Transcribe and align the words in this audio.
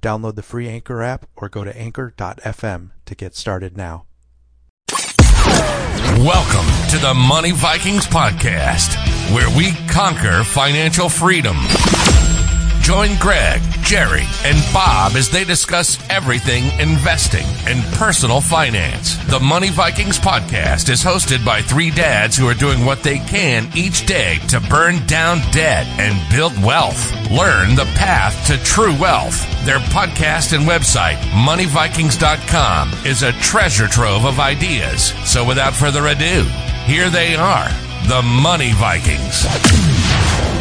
Download 0.00 0.34
the 0.34 0.42
free 0.42 0.68
Anchor 0.68 1.02
app 1.02 1.26
or 1.36 1.48
go 1.48 1.64
to 1.64 1.76
anchor.fm 1.76 2.90
to 3.04 3.14
get 3.14 3.34
started 3.34 3.76
now. 3.76 4.04
Welcome 6.18 6.66
to 6.90 6.98
the 6.98 7.14
Money 7.14 7.52
Vikings 7.52 8.06
podcast, 8.06 8.96
where 9.32 9.48
we 9.56 9.72
conquer 9.88 10.42
financial 10.44 11.08
freedom. 11.08 11.56
Join 12.88 13.18
Greg, 13.18 13.60
Jerry, 13.82 14.24
and 14.46 14.72
Bob 14.72 15.12
as 15.12 15.28
they 15.28 15.44
discuss 15.44 15.98
everything 16.08 16.64
investing 16.80 17.44
and 17.66 17.84
personal 17.96 18.40
finance. 18.40 19.14
The 19.26 19.38
Money 19.38 19.68
Vikings 19.68 20.18
podcast 20.18 20.88
is 20.88 21.04
hosted 21.04 21.44
by 21.44 21.60
three 21.60 21.90
dads 21.90 22.34
who 22.34 22.48
are 22.48 22.54
doing 22.54 22.86
what 22.86 23.02
they 23.02 23.18
can 23.18 23.68
each 23.76 24.06
day 24.06 24.38
to 24.48 24.58
burn 24.70 25.04
down 25.04 25.40
debt 25.50 25.86
and 25.98 26.16
build 26.34 26.56
wealth. 26.64 27.12
Learn 27.30 27.74
the 27.74 27.84
path 27.94 28.46
to 28.46 28.56
true 28.64 28.98
wealth. 28.98 29.38
Their 29.66 29.80
podcast 29.80 30.56
and 30.56 30.66
website, 30.66 31.18
moneyvikings.com, 31.44 33.04
is 33.04 33.22
a 33.22 33.32
treasure 33.32 33.88
trove 33.88 34.24
of 34.24 34.40
ideas. 34.40 35.12
So 35.30 35.44
without 35.44 35.74
further 35.74 36.06
ado, 36.06 36.44
here 36.86 37.10
they 37.10 37.36
are, 37.36 37.68
the 38.08 38.22
Money 38.22 38.72
Vikings. 38.72 40.57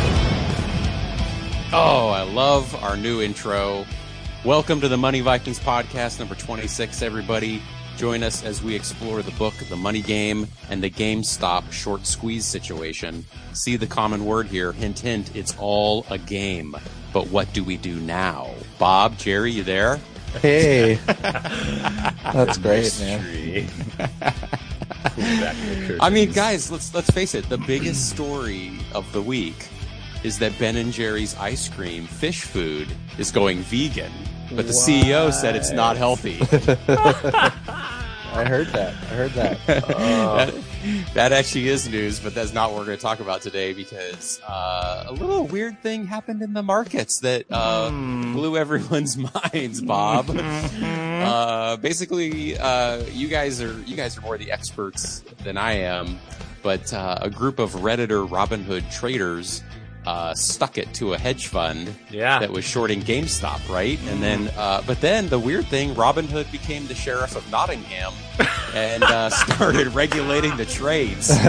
Oh, 1.73 2.07
I 2.07 2.21
love 2.21 2.73
our 2.81 2.95
new 2.95 3.21
intro. 3.21 3.85
Welcome 4.45 4.79
to 4.79 4.87
the 4.87 4.95
Money 4.95 5.19
Vikings 5.19 5.59
podcast 5.59 6.17
number 6.17 6.33
26, 6.33 7.01
everybody. 7.01 7.61
Join 7.97 8.23
us 8.23 8.41
as 8.41 8.63
we 8.63 8.73
explore 8.73 9.21
the 9.21 9.31
book, 9.31 9.53
The 9.69 9.75
Money 9.75 10.01
Game, 10.01 10.47
and 10.69 10.81
the 10.81 10.89
GameStop 10.89 11.69
short 11.73 12.07
squeeze 12.07 12.45
situation. 12.45 13.25
See 13.51 13.75
the 13.75 13.85
common 13.85 14.23
word 14.23 14.47
here. 14.47 14.71
Hint, 14.71 14.99
hint, 14.99 15.35
it's 15.35 15.57
all 15.59 16.05
a 16.09 16.17
game. 16.17 16.73
But 17.11 17.27
what 17.27 17.51
do 17.51 17.65
we 17.65 17.75
do 17.75 17.99
now? 17.99 18.49
Bob, 18.79 19.17
Jerry, 19.17 19.51
you 19.51 19.63
there? 19.63 19.99
Hey, 20.41 20.93
that's 21.05 22.57
great, 22.59 22.97
man. 23.01 23.67
I 25.99 26.09
mean, 26.09 26.31
guys, 26.31 26.71
let's 26.71 26.93
let's 26.93 27.09
face 27.09 27.35
it. 27.35 27.49
The 27.49 27.57
biggest 27.57 28.09
story 28.09 28.79
of 28.93 29.11
the 29.11 29.21
week 29.21 29.67
is 30.23 30.39
that 30.39 30.57
Ben 30.59 30.75
and 30.75 30.91
Jerry's 30.91 31.35
ice 31.37 31.69
cream 31.69 32.07
fish 32.07 32.43
food 32.43 32.87
is 33.17 33.31
going 33.31 33.59
vegan, 33.59 34.11
but 34.51 34.67
the 34.67 34.73
CEO 34.73 35.31
said 35.31 35.55
it's 35.55 35.71
not 35.71 35.97
healthy. 35.97 36.39
I 38.37 38.45
heard 38.45 38.67
that. 38.67 38.93
I 38.93 39.15
heard 39.15 39.31
that. 39.31 39.65
that, 39.67 40.53
that 41.15 41.31
actually 41.31 41.69
is 41.69 41.89
news, 41.89 42.19
but 42.19 42.35
that's 42.35 42.53
not 42.53 42.69
what 42.69 42.79
we're 42.79 42.85
going 42.85 42.97
to 42.97 43.01
talk 43.01 43.19
about 43.19 43.41
today 43.41 43.73
because 43.73 44.39
uh, 44.47 45.05
a 45.07 45.11
little 45.13 45.47
weird 45.47 45.81
thing 45.81 46.05
happened 46.05 46.43
in 46.43 46.53
the 46.53 46.61
markets 46.61 47.19
that 47.21 47.45
uh, 47.49 47.89
blew 47.89 48.55
everyone's 48.55 49.17
minds. 49.53 49.81
Bob, 49.81 50.29
uh, 50.29 51.77
basically, 51.77 52.57
uh, 52.59 53.03
you 53.05 53.27
guys 53.27 53.59
are 53.61 53.73
you 53.83 53.95
guys 53.95 54.17
are 54.17 54.21
more 54.21 54.37
the 54.37 54.51
experts 54.51 55.23
than 55.43 55.57
I 55.57 55.71
am, 55.73 56.19
but 56.61 56.93
uh, 56.93 57.17
a 57.21 57.29
group 57.31 57.57
of 57.57 57.71
redditor 57.75 58.27
Robinhood 58.27 58.91
traders. 58.93 59.63
Uh, 60.07 60.33
stuck 60.35 60.77
it 60.77 60.93
to 60.93 61.11
a 61.13 61.17
hedge 61.17 61.47
fund 61.47 61.93
Yeah. 62.09 62.39
that 62.39 62.49
was 62.49 62.63
shorting 62.63 63.01
GameStop, 63.01 63.67
right? 63.67 63.99
And 64.07 64.23
then, 64.23 64.49
uh, 64.55 64.81
but 64.87 65.01
then 65.01 65.27
the 65.27 65.37
weird 65.37 65.65
thing, 65.65 65.93
Robin 65.95 66.25
Hood 66.25 66.49
became 66.49 66.87
the 66.87 66.95
sheriff 66.95 67.35
of 67.35 67.43
Nottingham 67.51 68.13
and 68.73 69.03
uh, 69.03 69.29
started 69.29 69.87
regulating 69.93 70.55
the 70.55 70.65
trades. 70.65 71.29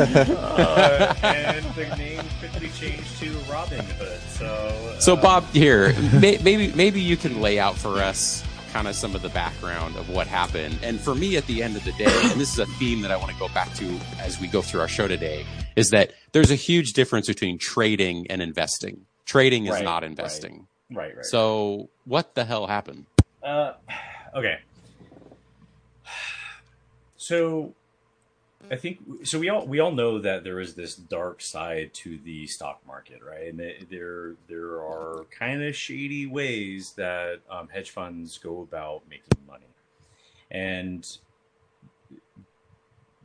Uh, 0.49 1.15
and 1.23 1.65
the 1.77 1.87
name 1.97 2.21
quickly 2.41 2.69
changed 2.71 3.17
to 3.21 3.31
Robin 3.51 3.85
Hood. 4.01 4.21
So, 4.31 4.97
So, 4.99 5.15
uh, 5.17 5.23
Bob, 5.23 5.45
here, 5.53 5.95
may, 6.15 6.39
maybe 6.43 6.73
maybe 6.75 7.01
you 7.01 7.17
can 7.17 7.41
lay 7.41 7.61
out 7.61 7.77
for 7.77 8.03
us 8.03 8.43
kind 8.73 8.87
of 8.89 8.95
some 8.95 9.15
of 9.15 9.23
the 9.23 9.29
background 9.31 9.97
of 9.97 10.09
what 10.11 10.27
happened. 10.27 10.79
And 10.83 11.01
for 11.01 11.15
me, 11.15 11.37
at 11.37 11.47
the 11.47 11.62
end 11.62 11.77
of 11.77 11.84
the 11.84 11.93
day, 11.93 12.05
and 12.06 12.41
this 12.41 12.53
is 12.53 12.59
a 12.59 12.67
theme 12.67 13.01
that 13.03 13.11
I 13.11 13.17
want 13.17 13.31
to 13.31 13.39
go 13.39 13.49
back 13.49 13.73
to 13.75 13.99
as 14.21 14.41
we 14.41 14.47
go 14.49 14.62
through 14.62 14.81
our 14.81 14.89
show 14.89 15.09
today, 15.09 15.45
is 15.77 15.91
that 15.91 16.12
there's 16.33 16.51
a 16.51 16.55
huge 16.56 16.93
difference 16.93 17.27
between 17.27 17.59
trading 17.59 18.27
and 18.31 18.41
investing. 18.43 19.06
Trading 19.25 19.67
is 19.67 19.73
Right, 19.73 19.84
not 19.84 20.03
right. 20.03 20.11
investing. 20.11 20.67
right, 20.93 21.15
right. 21.17 21.25
So, 21.25 21.89
what 22.05 22.34
the 22.34 22.45
hell 22.45 22.67
happened? 22.67 23.06
Uh, 23.43 23.73
okay. 24.34 24.59
So, 27.21 27.75
I 28.71 28.77
think 28.77 28.99
so. 29.25 29.39
We 29.39 29.49
all 29.49 29.67
we 29.67 29.81
all 29.81 29.93
know 29.93 30.19
that 30.19 30.45
there 30.45 30.61
is 30.61 30.75
this 30.75 30.95
dark 30.95 31.41
side 31.41 31.95
to 31.95 32.19
the 32.19 32.47
stock 32.47 32.81
market, 32.87 33.21
right? 33.23 33.49
And 33.49 33.89
there 33.91 34.34
there 34.49 34.77
are 34.77 35.27
kind 35.31 35.62
of 35.62 35.75
shady 35.75 36.27
ways 36.27 36.93
that 36.93 37.41
um, 37.51 37.69
hedge 37.69 37.91
funds 37.91 38.39
go 38.39 38.61
about 38.62 39.03
making 39.09 39.47
money, 39.47 39.67
and 40.51 41.06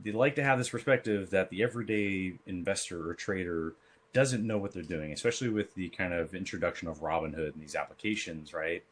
they 0.03 0.11
like 0.11 0.35
to 0.35 0.43
have 0.43 0.57
this 0.57 0.69
perspective 0.69 1.29
that 1.31 1.49
the 1.49 1.63
everyday 1.63 2.33
investor 2.45 3.09
or 3.09 3.13
trader 3.13 3.73
doesn't 4.13 4.45
know 4.45 4.57
what 4.57 4.71
they're 4.73 4.83
doing, 4.83 5.11
especially 5.11 5.49
with 5.49 5.73
the 5.75 5.89
kind 5.89 6.13
of 6.13 6.35
introduction 6.35 6.87
of 6.87 7.01
Robinhood 7.01 7.53
and 7.53 7.61
these 7.61 7.75
applications, 7.75 8.53
right? 8.53 8.83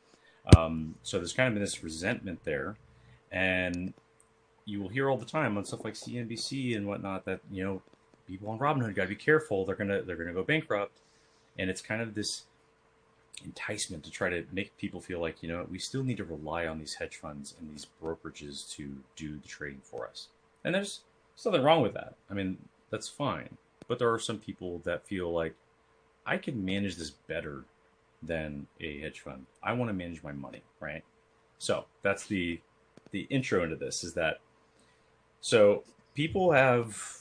Um, 0.58 0.96
so 1.04 1.18
there's 1.18 1.34
kind 1.34 1.48
of 1.48 1.54
been 1.54 1.62
this 1.62 1.84
resentment 1.84 2.44
there, 2.44 2.76
and 3.32 3.94
you 4.66 4.82
will 4.82 4.90
hear 4.90 5.10
all 5.10 5.18
the 5.18 5.26
time 5.26 5.58
on 5.58 5.66
stuff 5.66 5.84
like 5.84 5.94
CNBC 5.94 6.76
and 6.76 6.88
whatnot 6.88 7.26
that 7.26 7.42
you 7.52 7.64
know 7.64 7.82
people 8.28 8.50
on 8.50 8.60
Robinhood 8.60 8.96
got 8.96 9.04
to 9.04 9.10
be 9.10 9.16
careful. 9.16 9.66
They're 9.66 9.76
gonna 9.76 10.02
they're 10.02 10.16
gonna 10.16 10.34
go 10.34 10.44
bankrupt, 10.44 11.00
and 11.58 11.70
it's 11.70 11.82
kind 11.82 12.02
of 12.02 12.16
this 12.16 12.44
enticement 13.44 14.04
to 14.04 14.12
try 14.12 14.30
to 14.30 14.46
make 14.52 14.78
people 14.78 15.02
feel 15.02 15.20
like 15.20 15.42
you 15.42 15.50
know 15.50 15.66
we 15.70 15.80
still 15.80 16.04
need 16.04 16.18
to 16.18 16.24
rely 16.24 16.68
on 16.68 16.80
these 16.80 16.94
hedge 16.96 17.18
funds 17.18 17.56
and 17.60 17.72
these 17.72 17.88
brokerages 18.02 18.70
to 18.76 18.98
do 19.16 19.38
the 19.38 19.48
trading 19.48 19.82
for 19.84 20.08
us. 20.08 20.28
And 20.64 20.76
there's, 20.76 21.02
nothing 21.44 21.64
wrong 21.64 21.82
with 21.82 21.94
that. 21.94 22.16
I 22.30 22.34
mean 22.34 22.58
that's 22.90 23.08
fine, 23.08 23.58
but 23.88 24.00
there 24.00 24.12
are 24.14 24.20
some 24.20 24.38
people 24.38 24.80
that 24.84 25.08
feel 25.08 25.32
like 25.32 25.56
I 26.26 26.38
can 26.38 26.64
manage 26.64 26.98
this 26.98 27.10
better 27.10 27.66
than 28.22 28.68
a 28.80 29.00
hedge 29.00 29.22
fund. 29.22 29.48
I 29.64 29.74
want 29.74 29.90
to 29.90 29.94
manage 29.94 30.22
my 30.22 30.34
money, 30.34 30.62
right? 30.80 31.04
So 31.58 31.86
that's 32.04 32.28
the 32.28 32.60
the 33.12 33.22
intro 33.30 33.64
into 33.64 33.76
this 33.76 34.04
is 34.04 34.14
that 34.14 34.40
so 35.42 35.84
people 36.16 36.52
have 36.52 37.18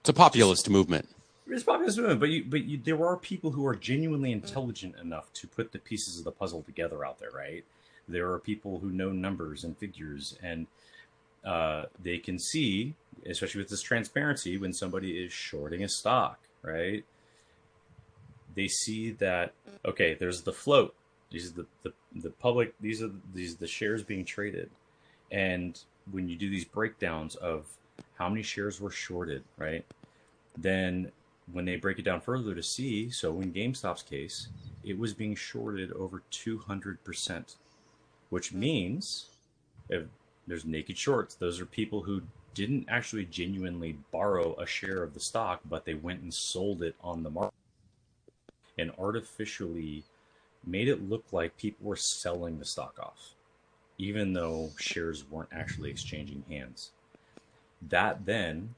It's 0.00 0.08
a 0.08 0.12
populist 0.12 0.70
movement. 0.70 1.08
it's 1.48 1.64
populist 1.64 1.98
movement, 1.98 2.20
but 2.20 2.28
you, 2.30 2.44
but 2.46 2.64
you, 2.64 2.78
there 2.78 3.04
are 3.06 3.16
people 3.16 3.50
who 3.50 3.66
are 3.66 3.74
genuinely 3.74 4.32
intelligent 4.32 4.94
enough 5.00 5.32
to 5.34 5.46
put 5.46 5.72
the 5.72 5.78
pieces 5.78 6.18
of 6.18 6.24
the 6.24 6.32
puzzle 6.32 6.62
together 6.62 7.04
out 7.04 7.18
there, 7.18 7.30
right? 7.30 7.64
There 8.08 8.30
are 8.32 8.38
people 8.38 8.78
who 8.80 8.90
know 8.90 9.10
numbers 9.12 9.64
and 9.64 9.76
figures, 9.76 10.38
and 10.42 10.66
uh, 11.44 11.84
they 12.02 12.18
can 12.18 12.38
see, 12.38 12.94
especially 13.26 13.60
with 13.60 13.70
this 13.70 13.82
transparency, 13.82 14.58
when 14.58 14.72
somebody 14.72 15.22
is 15.24 15.32
shorting 15.32 15.82
a 15.84 15.88
stock, 15.88 16.38
right? 16.62 17.04
They 18.54 18.68
see 18.68 19.10
that 19.12 19.52
okay, 19.84 20.14
there's 20.14 20.42
the 20.42 20.52
float. 20.52 20.94
These 21.30 21.50
are 21.50 21.54
the, 21.54 21.66
the, 21.82 21.92
the 22.14 22.30
public. 22.30 22.74
These 22.80 23.02
are 23.02 23.10
these 23.34 23.54
are 23.54 23.58
the 23.58 23.66
shares 23.66 24.02
being 24.04 24.24
traded, 24.24 24.70
and 25.32 25.78
when 26.10 26.28
you 26.28 26.36
do 26.36 26.50
these 26.50 26.64
breakdowns 26.64 27.34
of 27.36 27.66
how 28.16 28.28
many 28.28 28.42
shares 28.42 28.80
were 28.80 28.90
shorted, 28.90 29.42
right? 29.56 29.84
then 30.56 31.10
when 31.52 31.64
they 31.64 31.76
break 31.76 31.98
it 31.98 32.04
down 32.04 32.20
further 32.20 32.54
to 32.54 32.62
see, 32.62 33.10
so 33.10 33.40
in 33.40 33.52
GameStop's 33.52 34.02
case, 34.02 34.48
it 34.82 34.98
was 34.98 35.12
being 35.12 35.34
shorted 35.34 35.92
over 35.92 36.22
200%, 36.30 37.56
which 38.30 38.52
means 38.52 39.26
if 39.88 40.04
there's 40.46 40.64
naked 40.64 40.96
shorts, 40.96 41.34
those 41.34 41.60
are 41.60 41.66
people 41.66 42.02
who 42.02 42.22
didn't 42.54 42.86
actually 42.88 43.24
genuinely 43.24 43.98
borrow 44.10 44.54
a 44.56 44.66
share 44.66 45.02
of 45.02 45.12
the 45.12 45.20
stock, 45.20 45.60
but 45.68 45.84
they 45.84 45.94
went 45.94 46.22
and 46.22 46.32
sold 46.32 46.82
it 46.82 46.94
on 47.02 47.22
the 47.22 47.30
market 47.30 47.54
and 48.78 48.92
artificially 48.98 50.04
made 50.66 50.88
it 50.88 51.08
look 51.08 51.24
like 51.32 51.56
people 51.58 51.86
were 51.86 51.96
selling 51.96 52.58
the 52.58 52.64
stock 52.64 52.96
off, 53.00 53.33
even 53.98 54.32
though 54.32 54.70
shares 54.78 55.24
weren't 55.30 55.50
actually 55.52 55.90
exchanging 55.90 56.44
hands. 56.48 56.90
That 57.88 58.24
then 58.26 58.74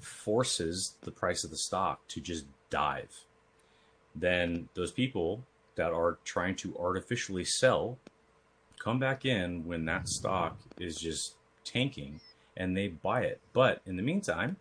forces 0.00 0.96
the 1.02 1.10
price 1.10 1.44
of 1.44 1.50
the 1.50 1.56
stock 1.56 2.06
to 2.08 2.20
just 2.20 2.44
dive. 2.70 3.10
Then 4.14 4.68
those 4.74 4.92
people 4.92 5.42
that 5.76 5.92
are 5.92 6.18
trying 6.24 6.56
to 6.56 6.76
artificially 6.78 7.44
sell 7.44 7.98
come 8.78 8.98
back 8.98 9.24
in 9.24 9.64
when 9.64 9.84
that 9.86 10.08
stock 10.08 10.58
is 10.78 10.96
just 10.96 11.34
tanking 11.64 12.20
and 12.56 12.76
they 12.76 12.88
buy 12.88 13.22
it. 13.22 13.40
But 13.52 13.80
in 13.86 13.96
the 13.96 14.02
meantime, 14.02 14.56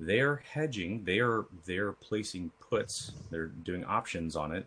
they're 0.00 0.42
hedging, 0.52 1.02
they're 1.04 1.44
they're 1.66 1.92
placing 1.92 2.52
puts, 2.60 3.12
they're 3.30 3.46
doing 3.46 3.84
options 3.84 4.36
on 4.36 4.52
it, 4.52 4.66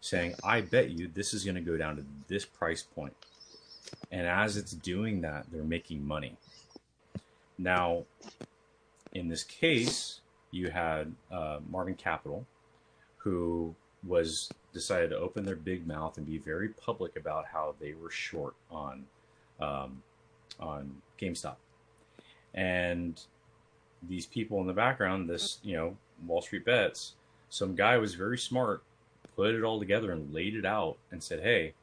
saying, 0.00 0.34
I 0.42 0.62
bet 0.62 0.90
you 0.90 1.08
this 1.08 1.34
is 1.34 1.44
going 1.44 1.56
to 1.56 1.60
go 1.60 1.76
down 1.76 1.96
to 1.96 2.04
this 2.26 2.44
price 2.44 2.82
point. 2.82 3.12
And 4.10 4.26
as 4.26 4.56
it's 4.56 4.72
doing 4.72 5.20
that, 5.22 5.46
they're 5.50 5.62
making 5.62 6.06
money. 6.06 6.36
Now, 7.58 8.04
in 9.12 9.28
this 9.28 9.44
case, 9.44 10.20
you 10.50 10.70
had 10.70 11.14
uh, 11.30 11.58
Melvin 11.70 11.94
Capital, 11.94 12.46
who 13.18 13.74
was 14.06 14.50
decided 14.72 15.10
to 15.10 15.18
open 15.18 15.44
their 15.44 15.56
big 15.56 15.86
mouth 15.86 16.16
and 16.16 16.26
be 16.26 16.38
very 16.38 16.68
public 16.68 17.16
about 17.16 17.46
how 17.46 17.74
they 17.80 17.94
were 17.94 18.10
short 18.10 18.54
on 18.70 19.04
um, 19.60 20.02
on 20.58 21.00
GameStop, 21.20 21.56
and 22.52 23.20
these 24.08 24.26
people 24.26 24.60
in 24.60 24.66
the 24.66 24.72
background, 24.72 25.28
this 25.28 25.58
you 25.62 25.76
know 25.76 25.96
Wall 26.26 26.42
Street 26.42 26.64
bets, 26.64 27.14
some 27.48 27.74
guy 27.74 27.98
was 27.98 28.14
very 28.14 28.38
smart, 28.38 28.82
put 29.36 29.54
it 29.54 29.62
all 29.62 29.78
together 29.78 30.10
and 30.10 30.32
laid 30.32 30.54
it 30.54 30.64
out 30.64 30.96
and 31.10 31.22
said, 31.22 31.40
hey, 31.40 31.74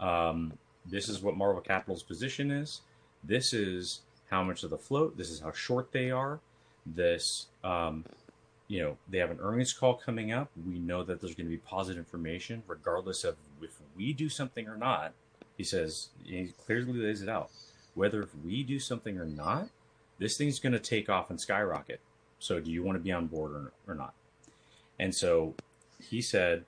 um, 0.00 0.52
this 0.86 1.08
is 1.08 1.22
what 1.22 1.36
Melvin 1.36 1.62
Capital's 1.62 2.02
position 2.02 2.50
is. 2.50 2.80
This 3.22 3.52
is 3.52 4.00
how 4.30 4.42
much 4.42 4.62
of 4.62 4.70
the 4.70 4.78
float. 4.78 5.16
This 5.16 5.30
is 5.30 5.40
how 5.40 5.52
short 5.52 5.92
they 5.92 6.10
are. 6.10 6.40
This, 6.86 7.46
um, 7.62 8.04
you 8.68 8.82
know, 8.82 8.96
they 9.08 9.18
have 9.18 9.30
an 9.30 9.38
earnings 9.40 9.72
call 9.72 9.94
coming 9.94 10.32
up. 10.32 10.50
We 10.66 10.78
know 10.78 11.02
that 11.02 11.20
there's 11.20 11.34
going 11.34 11.46
to 11.46 11.50
be 11.50 11.58
positive 11.58 11.98
information, 11.98 12.62
regardless 12.66 13.24
of 13.24 13.36
if 13.62 13.76
we 13.96 14.12
do 14.12 14.28
something 14.28 14.68
or 14.68 14.76
not. 14.76 15.12
He 15.56 15.64
says 15.64 16.08
he 16.24 16.52
clearly 16.66 16.92
lays 16.92 17.22
it 17.22 17.28
out. 17.28 17.50
Whether 17.94 18.22
if 18.22 18.34
we 18.44 18.62
do 18.62 18.78
something 18.78 19.18
or 19.18 19.24
not, 19.24 19.68
this 20.18 20.36
thing's 20.36 20.58
going 20.58 20.72
to 20.72 20.78
take 20.78 21.08
off 21.08 21.30
and 21.30 21.40
skyrocket. 21.40 22.00
So, 22.38 22.60
do 22.60 22.70
you 22.70 22.82
want 22.82 22.96
to 22.96 23.02
be 23.02 23.12
on 23.12 23.26
board 23.26 23.52
or, 23.52 23.72
or 23.86 23.94
not? 23.94 24.14
And 24.98 25.14
so 25.14 25.54
he 26.00 26.20
said, 26.20 26.64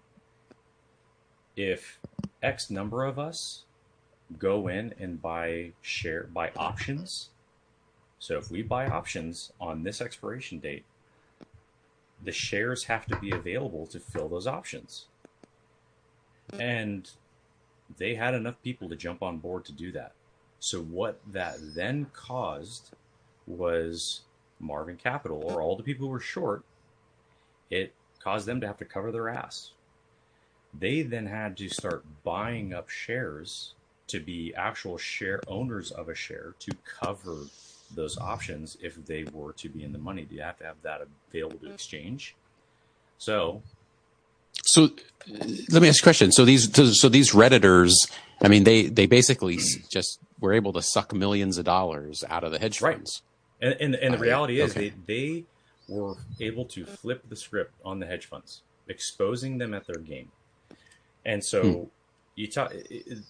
if 1.57 1.99
X 2.43 2.71
number 2.71 3.05
of 3.05 3.19
us 3.19 3.65
go 4.39 4.69
in 4.69 4.95
and 4.99 5.21
buy 5.21 5.73
share 5.83 6.25
buy 6.25 6.51
options. 6.57 7.31
So 8.19 8.39
if 8.39 8.51
we 8.51 8.63
buy 8.63 8.89
options 8.89 9.53
on 9.61 9.83
this 9.83 10.01
expiration 10.01 10.59
date, 10.59 10.85
the 12.25 12.33
shares 12.33 12.85
have 12.85 13.07
to 13.07 13.17
be 13.17 13.31
available 13.31 13.87
to 13.89 14.01
fill 14.01 14.29
those 14.29 14.47
options. 14.47 15.07
And 16.59 17.09
they 17.99 18.15
had 18.15 18.35
enough 18.35 18.61
people 18.63 18.89
to 18.89 18.97
jump 18.97 19.23
on 19.23 19.39
board 19.39 19.65
to 19.67 19.73
do 19.73 19.93
that. 19.93 20.13
So 20.59 20.81
what 20.81 21.21
that 21.33 21.57
then 21.75 22.07
caused 22.13 22.91
was 23.47 24.23
Melvin 24.59 24.97
Capital 24.97 25.43
or 25.45 25.61
all 25.61 25.77
the 25.77 25.83
people 25.83 26.07
who 26.07 26.13
were 26.13 26.21
short, 26.21 26.65
it 27.71 27.93
caused 28.19 28.47
them 28.47 28.61
to 28.61 28.67
have 28.67 28.79
to 28.79 28.85
cover 28.85 29.13
their 29.13 29.29
ass. 29.29 29.73
They 30.79 31.03
then 31.03 31.27
had 31.27 31.57
to 31.59 31.69
start 31.69 32.05
buying 32.25 32.75
up 32.75 32.89
shares 32.89 33.75
to 34.09 34.21
be 34.21 34.55
actual 34.55 34.99
share 34.99 35.41
owners 35.49 35.91
of 35.91 36.09
a 36.09 36.15
share 36.15 36.55
to 36.61 36.73
cover 36.85 37.37
those 37.95 38.19
options 38.19 38.77
if 38.83 38.95
they 39.07 39.25
were 39.33 39.53
to 39.55 39.69
be 39.69 39.85
in 39.85 39.93
the 39.93 39.99
money. 39.99 40.25
Do 40.25 40.35
you 40.35 40.43
have 40.43 40.59
to 40.59 40.65
have 40.65 40.77
that 40.83 41.07
available 41.31 41.59
to 41.61 41.73
exchange? 41.73 42.35
So, 43.19 43.63
so 44.65 44.91
let 45.71 45.83
me 45.83 45.89
ask 45.89 46.03
a 46.03 46.03
question. 46.03 46.33
So 46.33 46.45
these, 46.45 46.73
so 46.99 47.09
these 47.09 47.33
redditors, 47.33 47.93
I 48.41 48.49
mean, 48.49 48.65
they 48.65 48.87
they 48.87 49.07
basically 49.07 49.59
just 49.91 50.19
were 50.41 50.53
able 50.53 50.73
to 50.75 50.83
suck 50.83 51.15
millions 51.15 51.59
of 51.59 51.65
dollars 51.65 52.23
out 52.29 52.45
of 52.45 52.53
the 52.53 52.59
hedge 52.59 52.79
funds. 52.79 53.23
Right. 53.63 53.71
And 53.71 53.81
and, 53.81 53.95
and 53.95 54.15
the 54.15 54.19
reality 54.19 54.61
is 54.61 54.73
okay. 54.73 54.91
they 54.91 54.95
they 55.07 55.45
were 55.89 56.17
able 56.41 56.65
to 56.67 56.85
flip 56.85 57.29
the 57.29 57.37
script 57.37 57.73
on 57.85 58.01
the 58.01 58.07
hedge 58.07 58.27
funds, 58.27 58.63
exposing 58.89 59.59
them 59.59 59.73
at 59.73 59.87
their 59.87 60.01
game. 60.01 60.31
And 61.25 61.43
so 61.43 61.63
hmm 61.63 61.85
you 62.37 62.47
talk 62.47 62.73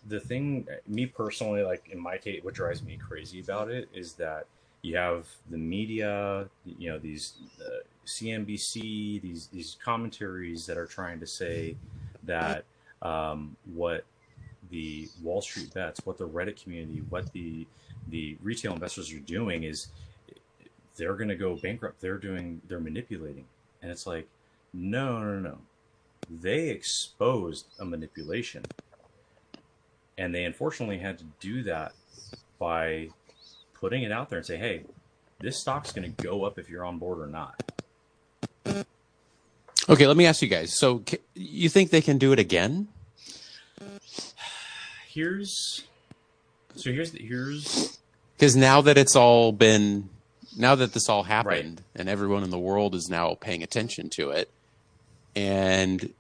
the 0.09 0.21
thing 0.21 0.67
me 0.87 1.07
personally 1.07 1.63
like 1.63 1.89
in 1.91 1.99
my 1.99 2.19
case 2.19 2.43
what 2.45 2.55
drives 2.55 2.83
me 2.83 2.97
crazy 2.97 3.41
about 3.41 3.71
it 3.71 3.89
is 3.95 4.13
that 4.15 4.47
you 4.83 4.97
have 4.97 5.27
the 5.51 5.57
media 5.57 6.47
you 6.65 6.91
know 6.91 6.99
these 6.99 7.35
uh, 7.65 7.83
cnbc 8.05 9.23
these 9.23 9.47
these 9.49 9.77
commentaries 9.83 10.67
that 10.67 10.77
are 10.77 10.87
trying 10.87 11.19
to 11.19 11.27
say 11.27 11.77
that 12.25 12.65
um, 13.03 13.57
what 13.75 14.05
the 14.71 15.09
wall 15.23 15.41
street 15.41 15.73
bets 15.73 16.01
what 16.05 16.19
the 16.19 16.29
reddit 16.29 16.61
community 16.63 17.03
what 17.09 17.33
the 17.33 17.67
the 18.09 18.37
retail 18.43 18.73
investors 18.73 19.13
are 19.13 19.19
doing 19.21 19.65
is 19.65 19.89
they're 20.97 21.15
going 21.15 21.29
to 21.29 21.37
go 21.37 21.57
bankrupt. 21.57 22.01
They're 22.01 22.19
doing 22.19 22.61
they're 22.69 22.81
manipulating. 22.81 23.45
And 23.83 23.91
it's 23.91 24.07
like 24.07 24.27
no 24.73 25.21
no 25.21 25.39
no. 25.39 25.59
They 26.29 26.69
exposed 26.71 27.67
a 27.79 27.85
manipulation 27.85 28.65
and 30.19 30.35
they 30.35 30.45
unfortunately 30.45 30.99
had 30.99 31.19
to 31.19 31.25
do 31.41 31.63
that 31.65 31.93
by 32.59 33.09
putting 33.75 34.03
it 34.03 34.13
out 34.13 34.31
there 34.31 34.39
and 34.39 34.47
say, 34.47 34.57
hey, 34.57 34.83
this 35.41 35.61
stock's 35.61 35.93
going 35.93 36.13
to 36.13 36.23
go 36.23 36.45
up 36.45 36.59
if 36.59 36.71
you're 36.71 36.85
on 36.85 36.99
board 36.99 37.19
or 37.21 37.27
not. 37.27 37.63
Okay, 39.89 40.07
let 40.07 40.17
me 40.17 40.27
ask 40.27 40.43
you 40.43 40.49
guys. 40.49 40.77
So, 40.77 41.03
you 41.35 41.69
think 41.69 41.91
they 41.91 42.01
can 42.01 42.19
do 42.19 42.33
it 42.33 42.39
again? 42.39 42.89
Here's 45.07 45.85
so 46.77 46.93
here's 46.93 47.13
the, 47.13 47.21
here's 47.21 47.99
because 48.37 48.55
now 48.55 48.83
that 48.83 48.99
it's 48.99 49.17
all 49.17 49.51
been 49.51 50.11
now 50.57 50.75
that 50.75 50.93
this 50.93 51.09
all 51.09 51.23
happened 51.23 51.81
right. 51.81 52.01
and 52.01 52.09
everyone 52.09 52.43
in 52.43 52.51
the 52.51 52.59
world 52.59 52.95
is 52.95 53.09
now 53.09 53.35
paying 53.35 53.63
attention 53.63 54.11
to 54.11 54.31
it 54.31 54.51
and 55.35 56.13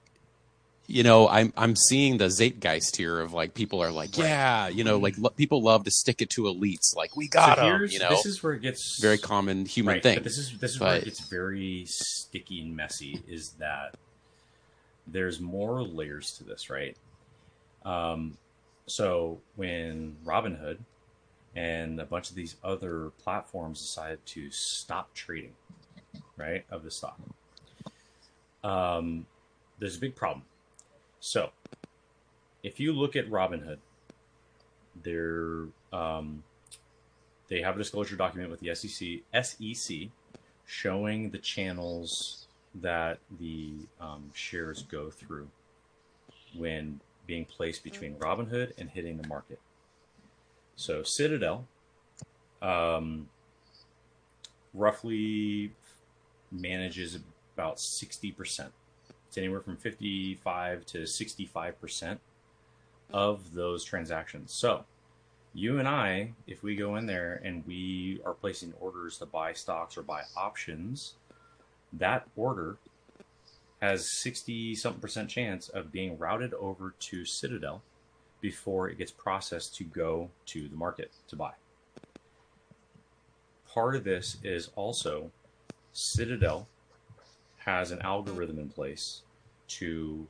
you 0.88 1.02
know, 1.02 1.28
I'm 1.28 1.52
I'm 1.56 1.74
seeing 1.74 2.18
the 2.18 2.26
Zeitgeist 2.26 2.96
here 2.96 3.20
of 3.20 3.32
like 3.32 3.54
people 3.54 3.82
are 3.82 3.90
like, 3.90 4.16
yeah, 4.16 4.68
you 4.68 4.84
know, 4.84 4.98
like 4.98 5.18
lo- 5.18 5.30
people 5.30 5.62
love 5.62 5.84
to 5.84 5.90
stick 5.90 6.22
it 6.22 6.30
to 6.30 6.42
elites, 6.42 6.94
like 6.94 7.16
we 7.16 7.26
got 7.26 7.58
so 7.58 7.64
them. 7.64 7.86
You 7.90 7.98
know, 7.98 8.10
this 8.10 8.26
is 8.26 8.42
where 8.42 8.52
it 8.52 8.62
gets 8.62 9.00
very 9.00 9.18
common 9.18 9.66
human 9.66 9.94
right, 9.94 10.02
thing. 10.02 10.14
But 10.14 10.24
this 10.24 10.38
is 10.38 10.56
this 10.58 10.72
is 10.72 10.78
but, 10.78 10.86
where 10.86 10.96
it 10.96 11.04
gets 11.06 11.28
very 11.28 11.84
sticky 11.86 12.62
and 12.62 12.76
messy. 12.76 13.20
Is 13.26 13.50
that 13.58 13.96
there's 15.08 15.40
more 15.40 15.82
layers 15.82 16.36
to 16.38 16.44
this, 16.44 16.70
right? 16.70 16.96
Um, 17.84 18.36
so 18.86 19.40
when 19.56 20.16
Robinhood 20.24 20.78
and 21.56 22.00
a 22.00 22.04
bunch 22.04 22.30
of 22.30 22.36
these 22.36 22.56
other 22.62 23.10
platforms 23.22 23.80
decided 23.80 24.24
to 24.26 24.50
stop 24.50 25.12
trading, 25.14 25.54
right, 26.36 26.64
of 26.70 26.84
the 26.84 26.90
stock, 26.92 27.18
um, 28.62 29.26
there's 29.80 29.96
a 29.96 30.00
big 30.00 30.14
problem 30.14 30.44
so, 31.26 31.50
if 32.62 32.78
you 32.78 32.92
look 32.92 33.16
at 33.16 33.28
Robinhood, 33.28 33.78
they're 35.02 35.64
um, 35.92 36.44
they 37.48 37.60
have 37.62 37.74
a 37.74 37.78
disclosure 37.78 38.14
document 38.14 38.48
with 38.48 38.60
the 38.60 38.72
SEC 38.76 39.42
SEC 39.42 40.08
showing 40.66 41.30
the 41.30 41.38
channels 41.38 42.46
that 42.76 43.18
the 43.40 43.72
um, 44.00 44.30
shares 44.34 44.84
go 44.84 45.10
through 45.10 45.48
when 46.56 47.00
being 47.26 47.44
placed 47.44 47.82
between 47.82 48.14
Robinhood 48.14 48.70
and 48.78 48.88
hitting 48.88 49.16
the 49.16 49.26
market. 49.26 49.58
So 50.76 51.02
Citadel, 51.02 51.66
um, 52.62 53.28
roughly 54.72 55.72
manages 56.52 57.18
about 57.56 57.80
sixty 57.80 58.30
percent 58.30 58.70
it's 59.36 59.42
anywhere 59.42 59.60
from 59.60 59.76
55 59.76 60.86
to 60.86 60.98
65% 61.02 62.18
of 63.12 63.52
those 63.52 63.84
transactions. 63.84 64.50
So, 64.50 64.86
you 65.52 65.78
and 65.78 65.86
I, 65.86 66.32
if 66.46 66.62
we 66.62 66.74
go 66.74 66.96
in 66.96 67.04
there 67.04 67.42
and 67.44 67.62
we 67.66 68.18
are 68.24 68.32
placing 68.32 68.72
orders 68.80 69.18
to 69.18 69.26
buy 69.26 69.52
stocks 69.52 69.98
or 69.98 70.02
buy 70.02 70.22
options, 70.38 71.16
that 71.92 72.26
order 72.34 72.78
has 73.82 74.10
60 74.10 74.74
something 74.74 75.02
percent 75.02 75.28
chance 75.28 75.68
of 75.68 75.92
being 75.92 76.16
routed 76.16 76.54
over 76.54 76.94
to 76.98 77.26
Citadel 77.26 77.82
before 78.40 78.88
it 78.88 78.96
gets 78.96 79.12
processed 79.12 79.76
to 79.76 79.84
go 79.84 80.30
to 80.46 80.66
the 80.66 80.76
market 80.76 81.10
to 81.28 81.36
buy. 81.36 81.52
Part 83.68 83.96
of 83.96 84.04
this 84.04 84.38
is 84.42 84.70
also 84.76 85.30
Citadel 85.92 86.68
has 87.58 87.90
an 87.90 88.00
algorithm 88.00 88.58
in 88.58 88.70
place 88.70 89.22
to 89.68 90.26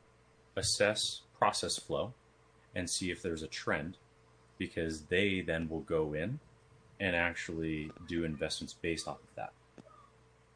assess 0.57 1.23
process 1.39 1.79
flow 1.79 2.13
and 2.75 2.89
see 2.89 3.11
if 3.11 3.23
there's 3.23 3.43
a 3.43 3.49
trend 3.49 3.97
because 4.59 5.03
they 5.03 5.41
then 5.41 5.69
will 5.69 5.81
go 5.81 6.15
in 6.15 6.39
and 7.01 7.15
actually 7.15 7.91
do 8.09 8.25
investments 8.25 8.75
based 8.75 9.07
off 9.07 9.19
of 9.19 9.35
that 9.37 9.53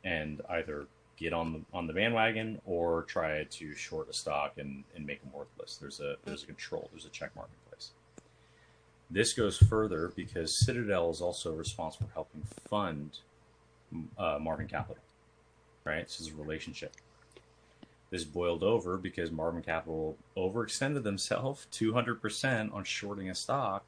and 0.05 0.41
either 0.51 0.87
get 1.17 1.33
on 1.35 1.53
the 1.53 1.61
on 1.77 1.87
the 1.87 1.93
bandwagon 1.93 2.61
or 2.65 3.03
try 3.03 3.45
to 3.45 3.75
short 3.75 4.09
a 4.09 4.13
stock 4.13 4.55
and, 4.57 4.85
and 4.97 5.07
make 5.07 5.21
them 5.21 5.31
worthless. 5.33 5.77
There's 5.77 6.01
a 6.01 6.17
there's 6.25 6.43
a 6.43 6.47
control, 6.47 6.89
there's 6.93 7.05
a 7.05 7.11
check 7.11 7.37
mark 7.37 7.49
in 7.49 7.71
place. 7.71 7.91
This 9.11 9.35
goes 9.35 9.59
further 9.59 10.13
because 10.17 10.65
Citadel 10.65 11.11
is 11.11 11.21
also 11.21 11.53
responsible 11.53 12.07
for 12.07 12.15
helping 12.15 12.43
fund 12.69 13.19
uh, 14.17 14.39
Melvin 14.41 14.69
Capital, 14.69 15.03
right? 15.85 16.07
This 16.07 16.21
is 16.21 16.29
a 16.29 16.35
relationship. 16.35 16.95
This 18.11 18.25
boiled 18.25 18.64
over 18.64 18.99
because 18.99 19.31
Melvin 19.31 19.62
Capital 19.62 20.17
overextended 20.37 21.05
themselves 21.05 21.67
200% 21.73 22.75
on 22.75 22.85
shorting 22.85 23.31
a 23.31 23.35
stock, 23.35 23.85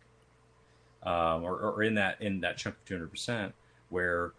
um, 1.03 1.43
or, 1.43 1.57
or 1.57 1.83
in 1.83 1.95
that 1.95 2.21
in 2.21 2.41
that 2.41 2.57
chunk 2.57 2.77
of 2.77 2.85
200%, 2.85 3.53
where 3.89 4.33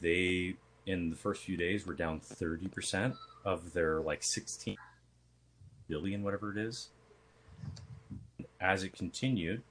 they 0.00 0.56
in 0.86 1.10
the 1.10 1.16
first 1.16 1.42
few 1.42 1.56
days 1.56 1.86
were 1.86 1.94
down 1.94 2.20
30% 2.20 3.16
of 3.44 3.72
their 3.72 4.00
like 4.00 4.22
16 4.22 4.76
billion, 5.88 6.22
whatever 6.22 6.50
it 6.50 6.58
is. 6.58 6.88
As 8.60 8.82
it 8.82 8.92
continued, 8.92 9.62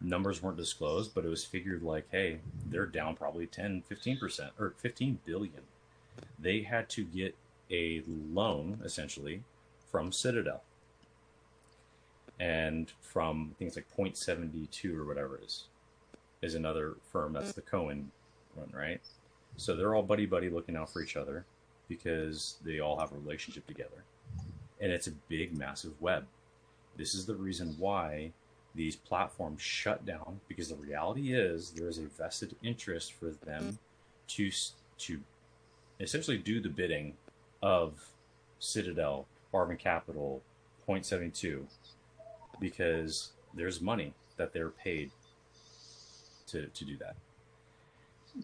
numbers 0.00 0.42
weren't 0.42 0.56
disclosed, 0.56 1.14
but 1.14 1.24
it 1.24 1.28
was 1.28 1.44
figured 1.44 1.82
like, 1.82 2.06
hey, 2.10 2.40
they're 2.66 2.86
down 2.86 3.16
probably 3.16 3.46
10, 3.46 3.84
15%, 3.90 4.50
or 4.58 4.74
15 4.78 5.18
billion. 5.24 5.62
They 6.38 6.62
had 6.62 6.88
to 6.90 7.04
get 7.04 7.34
a 7.70 8.02
loan, 8.06 8.80
essentially, 8.84 9.42
from 9.90 10.12
Citadel. 10.12 10.62
And 12.40 12.92
from 13.00 13.54
things 13.58 13.74
like 13.74 13.86
Point72 13.96 14.96
or 14.96 15.04
whatever 15.04 15.40
is, 15.44 15.64
is 16.40 16.54
another 16.54 16.94
firm. 17.10 17.32
That's 17.32 17.52
the 17.52 17.62
Cohen 17.62 18.12
one, 18.54 18.70
right? 18.72 19.00
So 19.56 19.74
they're 19.74 19.94
all 19.94 20.02
buddy 20.02 20.26
buddy 20.26 20.50
looking 20.50 20.76
out 20.76 20.92
for 20.92 21.02
each 21.02 21.16
other 21.16 21.44
because 21.88 22.56
they 22.64 22.78
all 22.78 22.98
have 22.98 23.12
a 23.12 23.16
relationship 23.16 23.66
together. 23.66 24.04
And 24.80 24.92
it's 24.92 25.08
a 25.08 25.12
big, 25.28 25.58
massive 25.58 26.00
web. 26.00 26.26
This 26.96 27.14
is 27.14 27.26
the 27.26 27.34
reason 27.34 27.74
why 27.78 28.32
these 28.74 28.94
platforms 28.94 29.60
shut 29.60 30.06
down 30.06 30.40
because 30.46 30.68
the 30.68 30.76
reality 30.76 31.32
is 31.34 31.70
there 31.70 31.88
is 31.88 31.98
a 31.98 32.06
vested 32.06 32.54
interest 32.62 33.12
for 33.12 33.30
them 33.44 33.78
to 34.28 34.50
to 34.98 35.20
essentially 36.00 36.38
do 36.38 36.60
the 36.60 36.68
bidding 36.68 37.14
of 37.62 37.94
Citadel, 38.58 39.26
Melvin 39.52 39.76
Capital, 39.76 40.42
Point 40.86 41.06
Seventy 41.06 41.30
Two, 41.30 41.66
because 42.60 43.32
there's 43.54 43.80
money 43.80 44.14
that 44.36 44.52
they're 44.52 44.70
paid 44.70 45.10
to 46.48 46.66
to 46.66 46.84
do 46.84 46.96
that. 46.98 47.16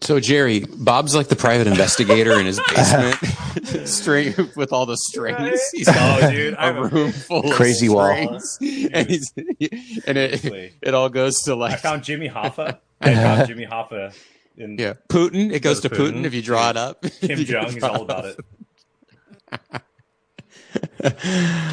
So 0.01 0.19
Jerry, 0.19 0.59
Bob's 0.59 1.15
like 1.15 1.27
the 1.27 1.35
private 1.37 1.67
investigator 1.67 2.37
in 2.37 2.45
his 2.45 2.59
basement, 2.75 3.15
string 3.87 4.33
with 4.55 4.73
all 4.73 4.85
the 4.85 4.97
strings. 4.97 5.59
He's 5.71 5.87
Oh, 5.89 6.31
dude, 6.31 6.53
a 6.55 6.61
I'm 6.61 6.77
a- 6.77 6.87
room 6.87 7.11
full 7.13 7.43
Crazy 7.53 7.87
of 7.87 7.93
wall. 7.93 8.39
strings, 8.41 8.89
and, 8.93 9.09
he's, 9.09 9.31
and 9.37 10.17
it 10.17 10.43
it 10.81 10.93
all 10.93 11.07
goes 11.09 11.41
to 11.43 11.53
I 11.53 11.55
like 11.55 11.79
found 11.79 12.03
Jimmy 12.03 12.27
Hoffa. 12.27 12.79
I 13.01 13.13
found 13.13 13.47
Jimmy 13.47 13.65
Hoffa 13.65 14.13
in 14.57 14.77
yeah 14.77 14.93
Putin. 15.07 15.53
It 15.53 15.61
goes 15.61 15.79
to 15.81 15.89
Putin 15.89 16.15
Putin. 16.15 16.25
if 16.25 16.33
you 16.33 16.41
draw 16.41 16.69
it 16.71 16.77
up. 16.77 17.01
Kim 17.21 17.39
Jong. 17.45 17.71
He's 17.71 17.83
all 17.83 18.01
about 18.01 18.25
it. 18.25 18.39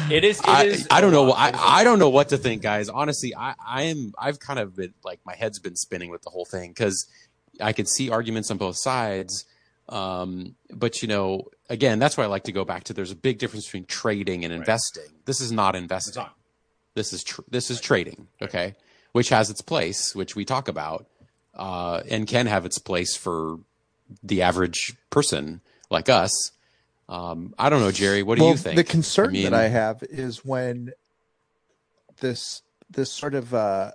It 0.09 0.23
is. 0.23 0.39
It 0.39 0.47
I, 0.47 0.63
is 0.65 0.87
I 0.91 1.01
don't 1.01 1.11
know. 1.11 1.31
I, 1.31 1.49
It 1.49 1.55
is 1.55 1.61
a 1.61 1.63
I 1.63 1.83
don't 1.83 1.99
know 1.99 2.09
what 2.09 2.29
to 2.29 2.37
think, 2.37 2.61
guys. 2.61 2.89
Honestly, 2.89 3.35
I, 3.35 3.55
I 3.65 3.81
am. 3.83 4.13
I've 4.17 4.39
kind 4.39 4.59
of 4.59 4.75
been 4.75 4.93
like 5.03 5.19
my 5.25 5.35
head's 5.35 5.59
been 5.59 5.75
spinning 5.75 6.09
with 6.09 6.21
the 6.21 6.29
whole 6.29 6.45
thing 6.45 6.71
because 6.71 7.05
I 7.59 7.73
could 7.73 7.87
see 7.87 8.09
arguments 8.09 8.51
on 8.51 8.57
both 8.57 8.77
sides. 8.77 9.45
Um, 9.89 10.55
but 10.71 11.01
you 11.01 11.07
know, 11.07 11.49
again, 11.69 11.99
that's 11.99 12.15
why 12.17 12.23
I 12.23 12.27
like 12.27 12.43
to 12.45 12.51
go 12.51 12.63
back 12.63 12.85
to. 12.85 12.93
There's 12.93 13.11
a 13.11 13.15
big 13.15 13.39
difference 13.39 13.65
between 13.65 13.85
trading 13.85 14.45
and 14.45 14.51
Right. 14.51 14.59
investing. 14.59 15.11
This 15.25 15.41
is 15.41 15.51
not 15.51 15.75
investing. 15.75 16.23
on. 16.23 16.29
This 16.93 17.11
is 17.11 17.23
tr- 17.23 17.41
this 17.49 17.69
is 17.71 17.81
trading. 17.81 18.27
Okay, 18.41 18.75
which 19.13 19.29
has 19.29 19.49
its 19.49 19.61
place, 19.61 20.15
which 20.15 20.35
we 20.35 20.45
talk 20.45 20.67
about, 20.67 21.07
uh, 21.55 22.01
and 22.09 22.27
can 22.27 22.45
have 22.47 22.65
its 22.65 22.77
place 22.77 23.15
for 23.15 23.59
the 24.21 24.41
average 24.41 24.93
person 25.09 25.61
like 25.89 26.07
us. 26.07 26.51
Um, 27.09 27.53
I 27.59 27.69
don't 27.69 27.81
know, 27.81 27.91
Jerry. 27.91 28.23
What 28.23 28.37
do 28.37 28.43
well, 28.43 28.51
you 28.51 28.57
think? 28.57 28.75
The 28.77 28.83
concern 28.83 29.29
I 29.29 29.31
mean- 29.31 29.43
that 29.43 29.53
I 29.53 29.67
have 29.67 30.03
is 30.03 30.43
when 30.45 30.91
this 32.19 32.61
this 32.89 33.11
sort 33.11 33.33
of 33.33 33.53
uh, 33.53 33.91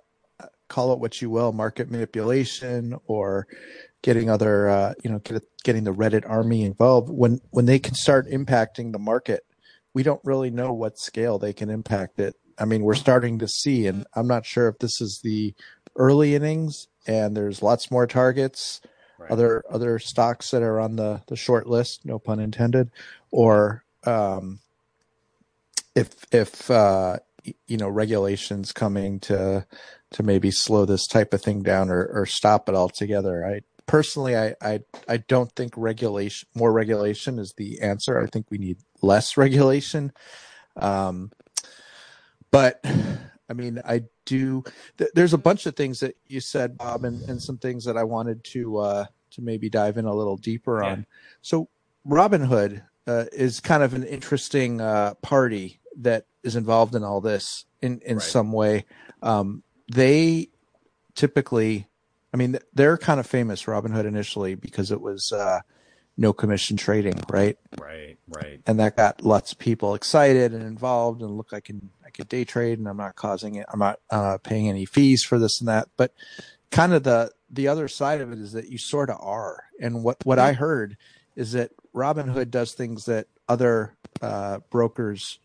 call 0.68 0.92
it 0.92 0.98
what 0.98 1.20
you 1.22 1.30
will, 1.30 1.52
market 1.52 1.90
manipulation 1.90 2.96
or 3.06 3.46
getting 4.02 4.30
other 4.30 4.68
uh, 4.68 4.94
you 5.02 5.10
know 5.10 5.18
get, 5.20 5.42
getting 5.64 5.84
the 5.84 5.94
Reddit 5.94 6.28
army 6.28 6.64
involved 6.64 7.08
when 7.10 7.40
when 7.50 7.66
they 7.66 7.78
can 7.78 7.94
start 7.94 8.28
impacting 8.28 8.92
the 8.92 8.98
market. 8.98 9.44
We 9.94 10.02
don't 10.02 10.20
really 10.24 10.50
know 10.50 10.72
what 10.72 10.98
scale 10.98 11.38
they 11.38 11.52
can 11.52 11.70
impact 11.70 12.20
it. 12.20 12.36
I 12.58 12.66
mean, 12.66 12.82
we're 12.82 12.94
starting 12.94 13.38
to 13.38 13.48
see, 13.48 13.86
and 13.86 14.06
I'm 14.14 14.26
not 14.26 14.44
sure 14.44 14.68
if 14.68 14.78
this 14.78 15.00
is 15.00 15.20
the 15.22 15.54
early 15.96 16.34
innings 16.34 16.88
and 17.06 17.36
there's 17.36 17.62
lots 17.62 17.90
more 17.90 18.06
targets 18.06 18.80
Right. 19.18 19.30
other 19.30 19.64
other 19.68 19.98
stocks 19.98 20.50
that 20.52 20.62
are 20.62 20.78
on 20.78 20.96
the 20.96 21.22
the 21.26 21.36
short 21.36 21.66
list, 21.66 22.04
no 22.04 22.18
pun 22.18 22.38
intended, 22.38 22.90
or 23.32 23.82
um, 24.04 24.60
if 25.94 26.24
if 26.32 26.70
uh, 26.70 27.16
you 27.66 27.76
know 27.76 27.88
regulations 27.88 28.72
coming 28.72 29.18
to 29.20 29.66
to 30.12 30.22
maybe 30.22 30.50
slow 30.50 30.84
this 30.84 31.06
type 31.06 31.34
of 31.34 31.42
thing 31.42 31.62
down 31.62 31.90
or, 31.90 32.06
or 32.06 32.26
stop 32.26 32.68
it 32.68 32.74
altogether. 32.74 33.44
I 33.44 33.60
personally, 33.86 34.36
I, 34.36 34.54
I 34.62 34.80
I 35.08 35.16
don't 35.18 35.52
think 35.52 35.74
regulation 35.76 36.48
more 36.54 36.72
regulation 36.72 37.38
is 37.38 37.54
the 37.56 37.80
answer. 37.80 38.20
I 38.20 38.26
think 38.26 38.46
we 38.50 38.58
need 38.58 38.78
less 39.02 39.36
regulation. 39.36 40.12
Um, 40.76 41.32
but 42.50 42.84
I 43.48 43.54
mean, 43.54 43.80
I 43.84 44.02
do. 44.24 44.62
Th- 44.98 45.10
there's 45.14 45.32
a 45.32 45.38
bunch 45.38 45.66
of 45.66 45.74
things 45.74 46.00
that 46.00 46.16
you 46.26 46.40
said, 46.40 46.76
Bob, 46.76 47.04
and, 47.04 47.22
and 47.28 47.42
some 47.42 47.58
things 47.58 47.84
that 47.84 47.96
I 47.96 48.04
wanted 48.04 48.44
to 48.44 48.78
uh, 48.78 49.04
to 49.32 49.42
maybe 49.42 49.68
dive 49.70 49.96
in 49.96 50.04
a 50.04 50.14
little 50.14 50.36
deeper 50.36 50.82
Yeah. 50.82 50.90
on. 50.90 51.06
So, 51.42 51.68
Robinhood 52.06 52.82
uh, 53.06 53.24
is 53.32 53.60
kind 53.60 53.82
of 53.82 53.94
an 53.94 54.04
interesting 54.04 54.80
uh, 54.80 55.14
party 55.22 55.80
that 55.96 56.26
is 56.42 56.56
involved 56.56 56.94
in 56.94 57.02
all 57.04 57.20
this 57.20 57.64
in 57.80 58.00
in 58.00 58.16
Right. 58.16 58.22
some 58.22 58.52
way. 58.52 58.84
Um, 59.22 59.62
they 59.90 60.50
typically, 61.14 61.88
I 62.32 62.36
mean, 62.36 62.58
they're 62.74 62.98
kind 62.98 63.18
of 63.18 63.26
famous, 63.26 63.64
Robinhood 63.64 64.04
initially 64.04 64.54
because 64.54 64.90
it 64.92 65.00
was 65.00 65.32
uh, 65.32 65.60
no 66.18 66.32
commission 66.32 66.76
trading, 66.76 67.18
right? 67.30 67.56
Right. 67.80 68.18
Right. 68.30 68.60
and 68.66 68.78
that 68.78 68.96
got 68.96 69.22
lots 69.24 69.52
of 69.52 69.58
people 69.58 69.94
excited 69.94 70.52
and 70.52 70.62
involved 70.62 71.22
and 71.22 71.36
look 71.38 71.54
I 71.54 71.60
can 71.60 71.88
I 72.04 72.10
could 72.10 72.28
day 72.28 72.44
trade 72.44 72.78
and 72.78 72.86
I'm 72.86 72.98
not 72.98 73.16
causing 73.16 73.54
it 73.54 73.64
I'm 73.72 73.78
not 73.78 74.00
uh, 74.10 74.36
paying 74.36 74.68
any 74.68 74.84
fees 74.84 75.22
for 75.24 75.38
this 75.38 75.60
and 75.60 75.68
that 75.68 75.88
but 75.96 76.12
kind 76.70 76.92
of 76.92 77.04
the 77.04 77.30
the 77.50 77.68
other 77.68 77.88
side 77.88 78.20
of 78.20 78.30
it 78.32 78.38
is 78.38 78.52
that 78.52 78.68
you 78.68 78.76
sort 78.76 79.08
of 79.08 79.16
are 79.20 79.64
and 79.80 80.04
what 80.04 80.18
what 80.24 80.38
I 80.38 80.52
heard 80.52 80.98
is 81.36 81.52
that 81.52 81.70
Robinhood 81.94 82.50
does 82.50 82.72
things 82.72 83.06
that 83.06 83.28
other 83.48 83.94
uh, 84.20 84.58
brokers 84.68 85.38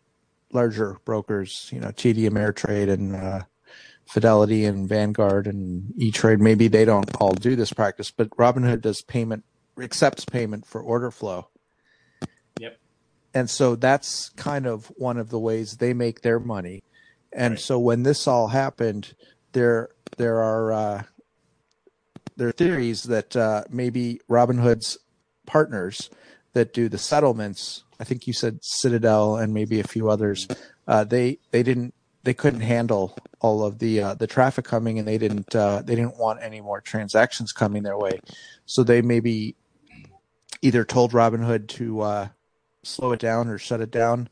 larger 0.52 0.98
brokers 1.06 1.70
you 1.72 1.80
know 1.80 1.88
TD 1.88 2.28
Ameritrade 2.28 2.90
and 2.90 3.16
uh, 3.16 3.40
Fidelity 4.04 4.66
and 4.66 4.86
Vanguard 4.86 5.46
and 5.46 5.94
E 5.96 6.10
Trade 6.10 6.40
maybe 6.40 6.68
they 6.68 6.84
don't 6.84 7.10
all 7.18 7.32
do 7.32 7.56
this 7.56 7.72
practice 7.72 8.10
but 8.10 8.28
Robinhood 8.30 8.82
does 8.82 9.00
payment 9.00 9.44
accepts 9.80 10.24
payment 10.24 10.66
for 10.66 10.80
order 10.80 11.10
flow 11.10 11.48
Yep. 12.60 12.78
and 13.34 13.50
so 13.50 13.74
that's 13.76 14.28
kind 14.30 14.66
of 14.66 14.86
one 14.96 15.16
of 15.18 15.30
the 15.30 15.38
ways 15.38 15.76
they 15.78 15.92
make 15.92 16.20
their 16.22 16.38
money 16.38 16.82
and 17.32 17.52
Right. 17.52 17.60
so 17.60 17.78
when 17.78 18.02
this 18.04 18.26
all 18.28 18.48
happened 18.48 19.14
there 19.52 19.88
there 20.16 20.40
are 20.40 20.72
uh, 20.72 21.02
there 22.36 22.48
are 22.48 22.52
theories 22.52 23.04
that 23.04 23.36
uh, 23.36 23.64
maybe 23.70 24.20
Robinhood's 24.28 24.98
partners 25.46 26.10
that 26.52 26.72
do 26.72 26.88
the 26.88 26.98
settlements 26.98 27.82
I 28.00 28.04
think 28.04 28.26
you 28.26 28.32
said 28.32 28.58
Citadel 28.62 29.36
and 29.36 29.52
maybe 29.54 29.80
a 29.80 29.84
few 29.86 30.08
others 30.08 30.46
uh, 30.86 31.04
they 31.04 31.38
they 31.50 31.62
didn't 31.62 31.94
they 32.22 32.34
couldn't 32.34 32.60
handle 32.60 33.16
all 33.40 33.64
of 33.64 33.78
the 33.80 34.00
uh, 34.00 34.14
the 34.14 34.26
traffic 34.26 34.64
coming 34.64 34.98
and 34.98 35.06
they 35.06 35.18
didn't 35.18 35.54
uh, 35.54 35.82
they 35.84 35.94
didn't 35.94 36.16
want 36.18 36.40
any 36.42 36.60
more 36.60 36.80
transactions 36.80 37.52
coming 37.52 37.82
their 37.82 37.98
way 37.98 38.20
so 38.66 38.82
they 38.82 39.02
maybe 39.02 39.56
either 40.64 40.82
told 40.82 41.12
Robinhood 41.12 41.68
to 41.68 42.00
uh, 42.00 42.28
slow 42.82 43.12
it 43.12 43.20
down 43.20 43.48
or 43.48 43.58
shut 43.58 43.82
it 43.82 43.90
down. 43.90 44.30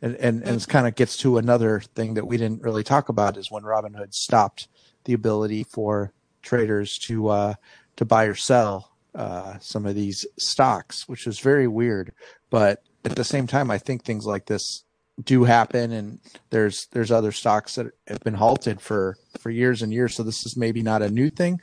And, 0.00 0.16
and, 0.16 0.42
and 0.42 0.60
it 0.60 0.66
kind 0.66 0.86
of 0.86 0.94
gets 0.94 1.18
to 1.18 1.36
another 1.36 1.80
thing 1.94 2.14
that 2.14 2.26
we 2.26 2.38
didn't 2.38 2.62
really 2.62 2.82
talk 2.82 3.10
about 3.10 3.36
is 3.36 3.50
when 3.50 3.64
Robinhood 3.64 4.14
stopped 4.14 4.68
the 5.04 5.12
ability 5.12 5.64
for 5.64 6.10
traders 6.40 6.96
to, 7.02 7.28
uh, 7.28 7.54
to 7.96 8.06
buy 8.06 8.24
or 8.24 8.34
sell, 8.34 8.92
uh, 9.14 9.58
some 9.60 9.84
of 9.84 9.94
these 9.94 10.24
stocks, 10.38 11.06
which 11.06 11.26
is 11.26 11.38
very 11.38 11.68
weird. 11.68 12.12
But 12.48 12.82
at 13.04 13.14
the 13.14 13.24
same 13.24 13.46
time, 13.46 13.70
I 13.70 13.76
think 13.76 14.04
things 14.04 14.24
like 14.24 14.46
this 14.46 14.84
do 15.22 15.44
happen 15.44 15.92
and 15.92 16.18
there's, 16.48 16.86
there's 16.92 17.12
other 17.12 17.30
stocks 17.30 17.74
that 17.74 17.88
have 18.08 18.20
been 18.20 18.34
halted 18.34 18.80
for, 18.80 19.18
for 19.38 19.50
years 19.50 19.82
and 19.82 19.92
years. 19.92 20.14
So 20.14 20.22
this 20.22 20.46
is 20.46 20.56
maybe 20.56 20.82
not 20.82 21.02
a 21.02 21.10
new 21.10 21.28
thing, 21.28 21.60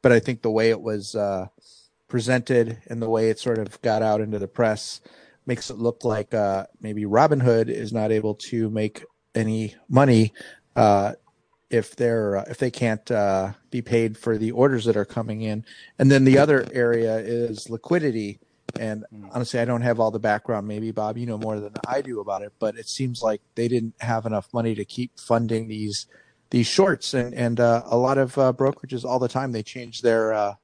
but 0.00 0.12
I 0.12 0.20
think 0.20 0.42
the 0.42 0.50
way 0.50 0.70
it 0.70 0.80
was, 0.80 1.16
uh, 1.16 1.48
presented 2.14 2.78
and 2.86 3.02
the 3.02 3.10
way 3.10 3.28
it 3.28 3.40
sort 3.40 3.58
of 3.58 3.82
got 3.82 4.00
out 4.00 4.20
into 4.20 4.38
the 4.38 4.46
press 4.46 5.00
makes 5.46 5.68
it 5.68 5.78
look 5.78 6.04
like 6.04 6.32
uh, 6.32 6.64
maybe 6.80 7.02
Robinhood 7.02 7.68
is 7.68 7.92
not 7.92 8.12
able 8.12 8.36
to 8.36 8.70
make 8.70 9.04
any 9.34 9.74
money 9.88 10.32
uh, 10.76 11.14
if 11.70 11.96
they're 11.96 12.36
uh, 12.36 12.44
if 12.46 12.58
they 12.58 12.70
can't 12.70 13.10
uh, 13.10 13.54
be 13.72 13.82
paid 13.82 14.16
for 14.16 14.38
the 14.38 14.52
orders 14.52 14.84
that 14.84 14.96
are 14.96 15.04
coming 15.04 15.42
in. 15.42 15.64
And 15.98 16.08
then 16.08 16.22
the 16.22 16.38
other 16.38 16.64
area 16.72 17.16
is 17.16 17.68
liquidity. 17.68 18.38
And 18.78 19.04
honestly, 19.32 19.58
I 19.58 19.64
don't 19.64 19.82
have 19.82 19.98
all 19.98 20.12
the 20.12 20.20
background. 20.20 20.68
Maybe 20.68 20.92
Bob, 20.92 21.18
you 21.18 21.26
know 21.26 21.36
more 21.36 21.58
than 21.58 21.72
I 21.88 22.00
do 22.00 22.20
about 22.20 22.42
it. 22.42 22.52
But 22.60 22.76
it 22.76 22.86
seems 22.86 23.22
like 23.22 23.40
they 23.56 23.66
didn't 23.66 23.94
have 23.98 24.24
enough 24.24 24.54
money 24.54 24.76
to 24.76 24.84
keep 24.84 25.18
funding 25.18 25.66
these 25.66 26.06
these 26.50 26.68
shorts, 26.68 27.12
and 27.12 27.34
and 27.34 27.58
uh, 27.58 27.82
a 27.86 27.96
lot 27.96 28.18
of 28.18 28.38
uh, 28.38 28.52
brokerages 28.52 29.04
all 29.04 29.18
the 29.18 29.26
time 29.26 29.50
they 29.50 29.64
change 29.64 30.02
their 30.02 30.32
uh, 30.32 30.54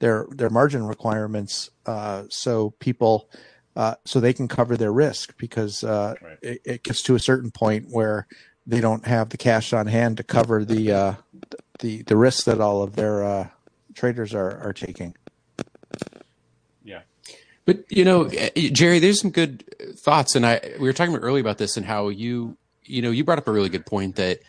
their 0.00 0.26
their 0.30 0.50
margin 0.50 0.86
requirements 0.86 1.70
uh, 1.86 2.24
so 2.28 2.70
people 2.78 3.28
uh, 3.76 3.94
so 4.04 4.18
they 4.20 4.32
can 4.32 4.48
cover 4.48 4.76
their 4.76 4.92
risk 4.92 5.36
because 5.38 5.84
uh, 5.84 6.14
Right. 6.22 6.38
it, 6.42 6.60
it 6.64 6.82
gets 6.82 7.02
to 7.02 7.14
a 7.14 7.20
certain 7.20 7.50
point 7.50 7.86
where 7.90 8.26
they 8.66 8.80
don't 8.80 9.06
have 9.06 9.28
the 9.30 9.36
cash 9.36 9.72
on 9.72 9.86
hand 9.86 10.16
to 10.18 10.22
cover 10.22 10.64
the 10.64 10.92
uh, 10.92 11.14
the 11.78 12.02
the 12.02 12.16
risks 12.16 12.44
that 12.44 12.60
all 12.60 12.82
of 12.82 12.96
their 12.96 13.24
uh, 13.24 13.48
traders 13.94 14.34
are 14.34 14.58
are 14.62 14.72
taking. 14.72 15.14
Yeah. 16.84 17.02
But 17.64 17.84
you 17.90 18.04
know, 18.04 18.28
Jerry, 18.56 18.98
there's 18.98 19.20
some 19.20 19.30
good 19.30 19.64
thoughts, 19.96 20.34
and 20.34 20.44
I 20.44 20.60
we 20.80 20.86
were 20.86 20.92
talking 20.92 21.14
about 21.14 21.24
earlier 21.24 21.40
about 21.40 21.58
this 21.58 21.76
and 21.76 21.86
how 21.86 22.08
you 22.08 22.56
you 22.84 23.02
know 23.02 23.10
you 23.10 23.24
brought 23.24 23.38
up 23.38 23.48
a 23.48 23.52
really 23.52 23.68
good 23.68 23.86
point 23.86 24.16
that 24.16 24.40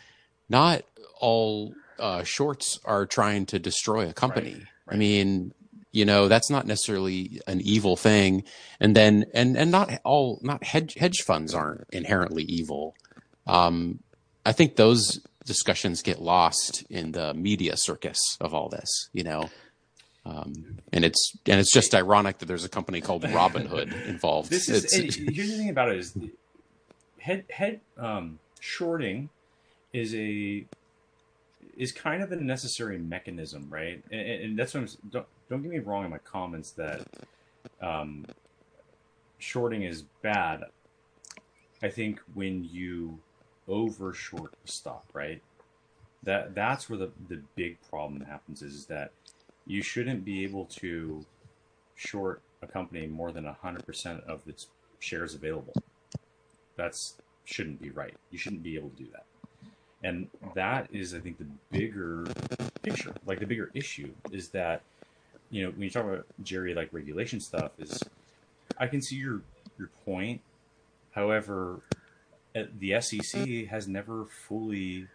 not 0.47 0.83
all 1.19 1.73
uh, 1.99 2.23
shorts 2.23 2.79
are 2.85 3.05
trying 3.05 3.45
to 3.47 3.59
destroy 3.59 4.09
a 4.09 4.13
company. 4.13 4.53
Right, 4.55 4.63
I 4.91 4.97
mean, 4.97 5.53
you 5.91 6.05
know, 6.05 6.27
that's 6.27 6.49
not 6.49 6.67
necessarily 6.67 7.41
an 7.47 7.61
evil 7.61 7.95
thing, 7.95 8.43
and 8.79 8.95
then 8.95 9.25
and 9.33 9.57
and 9.57 9.71
not 9.71 9.91
all 10.03 10.39
not 10.43 10.63
hedge 10.63 10.95
hedge 10.95 11.21
funds 11.25 11.53
aren't 11.53 11.85
inherently 11.91 12.43
evil. 12.43 12.95
Um, 13.47 13.99
I 14.45 14.51
think 14.51 14.75
those 14.75 15.19
discussions 15.45 16.01
get 16.03 16.21
lost 16.21 16.83
in 16.89 17.11
the 17.11 17.33
media 17.33 17.75
circus 17.75 18.19
of 18.39 18.53
all 18.53 18.69
this. 18.69 19.09
You 19.13 19.23
know. 19.23 19.49
Um, 20.25 20.79
and 20.93 21.05
it's 21.05 21.33
and 21.47 21.59
it's 21.59 21.73
just 21.73 21.95
ironic 21.95 22.39
that 22.39 22.45
there's 22.45 22.65
a 22.65 22.69
company 22.69 23.01
called 23.01 23.23
Robinhood 23.23 24.05
involved. 24.07 24.51
This 24.51 24.69
is 24.69 24.93
here's 24.93 25.15
the 25.17 25.57
thing 25.57 25.69
about 25.69 25.89
it 25.89 25.97
is 25.97 26.11
the 26.11 26.29
head 27.17 27.45
head 27.49 27.79
um, 27.97 28.37
shorting 28.59 29.29
is 29.93 30.13
a 30.13 30.65
is 31.79 31.93
kind 31.93 32.21
of 32.21 32.31
a 32.33 32.35
necessary 32.35 32.99
mechanism, 32.99 33.65
right? 33.69 34.03
And, 34.11 34.21
and 34.21 34.59
that's 34.59 34.73
what 34.75 34.81
I'm, 34.81 34.89
don't 35.09 35.25
don't 35.49 35.61
get 35.63 35.71
me 35.71 35.79
wrong 35.79 36.03
in 36.03 36.11
my 36.11 36.19
comments 36.19 36.71
that 36.71 37.07
um, 37.81 38.25
shorting 39.39 39.83
is 39.83 40.03
bad. 40.21 40.65
I 41.81 41.89
think 41.89 42.19
when 42.33 42.65
you 42.65 43.17
over 43.67 44.13
short 44.13 44.53
a 44.63 44.67
stock, 44.67 45.05
right? 45.13 45.41
That 46.23 46.53
that's 46.53 46.89
where 46.89 46.99
the 46.99 47.11
the 47.29 47.41
big 47.55 47.77
problem 47.89 48.21
happens 48.21 48.61
is 48.61 48.85
that 48.87 49.13
you 49.65 49.81
shouldn't 49.81 50.25
be 50.25 50.43
able 50.43 50.65
to 50.65 51.25
short 51.95 52.41
a 52.61 52.67
company 52.67 53.07
more 53.07 53.31
than 53.31 53.45
100% 53.45 54.27
of 54.27 54.41
its 54.47 54.67
shares 54.99 55.33
available. 55.33 55.73
That's 56.75 57.15
shouldn't 57.45 57.81
be 57.81 57.89
right. 57.91 58.15
You 58.31 58.37
shouldn't 58.37 58.63
be 58.63 58.75
able 58.75 58.89
to 58.89 58.95
do 58.95 59.07
that. 59.13 59.25
And 60.03 60.29
that 60.55 60.87
is 60.91 61.13
I 61.13 61.19
think 61.19 61.37
the 61.37 61.47
bigger 61.71 62.25
picture. 62.81 63.13
Like 63.25 63.39
the 63.39 63.45
bigger 63.45 63.69
issue 63.73 64.11
is 64.31 64.49
that 64.49 64.81
you 65.49 65.63
know, 65.63 65.71
when 65.71 65.81
you 65.81 65.89
talk 65.89 66.05
about 66.05 66.25
Jerry 66.43 66.73
like 66.73 66.89
regulation 66.91 67.39
stuff 67.39 67.71
is 67.79 68.01
I 68.77 68.87
can 68.87 69.01
see 69.01 69.15
your 69.15 69.41
your 69.77 69.89
point. 70.05 70.41
However, 71.11 71.81
the 72.53 73.01
SEC 73.01 73.67
has 73.67 73.87
never 73.87 74.25
fully 74.25 75.07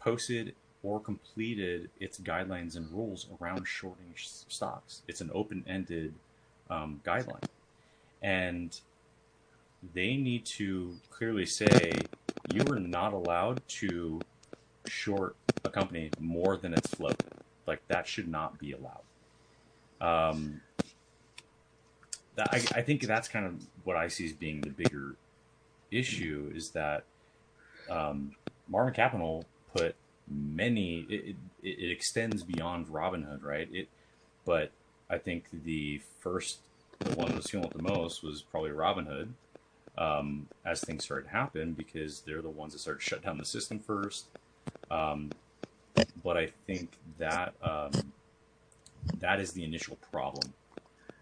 posted 0.00 0.54
or 0.82 1.00
completed 1.00 1.90
its 1.98 2.18
guidelines 2.18 2.76
and 2.76 2.90
rules 2.92 3.26
around 3.40 3.66
shorting 3.66 4.12
sh- 4.14 4.28
stocks. 4.48 5.02
It's 5.08 5.20
an 5.20 5.30
open-ended 5.34 6.14
um, 6.70 7.00
guideline, 7.04 7.42
and 8.22 8.78
they 9.94 10.16
need 10.16 10.44
to 10.44 10.96
clearly 11.10 11.46
say 11.46 11.92
you 12.56 12.72
are 12.72 12.80
not 12.80 13.12
allowed 13.12 13.60
to 13.68 14.20
short 14.86 15.36
a 15.64 15.68
company 15.68 16.10
more 16.18 16.56
than 16.56 16.72
its 16.72 16.88
float. 16.88 17.22
Like 17.66 17.86
that 17.88 18.06
should 18.06 18.28
not 18.28 18.58
be 18.58 18.72
allowed. 18.72 19.02
Um, 20.00 20.60
that, 22.36 22.48
I, 22.52 22.56
I 22.78 22.82
think 22.82 23.02
that's 23.02 23.28
kind 23.28 23.46
of 23.46 23.66
what 23.84 23.96
I 23.96 24.08
see 24.08 24.26
as 24.26 24.32
being 24.32 24.60
the 24.60 24.70
bigger 24.70 25.16
issue 25.90 26.52
is 26.54 26.70
that 26.70 27.04
um, 27.90 28.32
Melvin 28.68 28.94
Capital 28.94 29.44
put 29.74 29.94
many. 30.28 31.06
It, 31.08 31.36
it, 31.62 31.68
it 31.68 31.90
extends 31.90 32.42
beyond 32.42 32.86
Robinhood, 32.86 33.42
right? 33.42 33.68
It, 33.72 33.88
but 34.44 34.70
I 35.10 35.18
think 35.18 35.44
the 35.64 36.00
first, 36.20 36.58
the 37.00 37.16
one 37.16 37.28
that 37.28 37.36
was 37.36 37.50
feeling 37.50 37.66
it 37.66 37.76
the 37.76 37.82
most 37.82 38.22
was 38.22 38.42
probably 38.42 38.70
Robinhood. 38.70 39.28
Um, 39.98 40.46
as 40.64 40.82
things 40.82 41.04
started 41.04 41.24
to 41.24 41.30
happen, 41.30 41.72
because 41.72 42.20
they're 42.20 42.42
the 42.42 42.50
ones 42.50 42.72
that 42.74 42.80
started 42.80 43.00
to 43.00 43.06
shut 43.06 43.22
down 43.22 43.38
the 43.38 43.44
system 43.46 43.78
first. 43.78 44.26
Um, 44.90 45.30
but 46.22 46.36
I 46.36 46.48
think 46.66 46.90
that 47.18 47.54
um, 47.62 47.92
that 49.20 49.40
is 49.40 49.52
the 49.52 49.64
initial 49.64 49.96
problem. 50.12 50.52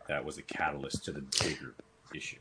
That 0.08 0.24
was 0.24 0.38
a 0.38 0.42
catalyst 0.42 1.04
to 1.04 1.12
the 1.12 1.20
bigger 1.42 1.74
issue. 2.14 2.38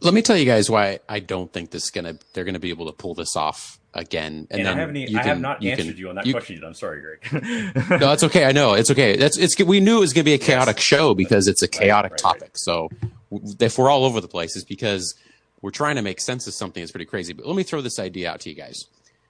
let 0.00 0.12
me 0.12 0.20
tell 0.22 0.36
you 0.36 0.44
guys 0.44 0.68
why 0.70 0.98
I 1.08 1.20
don't 1.20 1.50
think 1.52 1.70
this 1.70 1.84
is 1.84 1.90
gonna 1.90 2.18
they're 2.34 2.44
gonna 2.44 2.58
be 2.58 2.68
able 2.70 2.86
to 2.86 2.92
pull 2.92 3.14
this 3.14 3.36
off 3.36 3.78
again. 3.94 4.46
And, 4.50 4.60
And, 4.60 4.66
then 4.66 4.76
I 4.76 4.80
haven't. 4.80 4.96
you 4.96 5.18
I 5.18 5.22
can- 5.22 5.28
have 5.28 5.40
not 5.40 5.62
you 5.62 5.70
answered 5.70 5.86
can- 5.86 5.96
you 5.96 6.08
on 6.10 6.14
that 6.16 6.26
you- 6.26 6.34
question 6.34 6.56
yet. 6.56 6.64
I'm 6.64 6.74
sorry, 6.74 7.00
Greg. 7.00 7.32
No, 7.90 7.98
that's 7.98 8.24
okay. 8.24 8.44
I 8.44 8.52
know 8.52 8.74
it's 8.74 8.90
okay. 8.90 9.16
That's 9.16 9.38
it's. 9.38 9.58
We 9.58 9.80
knew 9.80 9.96
it 9.96 10.00
was 10.00 10.12
going 10.12 10.24
to 10.24 10.28
be 10.28 10.34
a 10.34 10.38
chaotic 10.38 10.78
show 10.78 11.14
because 11.14 11.48
it's 11.48 11.62
a 11.62 11.68
chaotic 11.68 12.12
right, 12.12 12.22
right. 12.24 12.34
topic. 12.34 12.50
So 12.58 12.88
w- 13.00 13.12
if 13.60 13.78
we're 13.78 13.90
all 13.90 14.04
over 14.04 14.20
the 14.20 14.28
place, 14.28 14.56
it's 14.56 14.64
because 14.64 15.14
we're 15.62 15.70
trying 15.70 15.96
to 15.96 16.02
make 16.02 16.20
sense 16.20 16.46
of 16.46 16.54
something 16.54 16.82
that's 16.82 16.92
pretty 16.92 17.06
crazy. 17.06 17.32
But 17.32 17.46
let 17.46 17.56
me 17.56 17.62
throw 17.62 17.80
this 17.80 17.98
idea 17.98 18.30
out 18.30 18.40
to 18.40 18.50
you 18.50 18.54
guys. 18.54 18.84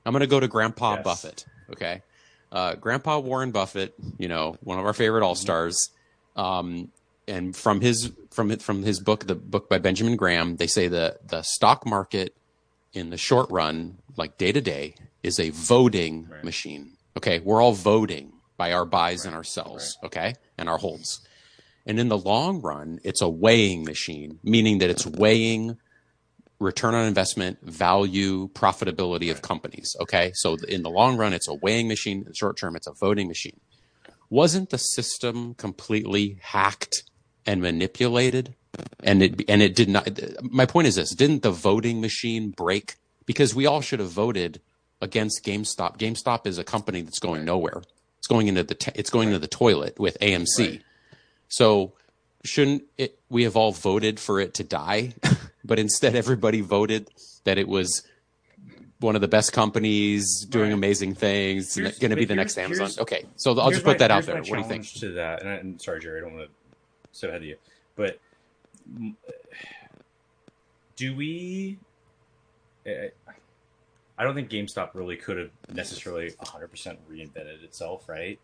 I'm 0.05 0.13
going 0.13 0.21
to 0.21 0.27
go 0.27 0.41
to 0.41 0.49
Grandpa 0.49 0.95
Yes. 0.97 1.05
Buffett. 1.05 1.45
Okay, 1.71 2.03
uh, 2.53 2.75
Grandpa 2.75 3.19
Warren 3.21 3.51
Buffett. 3.53 3.95
You 4.19 4.29
know, 4.29 4.57
one 4.61 4.79
of 4.79 4.85
our 4.85 4.93
favorite 4.93 5.25
all 5.25 5.35
stars. 5.35 5.91
Um, 6.37 6.91
and 7.27 7.57
from 7.57 7.81
his 7.81 8.11
from 8.31 8.55
from 8.59 8.83
his 8.83 9.01
book, 9.01 9.27
the 9.27 9.35
book 9.35 9.69
by 9.71 9.79
Benjamin 9.79 10.17
Graham, 10.17 10.57
they 10.57 10.67
say 10.67 10.89
the 10.89 11.19
the 11.27 11.43
stock 11.43 11.87
market 11.87 12.35
in 12.93 13.11
the 13.11 13.17
short 13.17 13.51
run, 13.51 13.99
like 14.17 14.37
day 14.37 14.53
to 14.53 14.61
day, 14.61 14.95
is 15.23 15.41
a 15.41 15.51
voting 15.51 16.29
Right. 16.31 16.45
machine. 16.45 16.93
Okay, 17.17 17.39
we're 17.41 17.63
all 17.63 17.73
voting 17.73 18.33
by 18.57 18.73
our 18.73 18.85
buys 18.85 19.25
and 19.25 19.35
our 19.35 19.43
sells. 19.45 19.97
Okay, 20.05 20.35
and 20.59 20.69
our 20.69 20.79
holds. 20.79 21.21
And 21.87 22.01
in 22.01 22.09
the 22.09 22.19
long 22.19 22.63
run, 22.63 22.99
it's 23.05 23.21
a 23.21 23.29
weighing 23.29 23.85
machine, 23.85 24.39
meaning 24.43 24.79
that 24.79 24.91
it's 24.91 25.07
weighing 25.07 25.77
return 26.59 26.95
on 26.95 27.07
investment, 27.07 27.59
value, 27.63 28.49
profitability 28.49 29.31
of 29.31 29.43
companies. 29.43 29.95
Okay, 30.01 30.33
so 30.35 30.57
in 30.69 30.83
the 30.83 30.91
long 30.91 31.17
run, 31.17 31.33
it's 31.33 31.49
a 31.49 31.55
weighing 31.55 31.89
machine. 31.89 32.19
In 32.19 32.25
the 32.25 32.35
short 32.35 32.57
term, 32.57 32.77
it's 32.77 32.87
a 32.87 32.93
voting 32.93 33.29
machine. 33.29 33.61
Wasn't 34.31 34.71
the 34.71 34.79
system 34.79 35.55
completely 35.55 36.39
hacked 36.41 37.05
and 37.47 37.61
manipulated? 37.61 38.55
And 39.01 39.23
it 39.23 39.43
and 39.49 39.63
it 39.63 39.77
did 39.77 39.89
not. 39.89 40.09
My 40.43 40.67
point 40.67 40.89
is 40.89 40.97
this: 40.97 41.15
didn't 41.15 41.43
the 41.43 41.53
voting 41.53 42.01
machine 42.01 42.51
break? 42.51 42.97
Because 43.27 43.55
we 43.55 43.67
all 43.67 43.81
should 43.81 44.01
have 44.01 44.11
voted 44.11 44.61
against 45.01 45.45
GameStop. 45.45 45.99
GameStop 45.99 46.47
is 46.47 46.59
a 46.59 46.65
company 46.65 47.03
that's 47.03 47.21
going 47.21 47.45
nowhere. 47.45 47.83
It's 48.19 48.27
going 48.27 48.49
into 48.49 48.65
the 48.65 48.75
t- 48.75 48.93
it's 48.95 49.11
going 49.11 49.29
into 49.29 49.39
the 49.39 49.47
toilet 49.47 50.01
with 50.01 50.19
AMC. 50.21 50.59
Right. 50.59 50.83
So 51.57 51.93
shouldn't 52.45 52.83
it, 52.99 53.17
we 53.29 53.45
have 53.45 53.57
all 53.57 53.71
voted 53.71 54.19
for 54.19 54.41
it 54.41 54.55
to 54.55 54.65
die? 54.65 55.15
but 55.65 55.79
instead, 55.79 56.17
everybody 56.17 56.61
voted 56.61 57.09
that 57.45 57.59
it 57.59 57.69
was 57.69 58.03
one 58.99 59.15
of 59.15 59.21
the 59.21 59.29
best 59.29 59.53
companies 59.53 60.45
doing 60.49 60.71
Right. 60.71 60.75
amazing 60.75 61.15
things, 61.15 61.77
going 61.77 62.11
to 62.11 62.17
be 62.17 62.25
the 62.25 62.35
next 62.35 62.59
Amazon. 62.59 62.91
Okay, 62.99 63.25
so 63.37 63.57
I'll 63.59 63.71
just 63.71 63.85
put 63.85 63.93
my- 63.93 63.99
that 63.99 64.11
out 64.11 64.25
there. 64.25 64.37
What 64.37 64.45
do 64.47 64.59
you 64.59 64.65
think? 64.65 64.91
To 64.95 65.13
that, 65.13 65.43
and, 65.43 65.49
I, 65.49 65.55
and 65.55 65.81
sorry, 65.81 66.01
Jerry, 66.01 66.21
I 66.21 66.25
don't 66.25 66.35
want 66.35 66.49
to 66.49 66.55
step 67.13 67.31
ahead 67.31 67.43
of 67.43 67.47
you, 67.47 67.57
but 67.95 68.19
do 70.97 71.15
we? 71.15 71.79
I 72.87 74.23
don't 74.25 74.35
think 74.35 74.51
GameStop 74.51 74.91
really 74.95 75.17
could 75.17 75.39
have 75.39 75.51
necessarily 75.73 76.31
100% 76.31 76.97
reinvented 77.11 77.63
itself, 77.65 78.09
right? 78.09 78.39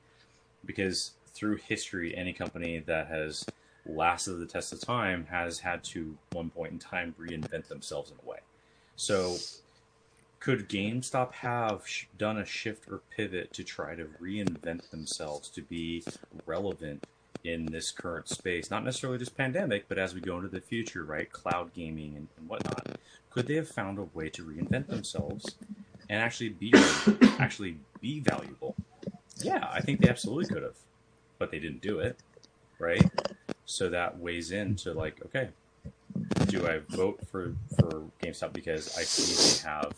Because 0.65 1.13
through 1.41 1.57
history, 1.57 2.15
any 2.15 2.35
company 2.35 2.79
that 2.81 3.09
has 3.09 3.47
lasted 3.87 4.35
the 4.35 4.47
test 4.47 4.75
of 4.75 4.81
time 4.81 5.27
has 5.31 5.61
had 5.61 5.83
to, 5.83 6.17
one 6.33 6.51
point 6.51 6.73
in 6.73 6.79
time, 6.79 7.15
reinvent 7.19 7.67
themselves 7.69 8.11
in 8.11 8.17
a 8.23 8.31
way. 8.31 8.39
So, 8.97 9.39
could 10.39 10.69
GameStop 10.69 11.33
have 11.33 11.89
sh- 11.89 12.05
done 12.17 12.37
a 12.37 12.45
shift 12.45 12.87
or 12.91 13.01
pivot 13.17 13.55
to 13.55 13.65
try 13.65 13.95
to 13.95 14.05
reinvent 14.21 14.91
themselves 14.91 15.49
to 15.49 15.63
be 15.63 16.05
relevant 16.45 17.07
in 17.43 17.65
this 17.67 17.91
current 17.91 18.29
space? 18.29 18.71
Not 18.71 18.85
necessarily 18.85 19.19
this 19.19 19.31
pandemic, 19.31 19.87
but 19.89 19.99
as 19.99 20.15
we 20.15 20.21
go 20.21 20.37
into 20.37 20.49
the 20.49 20.61
future, 20.61 21.05
right? 21.05 21.33
Cloud 21.33 21.73
gaming 21.73 22.17
and, 22.17 22.29
and 22.37 22.49
whatnot. 22.49 22.99
Could 23.31 23.47
they 23.47 23.55
have 23.55 23.69
found 23.69 23.99
a 23.99 24.03
way 24.13 24.29
to 24.29 24.45
reinvent 24.45 24.89
themselves 24.89 25.57
and 26.11 26.21
actually 26.21 26.51
be 26.51 26.75
actually 27.39 27.79
be 28.03 28.21
valuable. 28.21 28.77
Yeah, 29.43 29.67
I 29.73 29.81
think 29.81 30.01
they 30.01 30.09
absolutely 30.09 30.53
could 30.53 30.63
have, 30.63 30.77
but 31.41 31.51
they 31.51 31.59
didn't 31.59 31.81
do 31.81 31.99
it, 31.99 32.17
right? 32.79 33.03
So 33.65 33.89
that 33.89 34.19
weighs 34.21 34.53
into 34.53 34.93
like, 34.93 35.17
okay, 35.27 35.49
do 36.47 36.69
I 36.69 36.79
vote 36.91 37.19
for 37.27 37.55
for 37.77 38.03
GameStop 38.23 38.53
because 38.53 38.97
I 38.97 39.03
see 39.03 39.63
they 39.65 39.69
have 39.69 39.93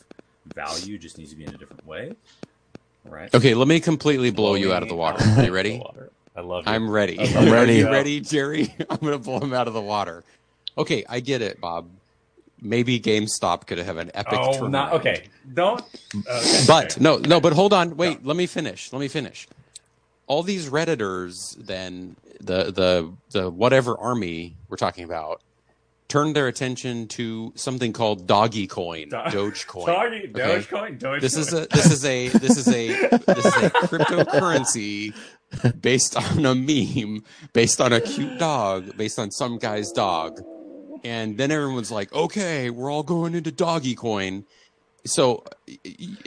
value, 0.54 0.96
just 0.96 1.18
needs 1.18 1.30
to 1.32 1.36
be 1.36 1.44
in 1.44 1.54
a 1.54 1.58
different 1.58 1.86
way, 1.86 2.12
right? 3.04 3.34
Okay, 3.34 3.52
let 3.52 3.68
me 3.68 3.80
completely 3.80 4.30
blow 4.30 4.54
you 4.54 4.72
out 4.72 4.82
of 4.82 4.88
the 4.88 4.94
water. 4.94 5.22
Are 5.36 5.44
you 5.44 5.52
ready? 5.52 5.82
I 6.34 6.40
love. 6.40 6.66
It. 6.66 6.70
I'm 6.70 6.88
ready. 6.88 7.18
I 7.18 7.24
love 7.24 7.36
I'm 7.36 7.52
ready. 7.52 7.82
Are 7.82 7.86
you 7.86 7.92
ready, 7.92 8.20
Jerry? 8.20 8.74
I'm 8.90 8.96
gonna 8.98 9.18
blow 9.18 9.40
him 9.40 9.52
out 9.52 9.68
of 9.68 9.74
the 9.74 9.82
water. 9.82 10.24
Okay, 10.78 11.04
I 11.08 11.20
get 11.20 11.42
it, 11.42 11.60
Bob. 11.60 11.88
Maybe 12.64 13.00
GameStop 13.00 13.66
could 13.66 13.78
have 13.78 13.96
an 13.96 14.12
epic 14.14 14.38
Oh, 14.40 14.52
turnaround. 14.52 14.70
not 14.70 14.92
okay. 14.92 15.24
Don't. 15.52 15.80
Okay, 16.14 16.64
But 16.68 16.92
okay. 16.92 17.00
no, 17.02 17.16
no, 17.16 17.40
but 17.40 17.52
hold 17.52 17.72
on. 17.72 17.96
Wait, 17.96 18.24
let 18.24 18.36
me 18.36 18.46
finish. 18.46 18.92
Let 18.92 19.00
me 19.00 19.08
finish. 19.08 19.48
All 20.32 20.42
these 20.42 20.70
redditors, 20.70 21.54
then 21.58 22.16
the 22.40 22.72
the 22.80 23.12
the 23.32 23.50
whatever 23.50 23.98
army 23.98 24.56
we're 24.68 24.78
talking 24.78 25.04
about, 25.04 25.42
turned 26.08 26.34
their 26.34 26.48
attention 26.48 27.06
to 27.08 27.52
something 27.54 27.92
called 27.92 28.26
Doggy 28.26 28.66
Coin, 28.66 29.10
Do- 29.10 29.16
Dogecoin. 29.16 29.86
Doggy, 29.86 30.16
okay? 30.16 30.30
Dogecoin, 30.30 30.98
Dogecoin. 30.98 31.20
This 31.20 31.36
is 31.36 31.52
a 31.52 31.66
this 31.66 31.92
is 31.92 32.04
a 32.06 32.28
this 32.28 32.56
is 32.56 32.68
a 32.68 32.88
this 33.36 33.44
is 33.44 33.56
a 33.62 33.70
cryptocurrency 33.90 35.14
based 35.82 36.16
on 36.16 36.46
a 36.46 36.54
meme, 36.54 37.24
based 37.52 37.80
on 37.82 37.92
a 37.92 38.00
cute 38.00 38.38
dog, 38.38 38.96
based 38.96 39.18
on 39.18 39.30
some 39.30 39.58
guy's 39.58 39.92
dog. 39.92 40.40
And 41.04 41.36
then 41.36 41.50
everyone's 41.50 41.90
like, 41.90 42.10
okay, 42.14 42.70
we're 42.70 42.90
all 42.90 43.02
going 43.02 43.34
into 43.34 43.52
doggy 43.52 43.94
coin. 43.94 44.46
So, 45.04 45.44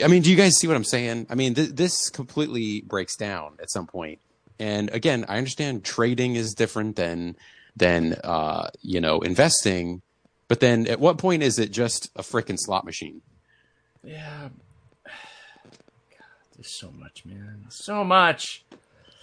I 0.03 0.07
mean, 0.07 0.21
do 0.21 0.29
you 0.29 0.35
guys 0.35 0.57
see 0.57 0.67
what 0.67 0.75
I'm 0.75 0.83
saying? 0.83 1.27
I 1.29 1.35
mean, 1.35 1.53
th- 1.53 1.69
this 1.71 2.09
completely 2.09 2.81
breaks 2.81 3.15
down 3.15 3.53
at 3.61 3.71
some 3.71 3.87
point. 3.87 4.19
And 4.59 4.89
again, 4.91 5.25
I 5.29 5.37
understand 5.37 5.83
trading 5.83 6.35
is 6.35 6.53
different 6.53 6.95
than 6.95 7.35
than 7.77 8.13
uh, 8.23 8.69
you 8.81 9.01
know 9.01 9.19
investing, 9.21 10.01
but 10.47 10.59
then 10.61 10.87
at 10.87 10.99
what 10.99 11.17
point 11.17 11.43
is 11.43 11.59
it 11.59 11.71
just 11.71 12.09
a 12.15 12.21
freaking 12.21 12.57
slot 12.59 12.85
machine? 12.85 13.21
Yeah. 14.03 14.49
God, 15.05 15.13
there's 16.55 16.69
so 16.79 16.91
much, 16.91 17.25
man. 17.25 17.65
So 17.69 18.03
much. 18.03 18.63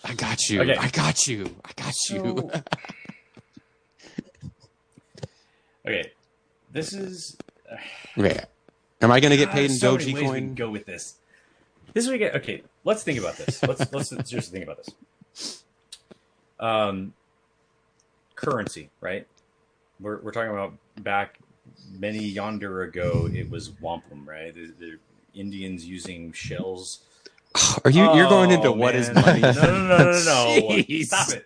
I 0.04 0.14
got 0.14 0.48
you. 0.50 0.60
Okay. 0.62 0.76
I 0.76 0.88
got 0.88 1.26
you. 1.26 1.54
I 1.64 1.70
got 1.76 1.94
you. 2.10 2.50
So- 2.50 2.50
okay, 5.86 6.12
this 6.70 6.92
is. 6.92 7.36
okay. 8.18 8.40
Am 9.02 9.10
I 9.10 9.20
going 9.20 9.32
to 9.32 9.36
get 9.36 9.50
paid 9.50 9.70
in 9.70 9.76
so 9.76 9.96
many 9.96 10.14
ways 10.14 10.30
we 10.30 10.38
can 10.38 10.54
Go 10.54 10.70
with 10.70 10.86
this. 10.86 11.16
This 11.92 12.04
is 12.04 12.10
we 12.10 12.18
get. 12.18 12.36
Okay, 12.36 12.62
let's 12.84 13.02
think 13.02 13.18
about 13.18 13.36
this. 13.36 13.62
Let's 13.62 13.92
let's 13.92 14.08
seriously 14.30 14.58
think 14.58 14.64
about 14.64 14.78
this. 14.78 15.64
Um, 16.58 17.12
currency, 18.36 18.90
right? 19.00 19.26
We're 20.00 20.20
we're 20.20 20.32
talking 20.32 20.52
about 20.52 20.74
back 21.00 21.38
many 21.98 22.24
yonder 22.24 22.82
ago. 22.82 23.28
It 23.32 23.50
was 23.50 23.70
wampum, 23.80 24.26
right? 24.26 24.54
The, 24.54 24.72
the 24.78 24.98
Indians 25.34 25.84
using 25.84 26.32
shells. 26.32 27.00
Are 27.84 27.90
you? 27.90 28.04
you're 28.14 28.28
going 28.28 28.50
into 28.50 28.68
Oh, 28.68 28.72
what 28.72 28.94
is 28.94 29.12
money? 29.12 29.40
No, 29.40 29.52
no, 29.52 29.86
no, 29.86 29.98
no, 29.98 29.98
no, 29.98 30.12
no. 30.12 30.12
Jeez. 30.70 31.06
Stop 31.06 31.28
it. 31.30 31.44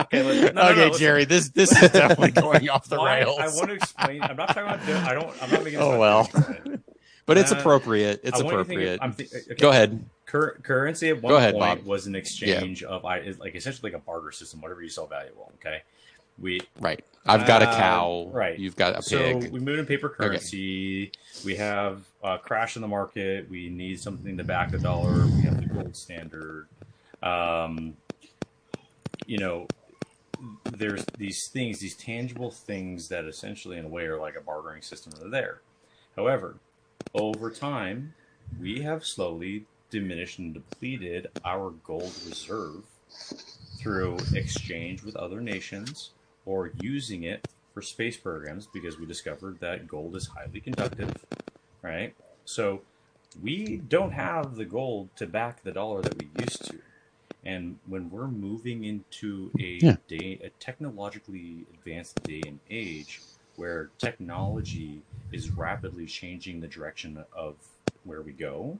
Okay, 0.00 0.22
let- 0.22 0.54
no, 0.54 0.62
no, 0.62 0.68
okay, 0.70 0.80
no, 0.80 0.86
listen. 0.86 1.00
Jerry. 1.00 1.24
This 1.24 1.50
this 1.50 1.70
is 1.70 1.90
definitely 1.90 2.30
going 2.42 2.68
off 2.68 2.88
the 2.88 2.98
rails. 2.98 3.38
I 3.38 3.46
want 3.48 3.68
to 3.68 3.74
explain. 3.74 4.22
I'm 4.22 4.36
not 4.36 4.48
talking 4.48 4.62
about. 4.64 4.80
I 5.06 5.14
don't. 5.14 5.42
I'm 5.42 5.50
not 5.50 5.62
making. 5.62 5.78
Oh, 5.78 5.98
well. 5.98 6.24
Dogecoin. 6.26 6.80
But 7.26 7.38
it's 7.38 7.52
Uh, 7.52 7.56
appropriate. 7.56 8.20
It's 8.24 8.40
I 8.40 8.42
want 8.44 8.52
you 8.56 8.58
to 8.58 8.64
think 8.64 8.80
appropriate. 8.80 8.94
of- 8.94 9.00
I'm 9.02 9.12
thi- 9.12 9.28
okay. 9.52 9.60
Go 9.60 9.70
ahead. 9.70 10.04
Cur- 10.26 10.58
currency 10.62 11.10
at 11.10 11.22
one 11.22 11.30
Go 11.32 11.36
ahead, 11.36 11.54
point 11.54 11.80
Bob. 11.80 11.86
was 11.86 12.06
an 12.06 12.14
exchange 12.16 12.82
of 12.82 13.04
I 13.04 13.20
like 13.38 13.54
essentially 13.54 13.90
like 13.92 14.00
a 14.00 14.04
barter 14.04 14.32
system. 14.32 14.60
Whatever 14.60 14.82
you 14.82 14.88
saw 14.88 15.06
valuable. 15.06 15.52
Okay, 15.60 15.82
we 16.38 16.60
Right. 16.80 17.04
I've 17.26 17.46
got 17.46 17.62
a 17.62 17.68
Uh, 17.68 17.76
cow. 17.76 18.28
right. 18.32 18.58
You've 18.58 18.76
got 18.76 18.92
a 18.94 18.96
pig. 18.96 19.04
so 19.04 19.36
we 19.50 19.60
moved 19.60 19.78
in 19.78 19.86
paper 19.86 20.08
currency. 20.10 21.12
We 21.44 21.54
have 21.56 22.02
a 22.22 22.38
crash 22.38 22.76
in 22.76 22.82
the 22.82 22.88
market. 22.88 23.48
We 23.48 23.68
need 23.70 24.00
something 24.00 24.36
to 24.36 24.44
back 24.44 24.70
the 24.72 24.78
dollar. 24.78 25.24
We 25.26 25.42
have 25.42 25.60
the 25.60 25.66
gold 25.66 25.96
standard. 25.96 26.66
Um, 27.22 27.96
you 29.26 29.38
know, 29.38 29.66
there's 30.64 31.04
these 31.16 31.48
things, 31.48 31.78
these 31.78 31.96
tangible 31.96 32.50
things 32.50 33.08
that 33.08 33.24
essentially, 33.24 33.78
in 33.78 33.84
a 33.86 33.88
way, 33.88 34.04
are 34.06 34.18
like 34.18 34.36
a 34.36 34.40
bartering 34.42 34.82
system 34.82 35.12
are 35.24 35.30
there. 35.30 35.60
However, 36.16 36.56
over 37.14 37.50
time, 37.50 38.14
we 38.60 38.82
have 38.82 39.04
slowly 39.04 39.66
diminished 39.90 40.38
and 40.38 40.54
depleted 40.54 41.28
our 41.44 41.70
gold 41.70 42.12
reserve 42.24 42.84
through 43.76 44.28
exchange 44.32 45.02
with 45.02 45.16
other 45.16 45.40
nations 45.40 46.12
or 46.44 46.68
using 46.68 47.22
it 47.22 47.42
for 47.72 47.82
space 47.82 48.16
programs 48.16 48.66
because 48.66 48.98
we 48.98 49.06
discovered 49.06 49.60
that 49.60 49.88
gold 49.88 50.16
is 50.16 50.28
highly 50.28 50.60
conductive, 50.60 51.24
right? 51.82 52.14
So 52.44 52.82
we 53.42 53.78
don't 53.78 54.12
have 54.12 54.56
the 54.56 54.64
gold 54.64 55.10
to 55.16 55.26
back 55.26 55.62
the 55.62 55.72
dollar 55.72 56.02
that 56.02 56.16
we 56.16 56.30
used 56.34 56.64
to. 56.70 56.80
And 57.44 57.78
when 57.86 58.10
we're 58.10 58.28
moving 58.28 58.84
into 58.84 59.52
a 59.58 59.80
Yeah. 59.80 59.96
day, 60.08 60.40
a 60.42 60.50
technologically 60.60 61.66
advanced 61.74 62.22
day 62.24 62.46
and 62.46 62.60
age 62.70 63.22
where 63.56 63.90
technology 63.98 65.02
is 65.32 65.50
rapidly 65.50 66.06
changing 66.06 66.60
the 66.60 66.68
direction 66.68 67.24
of 67.36 67.54
where 68.04 68.22
we 68.22 68.32
go, 68.32 68.78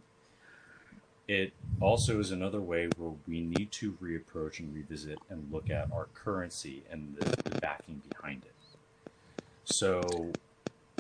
it 1.27 1.53
also 1.81 2.21
is 2.21 2.31
another 2.31 2.61
way 2.61 2.89
where 2.99 3.13
we 3.27 3.41
need 3.41 3.71
to 3.73 3.93
reapproach 4.03 4.59
and 4.59 4.75
revisit 4.75 5.19
and 5.31 5.51
look 5.51 5.71
at 5.71 5.91
our 5.93 6.07
currency 6.15 6.83
and 6.91 7.17
the, 7.19 7.51
the 7.51 7.59
backing 7.61 8.03
behind 8.11 8.45
it. 8.45 8.53
So 9.65 10.33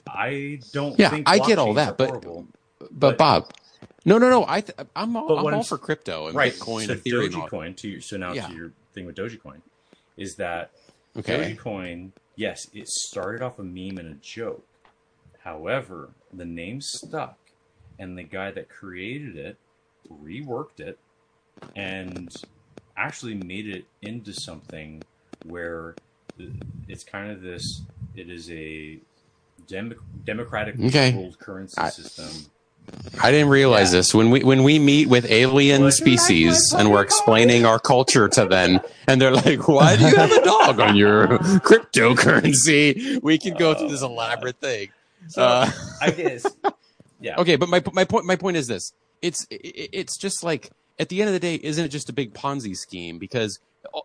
I 0.08 0.60
don't 0.72 0.98
Yeah, 0.98 1.10
think 1.10 1.28
I 1.28 1.38
get 1.38 1.58
all 1.58 1.74
that, 1.74 1.96
but- 1.98 2.08
horrible. 2.08 2.46
but, 2.78 2.98
but- 2.98 3.18
Bob, 3.18 3.52
no, 4.06 4.18
no, 4.18 4.28
no. 4.30 4.44
I 4.48 4.60
th- 4.62 4.78
I'm 4.96 5.16
all, 5.16 5.46
I'm 5.46 5.54
all 5.54 5.62
for 5.62 5.78
crypto 5.78 6.26
and 6.26 6.34
right. 6.36 6.52
Bitcoin, 6.52 6.86
so 6.86 6.94
Ethereum. 6.94 7.26
and 7.26 7.34
all- 7.36 7.48
Dogecoin 7.48 7.76
to 7.78 8.00
so 8.00 8.16
now 8.16 8.32
Yeah. 8.32 8.48
to 8.48 8.54
your 8.54 8.72
thing 8.94 9.06
with 9.06 9.16
Dogecoin 9.16 9.60
is 10.16 10.36
that 10.36 10.70
Okay. 11.16 11.54
Dogecoin, 11.56 12.10
yes, 12.36 12.68
it 12.74 12.88
started 12.88 13.42
off 13.42 13.58
a 13.58 13.62
meme 13.64 13.98
and 13.98 14.08
a 14.12 14.14
joke. 14.20 14.64
However, 15.40 16.10
the 16.32 16.44
name 16.44 16.80
stuck, 16.80 17.38
and 17.98 18.16
the 18.18 18.22
guy 18.22 18.50
that 18.50 18.68
created 18.68 19.36
it 19.36 19.56
reworked 20.10 20.80
it 20.80 20.98
and 21.76 22.34
actually 22.96 23.34
made 23.34 23.68
it 23.68 23.84
into 24.02 24.32
something 24.32 25.02
where 25.44 25.94
it's 26.88 27.04
kind 27.04 27.30
of 27.30 27.40
this. 27.42 27.82
It 28.16 28.28
is 28.30 28.50
a 28.50 28.98
dem- 29.66 29.94
democratically 30.24 30.86
Okay. 30.88 31.12
ruled 31.14 31.38
currency 31.38 31.78
I- 31.80 31.90
system. 31.90 32.50
I 33.22 33.30
didn't 33.30 33.48
realize 33.48 33.92
Yeah. 33.92 33.98
this 34.00 34.14
when 34.14 34.30
we 34.30 34.42
when 34.42 34.62
we 34.64 34.78
meet 34.78 35.08
with 35.08 35.30
alien 35.30 35.90
species 35.92 36.30
"You 36.30 36.50
like 36.50 36.58
my 36.72 36.80
and 36.80 36.90
we're 36.92 37.02
explaining 37.02 37.64
our 37.64 37.78
culture 37.78 38.28
to 38.28 38.44
them, 38.46 38.80
and 39.06 39.20
they're 39.20 39.30
like, 39.32 39.68
"Why 39.68 39.96
do 39.96 40.04
you 40.06 40.16
have 40.16 40.32
a 40.32 40.44
dog 40.44 40.80
on 40.80 40.96
your 40.96 41.28
cryptocurrency?" 41.68 43.22
We 43.22 43.38
can 43.38 43.54
go 43.54 43.74
through 43.74 43.88
this 43.88 44.02
Oh, 44.02 44.06
elaborate 44.06 44.56
thing. 44.60 44.88
So 45.28 45.42
Uh, 45.42 45.70
I 46.02 46.10
guess, 46.10 46.44
yeah. 47.20 47.36
okay, 47.38 47.56
but 47.56 47.68
my 47.68 47.82
my 47.92 48.04
point 48.04 48.26
my 48.26 48.36
point 48.36 48.56
is 48.56 48.66
this: 48.66 48.92
it's 49.22 49.46
it- 49.50 49.90
it's 49.92 50.18
just 50.18 50.42
like 50.44 50.70
at 50.98 51.08
the 51.08 51.20
end 51.20 51.28
of 51.28 51.34
the 51.34 51.40
day, 51.40 51.54
isn't 51.62 51.84
it 51.84 51.88
just 51.88 52.08
a 52.08 52.12
big 52.12 52.34
Ponzi 52.34 52.76
scheme? 52.76 53.18
Because 53.18 53.58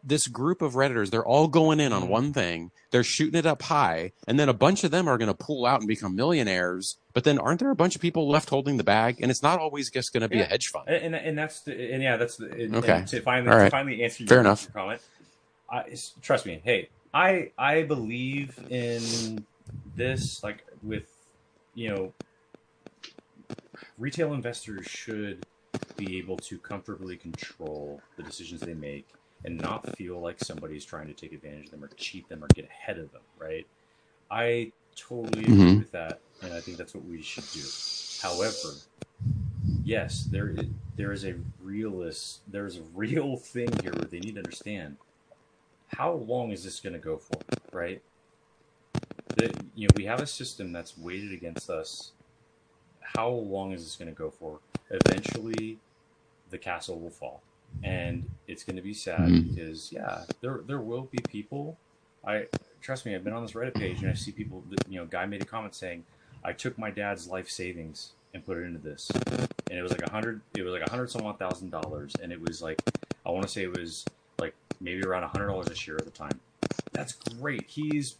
this 0.04 0.28
group 0.28 0.62
of 0.62 0.74
redditors, 0.74 1.10
they're 1.10 1.26
all 1.26 1.48
going 1.48 1.80
in 1.80 1.94
on 1.94 2.02
Mm-hmm. 2.04 2.12
one 2.12 2.34
thing, 2.34 2.72
they're 2.92 3.04
shooting 3.04 3.38
it 3.38 3.46
up 3.46 3.62
high, 3.64 4.12
and 4.28 4.40
then 4.40 4.50
a 4.50 4.54
bunch 4.54 4.84
of 4.84 4.92
them 4.92 5.08
are 5.08 5.18
going 5.18 5.28
to 5.28 5.34
pull 5.34 5.66
out 5.66 5.80
and 5.82 5.88
become 5.88 6.16
millionaires. 6.16 6.98
But 7.14 7.24
then, 7.24 7.38
aren't 7.40 7.60
there 7.60 7.72
a 7.72 7.76
bunch 7.76 7.96
of 7.96 8.02
people 8.02 8.30
left 8.30 8.50
holding 8.50 8.78
the 8.78 8.84
bag? 8.84 9.18
And 9.22 9.30
it's 9.32 9.44
not 9.44 9.60
always 9.60 9.90
just 9.92 10.14
going 10.14 10.22
to 10.22 10.30
be 10.30 10.38
Yeah. 10.38 10.44
a 10.44 10.48
hedge 10.48 10.68
fund. 10.68 10.88
and, 10.88 11.14
and 11.14 11.16
and 11.16 11.38
that's 11.38 11.62
the 11.62 11.92
and 11.94 12.02
yeah 12.04 12.18
that's 12.18 12.38
the 12.38 12.52
and, 12.52 12.76
Okay. 12.76 12.98
and 13.00 13.08
to 13.08 13.22
finally 13.22 13.52
All 13.52 13.60
to 13.64 13.70
finally 13.70 14.04
answer 14.04 14.24
your, 14.24 14.30
Fair 14.30 14.40
enough. 14.42 14.64
your 14.64 14.72
comment. 14.74 15.02
I, 15.72 15.84
trust 16.22 16.46
me. 16.46 16.62
Hey, 16.64 16.90
I 17.14 17.52
I 17.58 17.84
believe 17.84 18.58
in 18.70 19.46
this. 19.96 20.44
Like 20.44 20.66
with 20.84 21.06
you 21.76 21.90
know, 21.90 22.14
retail 23.98 24.34
investors 24.34 24.86
should 24.88 25.46
be 25.98 26.18
able 26.18 26.38
to 26.38 26.58
comfortably 26.58 27.16
control 27.18 28.02
the 28.18 28.24
decisions 28.24 28.62
they 28.62 28.74
make 28.74 29.08
and 29.46 29.60
not 29.60 29.88
feel 29.88 30.20
like 30.20 30.40
somebody's 30.40 30.86
trying 30.86 31.08
to 31.08 31.14
take 31.14 31.34
advantage 31.34 31.66
of 31.66 31.72
them 31.72 31.84
or 31.84 31.90
cheat 31.98 32.30
them 32.30 32.44
or 32.44 32.50
get 32.50 32.66
ahead 32.66 33.00
of 33.00 33.12
them. 33.12 33.24
Right. 33.38 33.68
I 34.32 34.74
totally 34.96 35.50
agree 35.50 35.74
Mhm. 35.74 35.78
with 35.78 35.92
that, 35.92 36.22
and 36.42 36.54
I 36.54 36.62
think 36.62 36.78
that's 36.78 36.96
what 36.96 37.06
we 37.06 37.22
should 37.22 37.50
do. 37.52 37.74
However, 38.18 38.82
yes, 39.84 40.28
there 40.32 40.50
is, 40.50 40.68
there 40.96 41.12
is 41.12 41.26
a 41.26 41.36
realist, 41.62 42.42
there 42.52 42.66
is 42.66 42.78
a 42.78 42.84
real 42.84 43.38
thing 43.54 43.70
here 43.82 43.94
where 43.94 44.06
they 44.08 44.20
need 44.20 44.36
to 44.36 44.42
understand 44.42 44.98
how 45.90 46.14
long 46.14 46.52
is 46.52 46.64
this 46.64 46.80
going 46.80 46.94
to 46.94 47.00
go 47.00 47.18
for, 47.18 47.40
right? 47.72 48.04
The, 49.36 49.54
you 49.76 49.88
know, 49.88 49.94
we 49.96 50.06
have 50.06 50.22
a 50.22 50.28
system 50.28 50.72
that's 50.72 50.98
weighted 50.98 51.32
against 51.34 51.70
us. 51.70 52.12
how 53.02 53.30
long 53.30 53.72
is 53.74 53.84
this 53.84 53.96
going 53.96 54.10
to 54.10 54.16
go 54.16 54.30
for? 54.30 54.60
Eventually, 54.90 55.80
the 56.50 56.58
castle 56.58 57.00
will 57.00 57.10
fall, 57.12 57.44
and 57.84 58.30
it's 58.48 58.64
going 58.64 58.76
to 58.76 58.82
be 58.82 58.94
sad 58.94 59.20
Mhm. 59.30 59.54
because 59.56 59.92
yeah, 59.92 60.24
there 60.42 60.62
there 60.68 60.80
will 60.80 61.04
be 61.04 61.20
people. 61.30 61.78
I 62.26 62.48
trust 62.82 63.06
me. 63.06 63.16
I've 63.16 63.24
been 63.24 63.34
on 63.34 63.42
this 63.44 63.54
Reddit 63.54 63.76
page 63.76 64.02
and 64.02 64.10
I 64.10 64.14
see 64.14 64.32
people. 64.32 64.64
That, 64.70 64.86
you 64.90 65.00
know, 65.00 65.06
guy 65.06 65.26
made 65.26 65.42
a 65.42 65.46
comment 65.46 65.74
saying, 65.76 66.04
"I 66.44 66.54
took 66.54 66.78
my 66.78 66.92
dad's 66.92 67.28
life 67.28 67.50
savings 67.50 68.12
and 68.34 68.46
put 68.46 68.58
it 68.58 68.62
into 68.64 68.80
this, 68.80 69.10
and 69.70 69.80
it 69.80 69.82
was 69.82 69.92
like 69.92 70.04
a 70.04 70.12
hundred. 70.12 70.42
It 70.58 70.64
was 70.64 70.74
like 70.74 70.86
a 70.86 70.90
hundred 70.90 71.10
some 71.10 71.26
odd 71.26 71.40
thousand 71.40 71.70
dollars, 71.72 72.14
and 72.22 72.32
it 72.32 72.42
was 72.42 72.62
like 72.62 72.82
I 73.26 73.30
want 73.32 73.44
to 73.44 73.50
say 73.50 73.64
it 73.64 73.78
was 73.78 74.06
like 74.40 74.54
maybe 74.82 75.02
around 75.04 75.24
a 75.24 75.28
hundred 75.28 75.48
dollars 75.48 75.68
a 75.68 75.76
share 75.76 75.96
at 75.96 76.06
the 76.06 76.12
time. 76.12 76.40
That's 76.92 77.14
great. 77.14 77.64
He's 77.68 78.18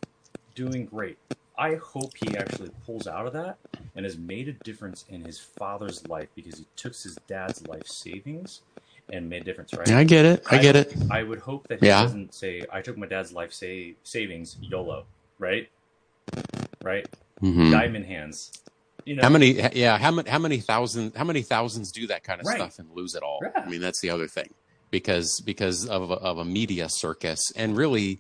doing 0.56 0.86
great. 0.86 1.18
I 1.58 1.76
hope 1.76 2.12
he 2.16 2.38
actually 2.38 2.70
pulls 2.86 3.06
out 3.08 3.28
of 3.28 3.34
that 3.34 3.58
and 3.96 4.06
has 4.06 4.18
made 4.18 4.48
a 4.48 4.54
difference 4.54 5.04
in 5.10 5.26
his 5.26 5.38
father's 5.40 6.08
life 6.08 6.30
because 6.34 6.58
he 6.60 6.66
took 6.78 6.94
his 6.96 7.18
dad's 7.28 7.68
life 7.68 7.86
savings 7.86 8.62
and 9.12 9.30
made 9.30 9.42
a 9.42 9.46
difference, 9.46 9.74
right? 9.74 9.90
I 9.90 10.04
get 10.04 10.26
it. 10.26 10.44
I 10.50 10.58
get 10.60 10.76
it. 10.76 10.94
I 11.10 11.24
would 11.24 11.40
hope 11.40 11.68
that 11.70 11.80
he 11.80 11.88
Yeah. 11.88 12.04
doesn't 12.04 12.34
say, 12.34 12.64
"I 12.72 12.82
took 12.82 12.98
my 12.98 13.08
dad's 13.08 13.32
life 13.32 13.52
sa- 13.54 13.94
savings, 14.04 14.58
YOLO," 14.62 15.06
right? 15.40 15.70
Right? 16.84 17.08
Mhm. 17.42 17.72
Diamond 17.72 18.06
hands. 18.06 18.52
You 19.06 19.16
know, 19.16 19.24
How 19.24 19.30
many? 19.30 19.52
Yeah, 19.74 19.98
how 19.98 20.12
many? 20.12 20.30
How 20.30 20.40
many 20.40 20.60
thousand? 20.60 21.16
How 21.16 21.24
many 21.24 21.42
thousands 21.42 21.92
do 21.92 22.08
that 22.08 22.24
kind 22.24 22.40
of 22.40 22.46
Right. 22.46 22.58
stuff 22.58 22.80
and 22.80 22.90
lose 22.94 23.16
it 23.16 23.24
all? 23.24 23.40
Yeah. 23.42 23.64
I 23.64 23.70
mean, 23.70 23.82
that's 23.82 24.02
the 24.02 24.10
other 24.10 24.28
thing, 24.28 24.54
because 24.92 25.42
because 25.46 25.88
of 25.88 26.12
a, 26.12 26.16
of 26.16 26.38
a 26.38 26.46
media 26.46 26.88
circus, 26.90 27.40
and 27.56 27.76
really, 27.76 28.20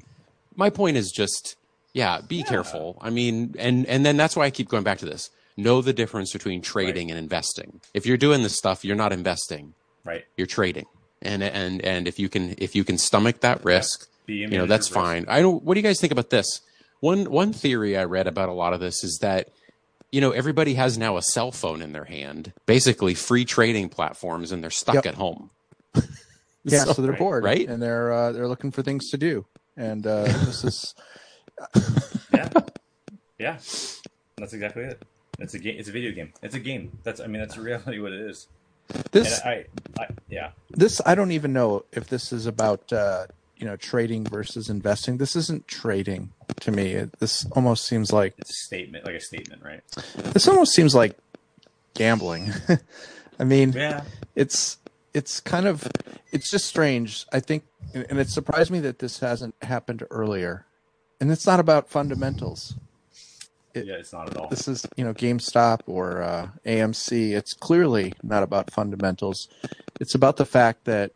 my 0.55 0.69
point 0.69 0.97
is 0.97 1.11
just, 1.11 1.55
yeah, 1.93 2.21
be 2.21 2.37
Yeah. 2.37 2.43
careful. 2.45 2.97
I 3.01 3.09
mean, 3.11 3.55
and 3.59 3.85
and 3.85 4.05
then 4.05 4.17
that's 4.17 4.35
why 4.35 4.45
I 4.45 4.51
keep 4.51 4.69
going 4.69 4.83
back 4.83 4.97
to 4.99 5.05
this. 5.05 5.29
Know 5.57 5.81
the 5.81 5.93
difference 5.93 6.31
between 6.31 6.61
trading 6.61 7.11
and 7.11 7.19
investing. 7.19 7.81
If 7.93 8.05
you're 8.05 8.17
doing 8.17 8.41
this 8.43 8.55
stuff, 8.55 8.83
you're 8.85 8.95
not 8.95 9.11
investing. 9.11 9.73
Right? 10.09 10.25
You're 10.37 10.47
trading, 10.47 10.85
and 11.21 11.41
and 11.43 11.81
and 11.83 12.07
if 12.07 12.19
you 12.19 12.29
can 12.29 12.55
if 12.57 12.75
you 12.75 12.83
can 12.83 12.97
stomach 12.97 13.39
that 13.41 13.63
risk, 13.63 14.07
Be 14.25 14.43
a 14.43 14.47
you 14.49 14.57
know 14.57 14.65
that's 14.65 14.87
first. 14.87 14.93
fine 14.95 15.25
i 15.27 15.41
don't 15.41 15.63
what 15.63 15.73
do 15.75 15.79
you 15.79 15.83
guys 15.83 15.99
think 16.01 16.11
about 16.11 16.29
this 16.29 16.61
one 16.99 17.29
one 17.31 17.51
theory 17.53 17.97
i 17.97 18.03
read 18.03 18.27
about 18.27 18.49
a 18.49 18.53
lot 18.53 18.73
of 18.73 18.79
this 18.79 19.03
is 19.03 19.19
that 19.21 19.49
you 20.11 20.21
know 20.21 20.31
everybody 20.31 20.73
has 20.75 20.97
now 20.97 21.17
a 21.17 21.21
cell 21.21 21.51
phone 21.51 21.81
in 21.81 21.91
their 21.93 22.05
hand 22.05 22.51
basically 22.65 23.13
free 23.15 23.45
trading 23.45 23.89
platforms 23.89 24.51
and 24.51 24.61
they're 24.63 24.69
stuck 24.83 24.95
Yep. 24.95 25.05
at 25.07 25.15
home 25.15 25.49
Yeah, 26.63 26.83
So- 26.85 26.93
so, 26.93 27.01
they're 27.01 27.11
right, 27.11 27.19
bored, 27.19 27.43
right? 27.43 27.67
And 27.67 27.81
they're 27.81 28.11
uh, 28.13 28.31
they're 28.33 28.47
looking 28.47 28.71
for 28.71 28.83
things 28.83 29.09
to 29.11 29.17
do, 29.17 29.45
and 29.77 30.05
uh, 30.05 30.23
this 30.45 30.63
is 30.63 30.95
Yeah, 32.33 32.49
yeah, 33.39 33.57
that's 34.37 34.53
exactly 34.53 34.83
it. 34.83 35.01
It's 35.39 35.53
a 35.53 35.59
game. 35.59 35.75
It's 35.79 35.87
a 35.89 35.91
video 35.93 36.11
game. 36.11 36.33
It's 36.43 36.55
a 36.55 36.59
game. 36.59 36.99
That's 37.03 37.19
I 37.21 37.27
mean 37.27 37.39
that's 37.41 37.57
reality 37.57 37.99
what 37.99 38.11
it 38.11 38.21
is. 38.21 38.47
This 39.11 39.41
I, 39.41 39.65
I 39.99 40.07
yeah, 40.29 40.51
this 40.71 41.01
I 41.05 41.15
don't 41.15 41.31
even 41.31 41.53
know 41.53 41.85
if 41.91 42.07
this 42.07 42.31
is 42.31 42.45
about 42.45 42.91
uh, 42.91 43.27
you 43.57 43.65
know 43.65 43.75
trading 43.75 44.25
versus 44.25 44.69
investing. 44.69 45.17
This 45.17 45.35
isn't 45.35 45.67
trading 45.67 46.31
to 46.61 46.71
me. 46.71 46.93
It, 46.93 47.19
this 47.19 47.45
almost 47.51 47.85
seems 47.85 48.11
like 48.11 48.33
it's 48.37 48.49
a 48.49 48.65
statement, 48.65 49.05
like 49.05 49.15
a 49.15 49.19
statement, 49.19 49.63
right? 49.63 49.81
this 50.33 50.47
almost 50.47 50.73
seems 50.73 50.95
like 50.95 51.17
gambling. 51.93 52.51
I 53.39 53.43
mean, 53.43 53.73
Yeah, 53.73 54.03
it's 54.35 54.77
it's 55.13 55.39
kind 55.39 55.67
of 55.67 55.87
it's 56.31 56.49
just 56.49 56.65
strange. 56.65 57.25
I 57.31 57.39
think, 57.39 57.63
and 57.93 58.19
it 58.19 58.29
surprised 58.29 58.71
me 58.71 58.79
that 58.81 58.99
this 58.99 59.19
hasn't 59.19 59.55
happened 59.61 60.03
earlier. 60.09 60.65
And 61.21 61.31
it's 61.31 61.45
not 61.45 61.59
about 61.59 61.89
fundamentals. 61.89 62.75
It- 63.79 63.87
yeah, 63.87 63.95
it's 63.95 64.13
not 64.13 64.29
at 64.29 64.37
all. 64.37 64.49
This 64.49 64.67
is 64.67 64.85
you 64.95 65.03
know 65.03 65.13
GameStop 65.13 65.81
or 65.87 66.21
uh, 66.21 66.47
AMC. 66.65 67.31
It's 67.35 67.53
clearly 67.53 68.13
not 68.23 68.43
about 68.43 68.71
fundamentals. 68.71 69.47
It's 69.99 70.15
about 70.15 70.37
the 70.37 70.45
fact 70.45 70.85
that 70.85 71.11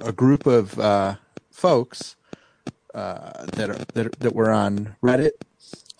a 0.00 0.12
group 0.12 0.46
of 0.46 0.78
uh, 0.78 1.16
folks 1.50 2.16
uh, 2.94 3.46
that 3.46 3.70
are 3.70 3.84
that, 3.94 4.18
that 4.20 4.34
were 4.34 4.50
on 4.50 4.96
Reddit 5.02 5.32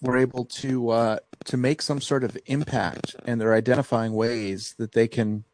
were 0.01 0.17
able 0.17 0.45
to 0.47 0.91
uh, 0.91 1.17
to 1.47 1.57
make 1.57 1.83
some 1.83 2.01
sort 2.01 2.25
of 2.25 2.37
impact, 2.47 3.17
and 3.25 3.41
they're 3.41 3.55
identifying 3.55 4.13
ways 4.13 4.75
that 4.79 4.93
they 4.93 5.09
can 5.09 5.45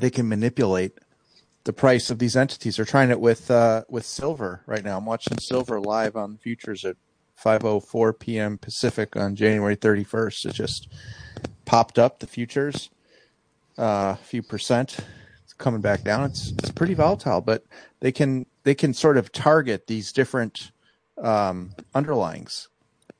they 0.00 0.10
can 0.10 0.28
manipulate 0.28 0.98
the 1.64 1.72
price 1.72 2.10
of 2.10 2.18
these 2.18 2.36
entities. 2.36 2.76
They're 2.76 2.84
trying 2.84 3.10
it 3.10 3.20
with 3.20 3.50
uh, 3.50 3.84
with 3.88 4.04
silver 4.06 4.62
right 4.66 4.84
now. 4.84 4.98
I'm 4.98 5.06
watching 5.06 5.38
silver 5.38 5.80
live 5.80 6.16
on 6.16 6.38
futures 6.38 6.84
at 6.84 6.96
5:04 7.42 8.18
p.m. 8.18 8.58
Pacific 8.58 9.16
on 9.16 9.34
January 9.34 9.76
31st. 9.76 10.46
It 10.46 10.54
just 10.54 10.88
popped 11.64 11.98
up 11.98 12.20
the 12.20 12.26
futures 12.26 12.90
uh, 13.78 14.16
a 14.18 14.24
few 14.24 14.42
percent. 14.42 14.98
It's 15.44 15.52
coming 15.52 15.80
back 15.80 16.04
down. 16.04 16.24
It's 16.24 16.52
it's 16.52 16.70
pretty 16.70 16.94
volatile, 16.94 17.40
but 17.40 17.64
they 18.00 18.12
can 18.12 18.46
they 18.64 18.74
can 18.74 18.94
sort 18.94 19.16
of 19.16 19.32
target 19.32 19.86
these 19.86 20.12
different 20.12 20.70
um, 21.22 21.72
underlyings 21.94 22.68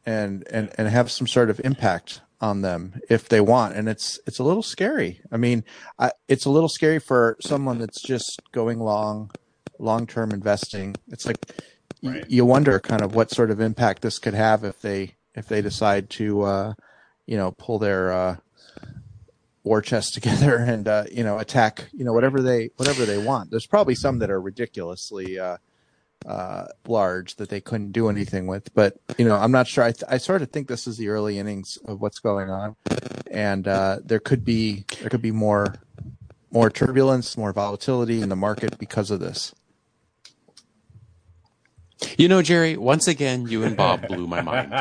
and 0.04 0.46
and 0.50 0.70
and 0.76 0.88
have 0.88 1.10
some 1.10 1.26
sort 1.26 1.50
of 1.50 1.60
impact 1.64 2.20
on 2.40 2.62
them 2.62 3.00
if 3.08 3.28
they 3.28 3.40
want 3.40 3.76
and 3.76 3.88
it's 3.88 4.18
it's 4.26 4.40
a 4.40 4.42
little 4.42 4.64
scary 4.64 5.20
i 5.30 5.36
mean 5.36 5.62
I, 6.00 6.10
it's 6.26 6.44
a 6.44 6.50
little 6.50 6.68
scary 6.68 6.98
for 6.98 7.36
someone 7.40 7.78
that's 7.78 8.02
just 8.02 8.40
going 8.50 8.80
long 8.80 9.30
long 9.78 10.08
term 10.08 10.32
investing 10.32 10.96
it's 11.06 11.24
like 11.24 11.38
Right. 12.02 12.28
you 12.28 12.44
wonder 12.44 12.80
kind 12.80 13.02
of 13.02 13.14
what 13.14 13.30
sort 13.30 13.50
of 13.50 13.60
impact 13.60 14.02
this 14.02 14.18
could 14.18 14.34
have 14.34 14.64
if 14.64 14.80
they 14.80 15.14
if 15.34 15.46
they 15.46 15.62
decide 15.62 16.10
to 16.10 16.42
uh 16.42 16.74
you 17.26 17.36
know 17.36 17.52
pull 17.52 17.78
their 17.78 18.12
uh 18.12 18.36
war 19.62 19.80
chest 19.80 20.14
together 20.14 20.56
and 20.56 20.88
uh 20.88 21.04
you 21.12 21.22
know 21.22 21.38
attack 21.38 21.88
you 21.92 22.04
know 22.04 22.12
whatever 22.12 22.40
they 22.40 22.70
whatever 22.76 23.04
they 23.04 23.18
want 23.18 23.50
there's 23.50 23.66
probably 23.66 23.94
some 23.94 24.18
that 24.18 24.30
are 24.30 24.40
ridiculously 24.40 25.38
uh 25.38 25.56
uh, 26.26 26.66
large 26.86 27.36
that 27.36 27.48
they 27.48 27.60
couldn't 27.60 27.92
do 27.92 28.08
anything 28.08 28.46
with. 28.46 28.72
But 28.74 28.96
you 29.18 29.24
know, 29.24 29.36
I'm 29.36 29.52
not 29.52 29.66
sure. 29.66 29.84
I, 29.84 29.92
th- 29.92 30.04
I 30.08 30.18
sort 30.18 30.42
of 30.42 30.50
think 30.50 30.68
this 30.68 30.86
is 30.86 30.96
the 30.96 31.08
early 31.08 31.38
innings 31.38 31.78
of 31.84 32.00
what's 32.00 32.18
going 32.18 32.50
on, 32.50 32.76
and 33.30 33.66
uh, 33.66 33.98
there 34.04 34.20
could 34.20 34.44
be 34.44 34.84
there 35.00 35.10
could 35.10 35.22
be 35.22 35.32
more 35.32 35.74
more 36.50 36.70
turbulence, 36.70 37.36
more 37.36 37.52
volatility 37.52 38.20
in 38.20 38.28
the 38.28 38.36
market 38.36 38.78
because 38.78 39.10
of 39.10 39.20
this. 39.20 39.54
You 42.18 42.28
know 42.28 42.42
jerry 42.42 42.76
once 42.76 43.08
again 43.08 43.46
you 43.46 43.64
and 43.64 43.76
bob 43.76 44.06
blew 44.08 44.26
my 44.26 44.40
mind. 44.40 44.72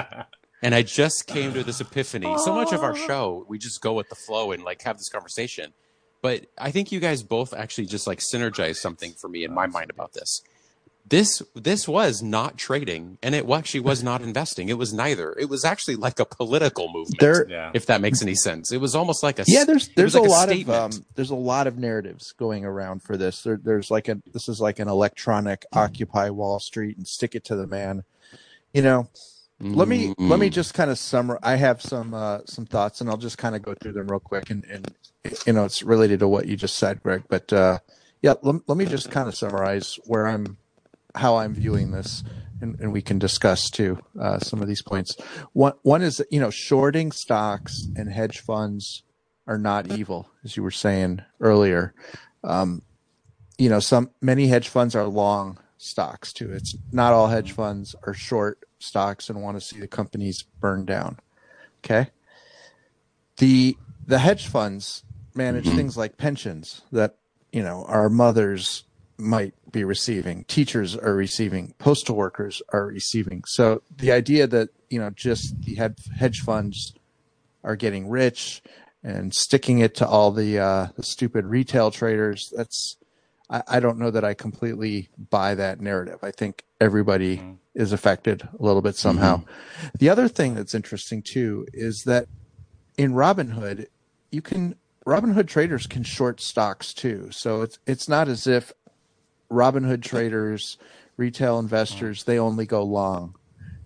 And 0.64 0.76
i 0.76 0.82
just 0.84 1.28
came 1.28 1.54
to 1.54 1.64
this 1.64 1.82
epiphany. 1.82 2.38
So 2.40 2.54
much 2.54 2.72
of 2.72 2.84
our 2.84 2.96
show 2.96 3.46
we 3.48 3.58
just 3.58 3.82
go 3.82 3.94
with 3.94 4.10
the 4.10 4.16
flow 4.16 4.52
and 4.52 4.64
like 4.64 4.82
have 4.84 4.98
this 4.98 5.10
conversation. 5.10 5.74
But 6.22 6.46
i 6.58 6.72
think 6.72 6.92
you 6.92 7.00
guys 7.00 7.24
both 7.24 7.54
actually 7.54 7.88
just 7.88 8.06
like 8.08 8.20
synergize 8.20 8.76
something 8.76 9.14
for 9.14 9.28
me 9.28 9.44
in 9.44 9.54
my 9.54 9.68
mind 9.68 9.90
about 9.90 10.14
this 10.14 10.44
this 11.08 11.42
this 11.56 11.88
was 11.88 12.22
not 12.22 12.58
trading 12.58 13.18
and 13.22 13.36
it 13.36 13.50
actually 13.50 13.80
was 13.80 14.02
not 14.04 14.22
investing 14.30 14.70
it 14.70 14.78
was 14.78 14.94
neither 14.94 15.34
it 15.40 15.50
was 15.50 15.66
actually 15.66 15.96
like 15.96 16.20
a 16.20 16.26
political 16.26 16.88
movement 16.88 17.20
There, 17.20 17.48
yeah, 17.50 17.72
if 17.74 17.86
that 17.88 18.02
makes 18.02 18.22
any 18.22 18.36
sense 18.36 18.72
it 18.72 18.78
was 18.78 18.96
almost 18.96 19.24
like 19.24 19.40
a 19.40 19.44
yeah, 19.48 19.64
there's 19.66 19.90
there's 19.90 20.16
like 20.16 20.24
a 20.24 20.28
lot 20.30 20.52
of 20.52 20.70
um, 20.70 20.92
there's 21.16 21.30
a 21.32 21.36
lot 21.36 21.68
of 21.68 21.78
narratives 21.78 22.32
going 22.34 22.64
around 22.66 23.04
for 23.04 23.18
this. 23.18 23.42
There, 23.44 23.60
there's 23.62 23.92
like 23.92 24.08
a 24.08 24.22
this 24.34 24.48
is 24.48 24.62
like 24.62 24.80
an 24.80 24.88
electronic 24.88 25.66
Occupy 25.74 26.30
Wall 26.30 26.60
Street 26.60 26.98
and 26.98 27.08
stick 27.08 27.36
it 27.36 27.44
to 27.46 27.56
the 27.56 27.68
man. 27.68 28.04
You 28.74 28.82
know, 28.84 29.10
let 29.60 29.88
me 29.88 30.14
let 30.18 30.40
me 30.40 30.50
Mm. 30.50 30.54
just 30.54 30.74
kind 30.74 30.90
of 30.90 30.98
summarize. 30.98 31.42
I 31.44 31.56
have 31.56 31.82
some 31.82 32.14
uh, 32.14 32.40
some 32.46 32.66
thoughts, 32.66 33.02
and 33.02 33.10
I'll 33.10 33.18
just 33.18 33.38
kind 33.38 33.56
of 33.56 33.62
go 33.62 33.74
through 33.74 33.94
them 33.94 34.08
real 34.08 34.20
quick. 34.20 34.50
And, 34.50 34.64
and 34.66 34.94
you 35.46 35.54
know, 35.54 35.66
it's 35.66 35.84
related 35.84 36.20
to 36.22 36.28
what 36.28 36.48
you 36.48 36.56
just 36.56 36.78
said, 36.78 37.04
Greg. 37.04 37.24
But 37.28 37.52
uh, 37.52 37.80
yeah, 38.22 38.36
let, 38.42 38.62
let 38.68 38.78
me 38.78 38.86
just 38.86 39.12
kind 39.12 39.28
of 39.28 39.36
summarize 39.36 40.00
where 40.06 40.28
I'm, 40.28 40.58
how 41.16 41.38
I'm 41.38 41.54
viewing 41.54 41.92
this, 41.92 42.24
and, 42.62 42.80
and 42.80 42.92
we 42.92 43.02
can 43.02 43.20
discuss 43.20 43.70
too 43.70 44.00
uh, 44.20 44.40
some 44.40 44.62
of 44.62 44.68
these 44.68 44.82
points. 44.82 45.16
One 45.54 45.74
one 45.84 46.02
is 46.02 46.22
you 46.30 46.40
know, 46.40 46.50
shorting 46.50 47.12
stocks 47.12 47.88
and 47.96 48.10
hedge 48.10 48.40
funds 48.40 49.04
are 49.48 49.58
not 49.58 49.92
evil, 49.92 50.30
as 50.44 50.56
you 50.56 50.64
were 50.64 50.72
saying 50.72 51.22
earlier. 51.40 51.94
Um, 52.44 52.82
you 53.58 53.70
know, 53.70 53.80
some 53.80 54.10
many 54.22 54.48
hedge 54.48 54.70
funds 54.70 54.96
are 54.96 55.06
long 55.06 55.60
stocks 55.78 56.32
too. 56.32 56.52
It's 56.52 56.76
not 56.92 57.14
all 57.14 57.28
hedge 57.28 57.52
funds 57.52 57.96
are 58.04 58.14
short 58.14 58.60
stocks 58.80 59.30
and 59.30 59.42
want 59.42 59.58
to 59.58 59.62
see 59.62 59.80
the 59.80 59.88
companies 59.88 60.44
burn 60.60 60.86
down. 60.86 61.20
Okay. 61.84 62.10
The 63.38 63.78
the 64.06 64.20
hedge 64.20 64.48
funds 64.48 65.04
manage 65.34 65.66
things 65.66 65.98
like 65.98 66.18
pensions 66.18 66.82
that, 66.92 67.18
you 67.52 67.64
know, 67.64 67.86
our 67.88 68.10
mothers 68.10 68.84
might 69.22 69.54
be 69.72 69.84
receiving, 69.84 70.44
teachers 70.46 70.98
are 70.98 71.14
receiving, 71.16 71.74
postal 71.78 72.16
workers 72.16 72.62
are 72.74 72.88
receiving. 72.88 73.44
So 73.48 73.82
the 73.96 74.12
idea 74.12 74.48
that, 74.48 74.70
you 74.90 75.00
know, 75.00 75.12
just 75.12 75.62
the 75.62 75.76
hedge 75.76 75.98
hedge 76.18 76.42
funds 76.42 76.94
are 77.64 77.76
getting 77.76 78.10
rich 78.10 78.62
and 79.04 79.34
sticking 79.34 79.80
it 79.80 79.96
to 79.96 80.08
all 80.08 80.32
the 80.32 80.60
uh, 80.60 80.88
the 80.96 81.04
stupid 81.04 81.46
retail 81.46 81.92
traders, 81.92 82.52
that's 82.56 82.98
I, 83.50 83.64
I 83.68 83.80
don't 83.80 83.98
know 84.00 84.12
that 84.12 84.24
I 84.26 84.34
completely 84.34 85.10
buy 85.30 85.56
that 85.56 85.80
narrative. 85.80 86.20
I 86.24 86.32
think 86.32 86.64
everybody 86.80 87.38
Mhm. 87.38 87.58
is 87.76 87.94
affected 87.94 88.42
a 88.60 88.64
little 88.64 88.82
bit 88.82 88.96
somehow. 88.96 89.44
The 89.98 90.10
other 90.10 90.28
thing 90.28 90.56
that's 90.56 90.74
interesting 90.76 91.22
too 91.22 91.66
is 91.74 92.04
that 92.06 92.28
in 92.98 93.14
Robinhood, 93.14 93.86
you 94.32 94.42
can 94.42 94.76
Robinhood 95.06 95.48
traders 95.48 95.88
can 95.88 96.04
short 96.04 96.40
stocks 96.42 96.94
too. 96.94 97.30
So 97.32 97.62
it's 97.62 97.80
it's 97.88 98.08
not 98.10 98.28
as 98.28 98.46
if 98.46 98.72
Robinhood 99.52 100.02
traders, 100.02 100.78
retail 101.18 101.60
investors, 101.60 102.24
they 102.24 102.40
only 102.40 102.66
go 102.66 102.84
long. 102.84 103.36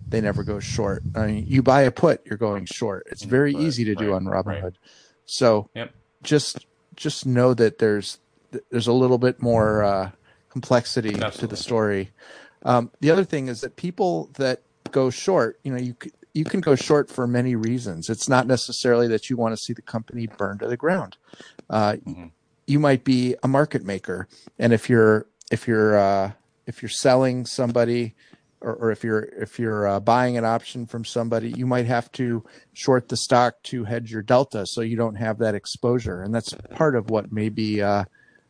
They 0.07 0.21
never 0.21 0.43
go 0.43 0.59
short. 0.59 1.01
I 1.15 1.27
mean, 1.27 1.45
you 1.47 1.63
buy 1.63 1.81
a 1.81 1.91
put, 1.91 2.25
you're 2.25 2.37
going 2.37 2.65
short. 2.65 3.07
It's 3.11 3.23
very 3.23 3.53
But- 3.53 3.61
easy 3.63 3.83
to 3.85 3.95
do 3.95 4.13
on 4.13 4.25
Robinhood. 4.25 4.63
right. 4.63 4.73
So 5.25 5.69
Yep. 5.75 5.91
just 6.23 6.65
just 6.95 7.25
know 7.25 7.53
that 7.55 7.79
there's 7.79 8.19
there's 8.69 8.87
a 8.87 8.93
little 8.93 9.17
bit 9.17 9.41
more 9.41 9.83
uh, 9.83 10.11
complexity 10.49 11.11
to 11.11 11.45
the 11.47 11.57
story. 11.57 12.11
Um, 12.63 12.89
the 13.01 13.11
other 13.11 13.25
thing 13.25 13.47
is 13.49 13.59
that 13.61 13.75
people 13.75 14.29
that 14.37 14.61
go 14.91 15.09
short, 15.09 15.59
you 15.63 15.71
know, 15.73 15.77
you 15.79 15.95
you 16.33 16.45
can 16.45 16.61
go 16.61 16.75
short 16.75 17.09
for 17.09 17.25
many 17.27 17.55
reasons. 17.55 18.09
It's 18.09 18.29
not 18.29 18.45
necessarily 18.45 19.07
that 19.07 19.29
you 19.29 19.35
want 19.37 19.53
to 19.53 19.57
see 19.61 19.73
the 19.73 19.81
company 19.81 20.27
burn 20.27 20.57
to 20.59 20.67
the 20.67 20.77
ground. 20.77 21.17
Uh, 21.69 21.93
Mhm. 22.05 22.31
You 22.67 22.79
might 22.79 23.03
be 23.03 23.35
a 23.43 23.47
market 23.47 23.83
maker, 23.85 24.27
and 24.59 24.73
if 24.73 24.89
you're 24.89 25.27
if 25.51 25.67
you're 25.67 25.97
uh, 25.97 26.31
if 26.65 26.81
you're 26.81 26.89
selling 26.89 27.45
somebody, 27.45 28.15
or, 28.61 28.73
or 28.75 28.91
if 28.91 29.03
you're 29.03 29.21
if 29.21 29.59
you're 29.59 29.87
uh, 29.87 29.99
buying 29.99 30.37
an 30.37 30.45
option 30.45 30.85
from 30.85 31.05
somebody, 31.05 31.51
you 31.51 31.65
might 31.65 31.85
have 31.85 32.11
to 32.13 32.43
short 32.73 33.09
the 33.09 33.17
stock 33.17 33.61
to 33.63 33.83
hedge 33.83 34.11
your 34.11 34.21
delta, 34.21 34.65
so 34.65 34.81
you 34.81 34.97
don't 34.97 35.15
have 35.15 35.37
that 35.39 35.55
exposure, 35.55 36.21
and 36.21 36.33
that's 36.33 36.53
part 36.71 36.95
of 36.95 37.09
what 37.09 37.31
may 37.31 37.49
be 37.49 37.81
uh, 37.81 38.05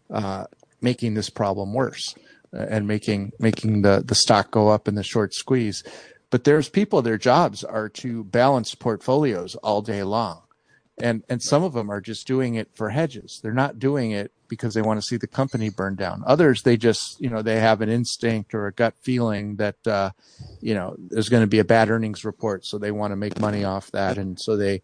uh, 0.10 0.46
making 0.82 1.14
this 1.14 1.30
problem 1.30 1.74
worse 1.74 2.16
uh, 2.54 2.66
and 2.70 2.88
making 2.88 3.32
making 3.40 3.82
the 3.82 4.04
the 4.06 4.16
stock 4.16 4.52
go 4.52 4.70
up 4.70 4.88
in 4.88 4.96
the 4.96 5.04
short 5.04 5.34
squeeze. 5.34 5.84
But 6.30 6.44
there's 6.44 6.70
people 6.70 7.02
their 7.02 7.18
jobs 7.18 7.64
are 7.64 7.88
to 7.90 8.24
balance 8.24 8.74
portfolios 8.76 9.56
all 9.56 9.82
day 9.82 10.04
long. 10.04 10.42
And 10.98 11.24
and 11.28 11.42
some 11.42 11.64
of 11.64 11.74
them 11.74 11.90
are 11.90 12.00
just 12.00 12.26
doing 12.26 12.56
it 12.56 12.70
for 12.74 12.90
hedges. 12.90 13.40
They're 13.44 13.54
not 13.54 13.80
doing 13.80 14.12
it 14.12 14.32
because 14.48 14.74
they 14.74 14.82
want 14.82 15.00
to 15.00 15.06
see 15.06 15.18
the 15.18 15.28
company 15.28 15.70
burn 15.70 15.96
down. 15.96 16.24
Others 16.26 16.64
they 16.64 16.78
just, 16.78 17.20
you 17.20 17.30
know, 17.30 17.42
they 17.42 17.60
have 17.60 17.82
an 17.82 17.90
instinct 17.90 18.54
or 18.54 18.68
a 18.68 18.72
gut 18.72 18.94
feeling 19.02 19.58
that 19.58 19.86
uh, 19.86 20.12
you 20.62 20.74
know, 20.74 20.96
there's 20.98 21.28
going 21.28 21.44
to 21.44 21.48
be 21.48 21.60
a 21.60 21.66
bad 21.66 21.90
earnings 21.90 22.24
report, 22.24 22.66
so 22.66 22.78
they 22.78 22.92
want 22.92 23.12
to 23.12 23.18
make 23.18 23.40
money 23.42 23.66
off 23.66 23.92
that 23.92 24.18
and 24.18 24.40
so 24.40 24.56
they 24.56 24.82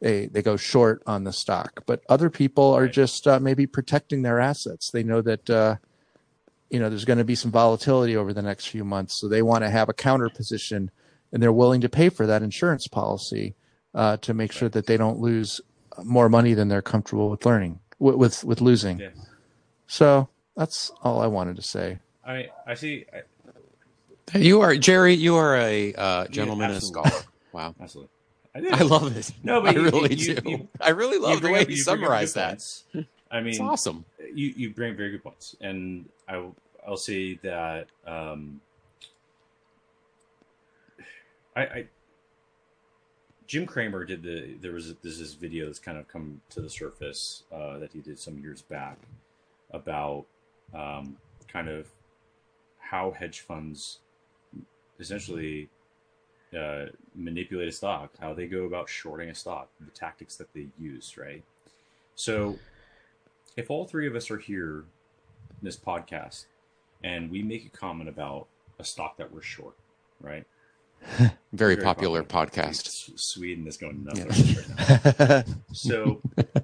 they 0.00 0.26
they 0.26 0.42
go 0.42 0.56
short 0.58 1.02
on 1.06 1.24
the 1.24 1.32
stock. 1.32 1.82
But 1.86 2.02
other 2.10 2.28
people 2.28 2.74
are 2.74 2.88
just 2.88 3.26
uh, 3.26 3.40
maybe 3.40 3.66
protecting 3.66 4.20
their 4.20 4.40
assets. 4.40 4.90
They 4.90 5.02
know 5.02 5.22
that 5.22 5.48
uh, 5.48 5.76
you 6.68 6.78
know 6.78 6.90
there's 6.90 7.06
going 7.06 7.18
to 7.18 7.24
be 7.24 7.34
some 7.34 7.50
volatility 7.50 8.16
over 8.16 8.34
the 8.34 8.42
next 8.42 8.66
few 8.66 8.84
months, 8.84 9.18
so 9.18 9.28
they 9.28 9.40
want 9.40 9.64
to 9.64 9.70
have 9.70 9.88
a 9.88 9.94
counter 9.94 10.28
position, 10.28 10.90
and 11.32 11.42
they're 11.42 11.52
willing 11.52 11.80
to 11.80 11.88
pay 11.88 12.10
for 12.10 12.26
that 12.26 12.42
insurance 12.42 12.86
policy 12.86 13.54
uh, 13.94 14.16
to 14.18 14.34
make 14.34 14.52
sure 14.52 14.68
that 14.68 14.86
they 14.86 14.96
don't 14.96 15.18
lose 15.20 15.60
more 16.02 16.28
money 16.28 16.54
than 16.54 16.68
they're 16.68 16.82
comfortable 16.82 17.30
with 17.30 17.46
learning 17.46 17.78
with 17.98 18.16
with, 18.16 18.44
with 18.44 18.60
losing. 18.60 18.98
Yeah. 18.98 19.08
So 19.86 20.28
that's 20.56 20.90
all 21.02 21.20
I 21.20 21.26
wanted 21.26 21.56
to 21.56 21.62
say. 21.62 21.98
I 22.26 22.48
I 22.66 22.74
see. 22.74 23.04
I, 23.12 24.38
You 24.38 24.60
are 24.62 24.74
Jerry. 24.76 25.14
You 25.14 25.36
are 25.36 25.56
a 25.56 25.94
uh, 25.94 26.26
gentleman 26.28 26.70
and 26.70 26.78
a 26.78 26.80
scholar. 26.80 27.10
Wow, 27.52 27.74
absolutely. 27.80 28.10
I. 28.54 28.60
I 28.72 28.82
love 28.82 29.16
it. 29.16 29.30
No, 29.42 29.60
but 29.60 29.70
I 29.70 29.72
you- 29.78 29.82
really 29.84 30.14
you- 30.14 30.34
do. 30.34 30.50
you- 30.50 30.68
I 30.80 30.90
really 30.90 31.18
love 31.18 31.42
the 31.42 31.50
way 31.50 31.60
up- 31.60 31.68
you 31.68 31.74
bring 31.74 31.84
summarize 31.84 32.32
that. 32.34 32.48
points. 32.50 32.84
I 33.30 33.40
mean, 33.40 33.48
It's 33.48 33.60
awesome. 33.60 34.04
you 34.32 34.52
you 34.56 34.70
bring 34.70 34.96
very 34.96 35.10
good 35.10 35.22
points, 35.22 35.54
and 35.60 36.08
I 36.28 36.38
will- 36.38 36.56
I'll 36.86 36.96
say 36.96 37.34
that 37.42 37.86
um, 38.06 38.60
I, 41.56 41.62
I 41.62 41.84
Jim 43.46 43.66
Cramer 43.66 44.04
did 44.04 44.22
the 44.22 44.54
there 44.60 44.72
was 44.72 44.94
there's 45.02 45.18
this 45.18 45.34
video 45.34 45.66
that's 45.66 45.78
kind 45.78 45.98
of 45.98 46.08
come 46.08 46.40
to 46.50 46.60
the 46.60 46.70
surface 46.70 47.44
uh, 47.52 47.78
that 47.78 47.92
he 47.92 48.00
did 48.00 48.18
some 48.18 48.38
years 48.38 48.62
back 48.62 48.98
about 49.70 50.24
um, 50.74 51.16
kind 51.48 51.68
of 51.68 51.88
how 52.78 53.10
hedge 53.10 53.40
funds 53.40 53.98
essentially 54.98 55.68
uh, 56.58 56.86
manipulate 57.14 57.68
a 57.68 57.72
stock, 57.72 58.12
how 58.20 58.32
they 58.32 58.46
go 58.46 58.64
about 58.64 58.88
shorting 58.88 59.28
a 59.28 59.34
stock, 59.34 59.68
the 59.80 59.90
tactics 59.90 60.36
that 60.36 60.52
they 60.54 60.68
use, 60.78 61.16
right? 61.18 61.42
So, 62.14 62.58
if 63.56 63.70
all 63.70 63.84
three 63.86 64.06
of 64.06 64.14
us 64.14 64.30
are 64.30 64.38
here 64.38 64.84
in 65.50 65.62
this 65.62 65.76
podcast 65.76 66.44
and 67.02 67.30
we 67.30 67.42
make 67.42 67.66
a 67.66 67.68
comment 67.68 68.08
about 68.08 68.46
a 68.78 68.84
stock 68.84 69.16
that 69.16 69.32
we're 69.32 69.42
short, 69.42 69.74
right? 70.20 70.44
Very, 71.52 71.76
popular, 71.76 72.22
podcast. 72.22 73.18
Sweden 73.18 73.66
is 73.66 73.76
going 73.76 74.04
nuts 74.04 74.18
Yeah. 74.18 74.54
right 74.56 75.18
now. 75.18 75.42
So, 75.72 76.20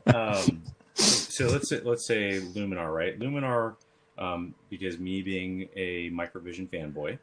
um, 0.07 0.62
so 0.94 1.46
let's 1.48 1.68
say 1.68 1.81
let's 1.85 2.05
say 2.05 2.40
Luminar, 2.40 2.94
right? 2.94 3.18
Luminar, 3.18 3.76
um, 4.18 4.55
because 4.68 4.98
me 4.98 5.22
being 5.22 5.68
a 5.76 6.11
Microvision 6.11 6.68
fanboy, 6.68 7.18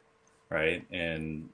right, 0.50 0.84
and 0.90 1.48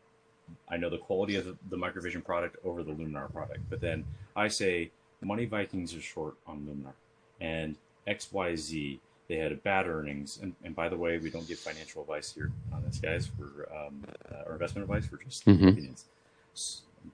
I 0.68 0.77
know 0.77 0.90
the 0.90 0.98
quality 0.98 1.37
of 1.37 1.44
the, 1.44 1.57
the 1.70 1.77
Microvision 1.77 2.24
product 2.24 2.57
over 2.64 2.83
the 2.83 2.92
Luminar 2.92 3.33
product, 3.33 3.61
but 3.70 3.81
then 3.81 4.05
I 4.37 4.48
say 4.48 4.90
Money 5.22 5.46
Vikings 5.46 5.94
are 5.94 6.00
short 6.00 6.35
on 6.46 6.61
Luminar, 6.61 6.92
and 7.40 7.77
X 8.07 8.33
Y 8.33 8.55
Z 8.57 9.00
they 9.28 9.37
had 9.37 9.62
bad 9.62 9.87
earnings, 9.87 10.38
and, 10.42 10.54
and 10.64 10.76
by 10.76 10.88
the 10.88 10.96
way, 10.96 11.18
we 11.18 11.30
don't 11.30 11.46
give 11.48 11.58
financial 11.58 12.02
advice 12.02 12.32
here 12.32 12.50
on 12.72 12.82
this, 12.84 12.98
guys, 12.98 13.26
for 13.26 13.68
um, 13.74 14.04
uh, 14.30 14.42
or 14.46 14.52
investment 14.52 14.84
advice 14.84 15.06
for 15.06 15.16
just 15.16 15.44
Mhm. 15.46 15.72
opinions. 15.72 16.04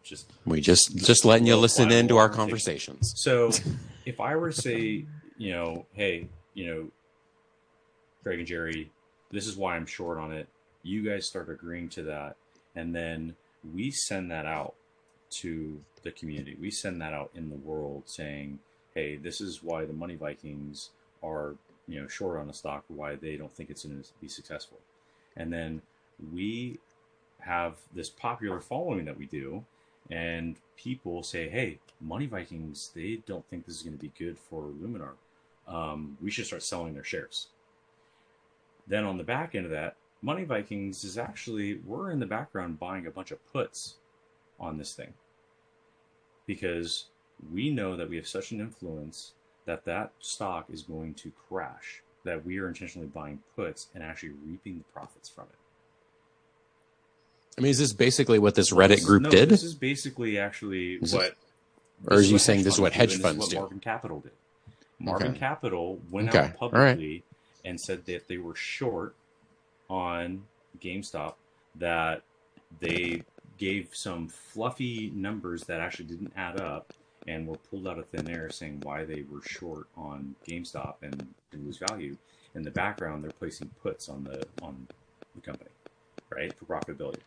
Just 0.02 0.30
We 0.46 0.60
just 0.60 0.96
just 0.96 1.24
letting 1.24 1.46
you 1.46 1.56
listen 1.56 1.90
in 1.90 2.06
to 2.08 2.16
our 2.16 2.28
conversations. 2.28 3.12
so, 3.16 3.50
if 4.06 4.20
I 4.20 4.36
were 4.36 4.50
to 4.50 4.60
say, 4.62 5.04
you 5.36 5.52
know, 5.52 5.86
hey, 5.94 6.28
you 6.54 6.66
know, 6.66 6.90
Greg 8.22 8.38
and 8.38 8.46
Jerry, 8.46 8.90
this 9.30 9.46
is 9.46 9.56
why 9.56 9.76
I'm 9.76 9.86
short 9.86 10.18
on 10.18 10.32
it. 10.32 10.48
You 10.82 11.02
guys 11.02 11.26
start 11.26 11.48
agreeing 11.48 11.88
to 11.90 12.02
that, 12.04 12.36
and 12.74 12.94
then 12.94 13.36
we 13.74 13.90
send 13.90 14.30
that 14.30 14.46
out 14.46 14.74
to 15.40 15.80
the 16.02 16.10
community. 16.10 16.56
We 16.60 16.70
send 16.70 17.00
that 17.02 17.12
out 17.12 17.30
in 17.34 17.50
the 17.50 17.56
world, 17.56 18.04
saying, 18.06 18.58
hey, 18.94 19.16
this 19.16 19.40
is 19.40 19.62
why 19.62 19.84
the 19.84 19.92
Money 19.92 20.16
Vikings 20.16 20.90
are, 21.22 21.54
you 21.90 22.00
know, 22.00 22.09
short 22.09 22.38
on 22.38 22.46
the 22.46 22.53
stock. 22.53 22.85
Why 22.88 23.16
they 23.16 23.37
don't 23.37 23.53
think 23.53 23.70
it's 23.70 23.85
going 23.85 24.03
to 24.03 24.09
be 24.20 24.29
successful, 24.29 24.79
and 25.37 25.53
then 25.53 25.83
we 26.33 26.79
have 27.40 27.76
this 27.94 28.11
popular 28.11 28.61
following 28.61 29.05
that 29.07 29.18
we 29.18 29.26
do, 29.26 29.64
and 30.11 30.57
people 30.76 31.22
say, 31.22 31.48
"Hey, 31.48 31.79
Money 32.00 32.26
Vikings, 32.26 32.90
they 32.94 33.22
don't 33.26 33.46
think 33.48 33.66
this 33.66 33.76
is 33.76 33.83
going 33.83 33.96
to 33.96 34.03
be 34.03 34.12
good 34.18 34.38
for 34.38 34.62
Luminar. 34.62 35.12
Um, 35.66 36.16
we 36.22 36.31
should 36.31 36.46
start 36.46 36.62
selling 36.62 36.94
their 36.94 37.05
shares." 37.05 37.48
Then 38.87 39.05
on 39.05 39.18
the 39.18 39.24
back 39.24 39.55
end 39.55 39.66
of 39.66 39.70
that, 39.72 39.96
Money 40.22 40.44
Vikings 40.44 41.05
is 41.05 41.16
actually 41.18 41.81
we're 41.87 42.11
in 42.11 42.20
the 42.20 42.26
background 42.26 42.79
buying 42.79 43.07
a 43.07 43.11
bunch 43.11 43.31
of 43.31 43.53
puts 43.53 43.96
on 44.59 44.76
this 44.76 44.94
thing 44.94 45.14
because 46.46 47.07
we 47.53 47.70
know 47.70 47.96
that 47.96 48.09
we 48.09 48.16
have 48.16 48.26
such 48.29 48.53
an 48.53 48.61
influence 48.61 49.33
that 49.70 49.85
that 49.85 50.11
stock 50.18 50.66
is 50.68 50.83
going 50.83 51.14
to 51.14 51.30
crash 51.48 52.02
that 52.24 52.44
we 52.44 52.59
are 52.59 52.66
intentionally 52.66 53.06
buying 53.06 53.38
puts 53.54 53.87
and 53.94 54.02
actually 54.02 54.33
reaping 54.44 54.78
the 54.78 54.85
profits 54.92 55.28
from 55.28 55.44
it. 55.44 55.54
I 57.56 57.62
mean, 57.62 57.70
is 57.70 57.78
this 57.78 57.92
basically 57.92 58.38
what 58.40 58.54
this 58.56 58.72
Reddit 58.72 59.04
group 59.04 59.22
no, 59.22 59.30
did? 59.30 59.48
This 59.48 59.62
is 59.62 59.74
basically 59.74 60.38
actually 60.38 60.94
Is 60.94 61.14
what. 61.14 61.35
or 62.06 62.16
this 62.16 62.26
are 62.26 62.28
you 62.28 62.33
what 62.35 62.40
saying 62.40 62.62
this 62.64 62.74
is 62.74 62.80
what 62.80 62.92
hedge 62.92 63.16
funds 63.20 63.37
this 63.38 63.44
is 63.46 63.50
do? 63.50 63.56
what 63.56 63.62
Melvin 63.62 63.80
Capital 63.80 64.20
did. 64.20 64.33
Melvin 64.98 65.28
Okay. 65.28 65.38
Capital 65.38 65.98
went 66.11 66.28
Okay, 66.30 66.38
out 66.38 66.56
all 66.61 66.70
right. 66.70 66.88
publicly 66.96 67.22
and 67.64 67.80
said 67.80 68.04
that 68.06 68.26
they 68.28 68.38
were 68.38 68.54
short 68.56 69.14
on 69.88 70.42
GameStop. 70.80 71.35
That 71.76 72.22
they 72.80 73.22
gave 73.59 73.90
some 73.92 74.28
fluffy 74.28 75.12
numbers 75.14 75.62
that 75.64 75.80
actually 75.80 76.06
didn't 76.06 76.33
add 76.37 76.59
up 76.61 76.92
and 77.26 77.46
were 77.46 77.57
pulled 77.57 77.86
out 77.86 77.99
of 77.99 78.07
thin 78.09 78.28
air, 78.30 78.51
saying 78.51 78.80
why 78.82 79.05
they 79.05 79.24
were 79.30 79.42
short 79.42 79.86
on 79.97 80.34
GameStop 80.47 80.94
and, 81.03 81.26
and 81.53 81.64
lose 81.66 81.78
value. 81.78 82.16
In 82.55 82.62
the 82.62 82.70
background, 82.70 83.22
they're 83.22 83.30
placing 83.30 83.68
puts 83.82 84.09
on 84.09 84.24
the 84.24 84.42
on 84.62 84.86
the 85.34 85.40
company, 85.40 85.70
right, 86.30 86.53
for 86.59 86.64
profitability. 86.64 87.20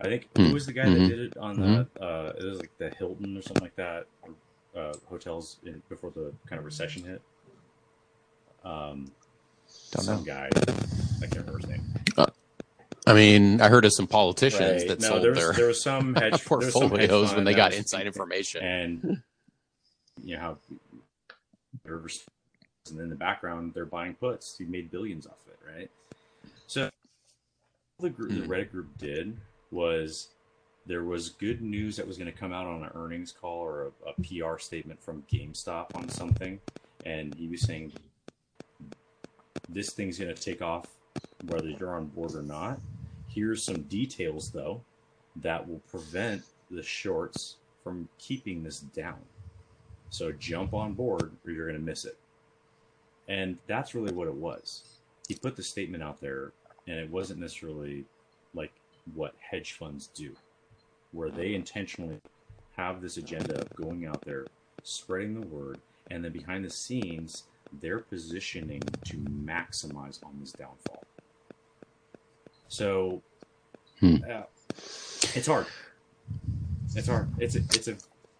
I 0.00 0.04
think 0.08 0.28
Hmm. 0.36 0.46
who 0.46 0.52
was 0.52 0.66
the 0.66 0.72
guy 0.74 0.84
Mhm. 0.84 0.92
that 1.08 1.08
did 1.08 1.18
it 1.20 1.36
on 1.38 1.56
the 1.58 1.86
uh, 2.04 2.32
it 2.38 2.44
was 2.44 2.58
like 2.58 2.76
the 2.78 2.90
Hilton 2.90 3.36
or 3.38 3.42
something 3.42 3.62
like 3.62 3.76
that, 3.76 4.06
or, 4.22 4.34
uh, 4.80 4.92
hotels 5.08 5.56
in, 5.64 5.82
before 5.88 6.10
the 6.10 6.32
kind 6.46 6.58
of 6.58 6.64
recession 6.66 7.04
hit. 7.04 7.22
Um, 8.64 9.06
Don't 9.92 10.04
some 10.04 10.16
know. 10.18 10.22
guy, 10.24 10.48
I 10.54 11.26
can't 11.26 11.36
remember 11.46 11.58
his 11.58 11.68
name. 11.68 11.84
I 13.08 13.12
mean, 13.14 13.60
I 13.60 13.68
heard 13.68 13.84
of 13.84 13.92
some 13.94 14.08
politicians 14.08 14.82
Right. 14.82 14.88
that 14.88 15.00
no, 15.00 15.08
sold 15.08 15.22
there 15.22 15.30
was, 15.30 15.38
their 15.40 15.52
there 15.52 15.66
was 15.68 15.80
some 15.80 16.14
hedge 16.16 16.44
there 16.44 16.58
was 16.58 16.72
some 16.72 16.90
hedge 16.90 16.90
portfolios 16.90 17.34
when 17.34 17.44
they 17.44 17.54
got 17.54 17.72
inside 17.72 18.06
information. 18.12 18.62
and 18.64 19.22
you 20.22 20.36
know 20.36 20.40
how 20.40 20.58
and 22.90 23.00
in 23.00 23.08
the 23.08 23.16
background 23.16 23.72
they're 23.74 23.84
buying 23.84 24.14
puts. 24.14 24.56
He 24.56 24.64
made 24.64 24.90
billions 24.90 25.26
off 25.26 25.38
of 25.46 25.52
it, 25.52 25.78
right? 25.78 25.90
So 26.66 26.90
the 27.98 28.10
group, 28.10 28.30
the 28.30 28.42
Hmm. 28.42 28.50
Reddit 28.50 28.70
group 28.70 28.96
did 28.98 29.36
was 29.70 30.28
there 30.86 31.04
was 31.04 31.30
good 31.30 31.62
news 31.62 31.96
that 31.96 32.06
was 32.06 32.16
going 32.16 32.30
to 32.30 32.38
come 32.38 32.52
out 32.52 32.66
on 32.66 32.84
an 32.84 32.90
earnings 32.94 33.32
call 33.32 33.58
or 33.58 33.92
a, 34.06 34.10
a 34.10 34.14
PR 34.22 34.58
statement 34.58 35.02
from 35.02 35.24
GameStop 35.32 35.94
on 35.96 36.08
something, 36.08 36.60
and 37.04 37.34
he 37.34 37.48
was 37.48 37.62
saying 37.62 37.92
this 39.68 39.92
thing's 39.92 40.18
going 40.18 40.32
to 40.32 40.40
take 40.40 40.62
off 40.62 40.86
whether 41.48 41.68
you're 41.68 41.94
on 41.94 42.06
board 42.06 42.34
or 42.34 42.42
not. 42.42 42.80
Here's 43.28 43.64
some 43.64 43.82
details 43.82 44.50
though 44.50 44.82
that 45.36 45.68
will 45.68 45.80
prevent 45.90 46.42
the 46.70 46.82
shorts 46.82 47.56
from 47.82 48.08
keeping 48.18 48.62
this 48.62 48.80
down. 48.80 49.18
So 50.16 50.32
jump 50.32 50.72
on 50.72 50.94
board 50.94 51.30
or 51.44 51.52
you're 51.52 51.66
going 51.66 51.78
to 51.78 51.84
miss 51.84 52.06
it. 52.06 52.16
And 53.28 53.58
that's 53.66 53.94
really 53.94 54.14
what 54.14 54.28
it 54.28 54.34
was. 54.34 54.82
He 55.28 55.34
put 55.34 55.56
the 55.56 55.62
statement 55.62 56.02
out 56.02 56.22
there, 56.22 56.52
and 56.86 56.98
it 56.98 57.10
wasn't 57.10 57.40
necessarily 57.40 58.06
like 58.54 58.72
what 59.14 59.34
hedge 59.38 59.72
funds 59.74 60.06
do, 60.14 60.32
where 61.12 61.28
they 61.28 61.54
intentionally 61.54 62.18
have 62.78 63.02
this 63.02 63.18
agenda 63.18 63.60
of 63.60 63.68
going 63.74 64.06
out 64.06 64.22
there, 64.22 64.46
spreading 64.84 65.38
the 65.38 65.46
word, 65.48 65.80
and 66.10 66.24
then 66.24 66.32
behind 66.32 66.64
the 66.64 66.70
scenes, 66.70 67.44
they're 67.82 67.98
positioning 67.98 68.80
to 69.04 69.18
maximize 69.18 70.24
on 70.24 70.38
this 70.40 70.52
downfall. 70.52 71.04
So, 72.68 73.20
Hmm. 74.00 74.16
uh, 74.30 74.44
it's 75.34 75.46
hard. 75.46 75.66
It's 76.94 77.08
hard. 77.08 77.28
It's 77.38 77.56
a, 77.56 77.58
it's 77.58 77.88
a 77.88 77.96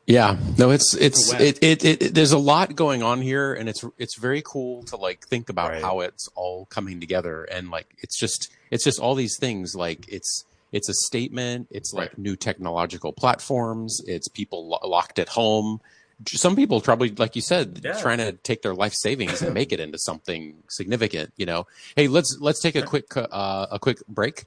Yeah, 0.07 0.37
no, 0.57 0.71
it's 0.71 0.95
it's 0.95 1.33
web. 1.33 1.41
it, 1.41 1.59
it, 1.63 1.85
it, 1.85 2.15
There's 2.15 2.31
a 2.33 2.39
lot 2.39 2.77
going 2.77 3.03
on 3.03 3.21
here, 3.21 3.55
and 3.55 3.69
it's 3.69 3.85
it's 3.99 4.17
very 4.17 4.41
cool 4.45 4.85
to 4.85 4.97
like 4.97 5.27
think 5.27 5.49
about 5.49 5.71
Right. 5.71 5.83
how 5.83 6.01
it's 6.01 6.29
all 6.37 6.67
coming 6.67 7.01
together, 7.01 7.43
and 7.45 7.71
like 7.71 7.89
it's 7.99 8.17
just 8.19 8.49
it's 8.71 8.85
just 8.85 9.01
all 9.01 9.17
these 9.17 9.37
things. 9.39 9.75
Like 9.75 10.07
it's 10.09 10.45
it's 10.71 10.89
a 10.89 10.95
statement. 10.95 11.67
It's 11.73 11.93
like 11.93 12.11
Right. 12.11 12.19
new 12.19 12.37
technological 12.37 13.13
platforms. 13.13 14.01
It's 14.07 14.29
people 14.29 14.69
lo- 14.69 14.89
locked 14.89 15.19
at 15.19 15.31
home. 15.31 15.81
Some 16.29 16.55
people 16.57 16.81
probably, 16.81 17.11
like 17.11 17.35
you 17.37 17.43
said, 17.43 17.81
Yeah. 17.85 18.01
trying 18.01 18.19
to 18.19 18.33
take 18.33 18.63
their 18.63 18.75
life 18.75 18.95
savings 18.95 19.43
and 19.43 19.53
make 19.55 19.73
it 19.73 19.81
into 19.81 19.99
something 19.99 20.55
significant. 20.69 21.33
You 21.37 21.47
know, 21.47 21.67
hey, 21.97 22.07
let's 22.07 22.37
let's 22.41 22.61
take 22.61 22.77
a 22.77 22.83
quick 22.83 23.07
uh, 23.17 23.67
a 23.73 23.79
quick 23.81 23.99
break, 24.07 24.45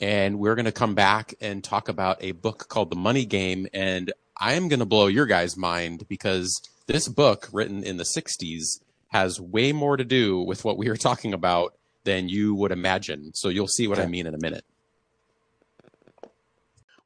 and 0.00 0.38
we're 0.38 0.54
going 0.54 0.64
to 0.64 0.72
come 0.72 0.94
back 0.94 1.34
and 1.40 1.62
talk 1.62 1.88
about 1.90 2.16
a 2.24 2.32
book 2.32 2.66
called 2.70 2.88
The 2.90 2.96
Money 2.96 3.26
Game. 3.26 3.66
And 3.74 4.10
I 4.42 4.54
am 4.54 4.66
going 4.66 4.80
to 4.80 4.86
blow 4.86 5.06
your 5.06 5.26
guys' 5.26 5.56
mind 5.56 6.08
because 6.08 6.60
this 6.88 7.06
book, 7.06 7.48
written 7.52 7.84
in 7.84 7.96
the 7.96 8.02
60s, 8.02 8.80
has 9.06 9.40
way 9.40 9.70
more 9.70 9.96
to 9.96 10.02
do 10.02 10.40
with 10.40 10.64
what 10.64 10.76
we 10.76 10.88
were 10.88 10.96
talking 10.96 11.32
about 11.32 11.74
than 12.02 12.28
you 12.28 12.52
would 12.56 12.72
imagine. 12.72 13.32
So 13.34 13.50
you'll 13.50 13.68
see 13.68 13.86
what 13.86 14.00
I 14.00 14.06
mean 14.06 14.26
in 14.26 14.34
a 14.34 14.38
minute. 14.38 14.64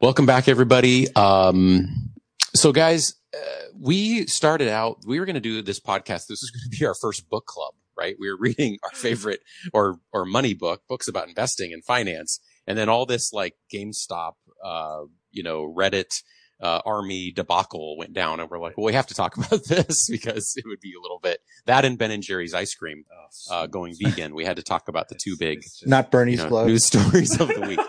Welcome 0.01 0.25
back, 0.25 0.49
everybody. 0.49 1.15
Um, 1.15 2.15
so, 2.55 2.73
guys, 2.73 3.13
uh, 3.35 3.67
we 3.79 4.25
started 4.25 4.69
out, 4.69 5.01
we 5.07 5.21
were 5.21 5.27
going 5.27 5.35
to 5.35 5.41
do 5.41 5.61
this 5.61 5.79
podcast. 5.79 6.29
This 6.29 6.43
is 6.43 6.51
going 6.51 6.71
to 6.71 6.79
be 6.79 6.87
our 6.87 6.95
first 6.95 7.29
book 7.29 7.45
club, 7.45 7.75
right? 7.99 8.17
We 8.19 8.31
were 8.31 8.39
reading 8.39 8.79
our 8.83 8.93
favorite 8.93 9.41
or, 9.75 10.01
or 10.11 10.25
money 10.25 10.55
book, 10.55 10.85
books 10.89 11.07
about 11.07 11.29
investing 11.29 11.75
and 11.75 11.85
finance. 11.85 12.41
And 12.67 12.79
then 12.79 12.89
all 12.89 13.05
this 13.05 13.35
like 13.35 13.57
GameStop, 13.71 14.37
uh, 14.65 15.03
you 15.33 15.43
know, 15.43 15.71
Reddit, 15.77 16.23
uh, 16.61 16.81
army 16.87 17.33
debacle 17.33 17.97
went 17.99 18.13
down 18.13 18.41
and 18.41 18.49
we're 18.51 18.59
like, 18.59 18.77
well, 18.79 18.87
we 18.87 18.95
have 18.95 19.07
to 19.09 19.15
talk 19.15 19.37
about 19.39 19.65
this 19.67 20.09
because 20.11 20.55
it 20.57 20.65
would 20.67 20.81
be 20.81 20.93
a 20.99 21.01
little 21.01 21.19
bit 21.19 21.41
that 21.67 21.85
and 21.85 21.99
Ben 21.99 22.11
and 22.11 22.23
Jerry's 22.23 22.55
ice 22.55 22.75
cream, 22.75 23.05
oh, 23.13 23.55
uh, 23.55 23.67
going 23.67 23.95
vegan. 24.01 24.35
We 24.35 24.45
had 24.45 24.57
to 24.57 24.63
talk 24.63 24.89
about 24.89 25.09
the 25.09 25.17
two 25.23 25.37
big, 25.39 25.63
just- 25.63 25.87
Not 25.87 26.11
Bernie's 26.11 26.39
you 26.39 26.45
know, 26.45 26.49
glove. 26.51 26.67
news 26.69 26.87
stories 26.87 27.39
of 27.41 27.49
the 27.49 27.61
week. 27.61 27.81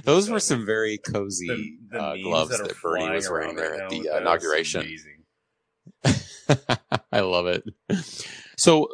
Those 0.04 0.30
were 0.30 0.40
some 0.40 0.64
very 0.66 0.98
cozy 0.98 1.46
The- 1.90 1.96
the 1.98 2.02
uh, 2.02 2.16
gloves 2.16 2.50
that 2.50 2.68
that, 2.68 2.80
Bernie 2.82 3.10
was 3.14 3.30
wearing 3.30 3.56
there 3.56 3.82
at 3.82 3.90
the 3.90 4.08
uh, 4.10 4.18
inauguration. 4.18 4.80
amazing. 4.82 5.10
I 7.12 7.20
love 7.20 7.46
it. 7.46 7.64
So, 8.56 8.88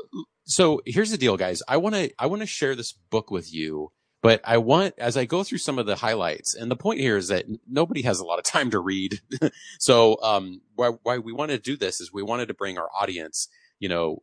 so 0.45 0.81
here's 0.87 1.11
the 1.11 1.19
deal, 1.19 1.37
guys. 1.37 1.63
I 1.69 1.77
want 1.79 1.95
to, 1.97 2.11
I 2.19 2.27
want 2.27 2.43
to 2.43 2.47
share 2.47 2.75
this 2.75 2.93
book 2.93 3.31
with 3.31 3.53
you, 3.53 3.91
but 4.23 4.41
I 4.45 4.59
want, 4.59 4.95
as 4.99 5.17
I 5.17 5.25
go 5.25 5.43
through 5.43 5.59
some 5.59 5.79
of 5.79 5.87
the 5.87 5.97
highlights, 5.97 6.55
and 6.55 6.71
the 6.71 6.77
point 6.77 7.01
here 7.01 7.17
is 7.17 7.29
that 7.29 7.47
nobody 7.69 8.03
has 8.03 8.21
a 8.21 8.25
lot 8.25 8.39
of 8.39 8.45
time 8.45 8.71
to 8.71 8.79
read. 8.79 9.21
so, 9.79 10.19
um, 10.23 10.61
why, 10.75 10.91
why 11.03 11.19
we 11.19 11.33
want 11.33 11.51
to 11.51 11.59
do 11.59 11.77
this 11.77 12.01
is 12.01 12.13
we 12.13 12.23
wanted 12.23 12.49
to 12.49 12.55
bring 12.55 12.79
our 12.79 12.89
audience, 12.99 13.49
you 13.79 13.89
know, 13.89 14.23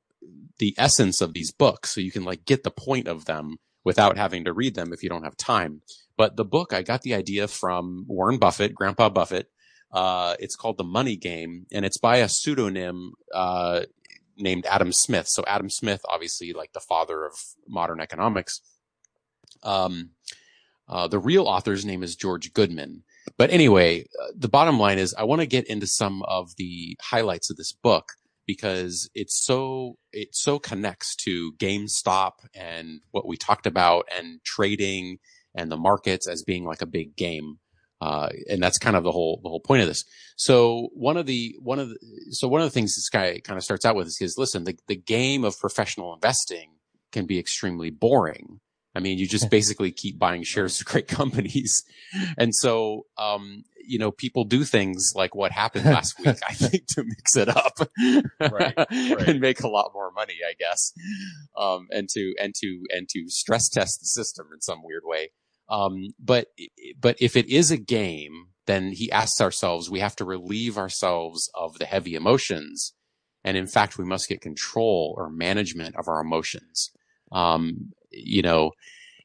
the 0.59 0.75
essence 0.77 1.21
of 1.21 1.33
these 1.33 1.51
books 1.51 1.93
so 1.93 2.01
you 2.01 2.11
can 2.11 2.23
like 2.23 2.45
get 2.45 2.63
the 2.63 2.71
point 2.71 3.07
of 3.07 3.25
them 3.25 3.57
without 3.83 4.17
having 4.17 4.43
to 4.45 4.53
read 4.53 4.75
them 4.75 4.91
if 4.91 5.01
you 5.01 5.09
don't 5.09 5.23
have 5.23 5.37
time. 5.37 5.81
But 6.17 6.35
the 6.35 6.45
book, 6.45 6.73
I 6.73 6.81
got 6.81 7.03
the 7.03 7.13
idea 7.13 7.47
from 7.47 8.05
Warren 8.07 8.37
Buffett, 8.37 8.75
Grandpa 8.75 9.09
Buffett. 9.09 9.49
Uh, 9.91 10.35
it's 10.39 10.55
called 10.55 10.77
The 10.77 10.83
Money 10.83 11.15
Game 11.15 11.65
and 11.71 11.85
it's 11.85 11.97
by 11.97 12.17
a 12.17 12.27
pseudonym, 12.27 13.13
uh, 13.33 13.83
named 14.35 14.65
Adam 14.65 14.91
Smith. 14.91 15.27
So 15.29 15.43
Adam 15.47 15.69
Smith, 15.69 16.01
obviously 16.09 16.53
like 16.53 16.73
the 16.73 16.81
father 16.81 17.25
of 17.25 17.33
modern 17.67 18.01
economics. 18.01 18.61
Um, 19.63 20.11
uh, 20.89 21.07
the 21.07 21.19
real 21.19 21.47
author's 21.47 21.85
name 21.85 22.03
is 22.03 22.15
George 22.15 22.53
Goodman. 22.53 23.03
But 23.37 23.51
anyway, 23.51 24.05
uh, 24.21 24.31
the 24.35 24.47
bottom 24.47 24.79
line 24.79 24.99
is 24.99 25.13
I 25.13 25.25
want 25.25 25.41
to 25.41 25.47
get 25.47 25.67
into 25.67 25.87
some 25.87 26.23
of 26.23 26.55
the 26.57 26.97
highlights 27.01 27.49
of 27.49 27.57
this 27.57 27.73
book 27.73 28.13
because 28.45 29.09
it's 29.13 29.45
so, 29.45 29.97
it 30.13 30.29
so 30.31 30.59
connects 30.59 31.15
to 31.17 31.51
GameStop 31.53 32.31
and 32.53 33.01
what 33.11 33.27
we 33.27 33.35
talked 33.35 33.67
about 33.67 34.07
and 34.17 34.41
trading 34.45 35.19
and 35.53 35.69
the 35.69 35.77
markets 35.77 36.27
as 36.27 36.43
being 36.43 36.63
like 36.63 36.81
a 36.81 36.85
big 36.85 37.17
game. 37.17 37.59
Uh, 37.99 38.29
and 38.49 38.63
that's 38.63 38.77
kind 38.77 38.95
of 38.95 39.03
the 39.03 39.11
whole, 39.11 39.41
the 39.43 39.49
whole 39.49 39.59
point 39.59 39.81
of 39.81 39.87
this. 39.87 40.05
So 40.37 40.89
one 40.93 41.17
of 41.17 41.25
the, 41.25 41.57
one 41.59 41.79
of 41.79 41.89
the, 41.89 41.97
so 42.29 42.47
one 42.47 42.61
of 42.61 42.67
the 42.67 42.71
things 42.71 42.95
this 42.95 43.09
guy 43.09 43.41
kind 43.43 43.57
of 43.57 43.63
starts 43.63 43.85
out 43.85 43.95
with 43.95 44.07
is, 44.07 44.21
is 44.21 44.37
listen, 44.37 44.63
the, 44.63 44.77
the 44.87 44.95
game 44.95 45.43
of 45.43 45.59
professional 45.59 46.13
investing 46.13 46.75
can 47.11 47.25
be 47.25 47.39
extremely 47.39 47.89
boring. 47.89 48.61
I 48.97 48.99
mean, 48.99 49.19
you 49.19 49.27
just 49.27 49.51
basically 49.51 49.91
keep 49.91 50.17
buying 50.17 50.41
shares 50.41 50.81
of 50.81 50.87
great 50.87 51.07
companies. 51.19 51.83
And 52.35 52.55
so, 52.55 53.05
um, 53.19 53.63
you 53.85 53.99
know, 53.99 54.09
people 54.11 54.43
do 54.43 54.63
things 54.63 55.13
like 55.15 55.35
what 55.35 55.51
happened 55.51 55.85
last 55.97 56.17
week, 56.17 56.37
I 56.47 56.53
think, 56.53 56.87
to 56.87 57.03
mix 57.03 57.37
it 57.37 57.47
up 57.47 57.77
Right, 58.39 58.73
right. 58.75 59.27
and 59.27 59.39
make 59.39 59.61
a 59.61 59.67
lot 59.67 59.91
more 59.93 60.11
money, 60.11 60.37
I 60.43 60.53
guess. 60.59 60.93
Um, 61.55 61.87
and 61.91 62.09
to, 62.09 62.33
and 62.41 62.55
to, 62.55 62.83
and 62.89 63.07
to 63.09 63.29
stress 63.29 63.69
test 63.69 63.99
the 63.99 64.07
system 64.07 64.47
in 64.51 64.61
some 64.61 64.79
weird 64.83 65.03
way. 65.05 65.29
Um, 65.69 66.07
but, 66.19 66.47
but 66.99 67.17
if 67.19 67.35
it 67.35 67.47
is 67.49 67.69
a 67.69 67.77
game, 67.77 68.47
then 68.65 68.93
he 68.93 69.11
asks 69.11 69.39
ourselves, 69.39 69.91
we 69.91 69.99
have 69.99 70.15
to 70.15 70.25
relieve 70.25 70.75
ourselves 70.77 71.51
of 71.53 71.77
the 71.77 71.85
heavy 71.85 72.15
emotions. 72.15 72.93
And 73.43 73.55
in 73.55 73.67
fact, 73.67 73.99
we 73.99 74.05
must 74.05 74.27
get 74.27 74.41
control 74.41 75.13
or 75.17 75.29
management 75.29 75.95
of 75.97 76.07
our 76.07 76.19
emotions. 76.19 76.89
Um, 77.31 77.91
you 78.12 78.41
know, 78.41 78.72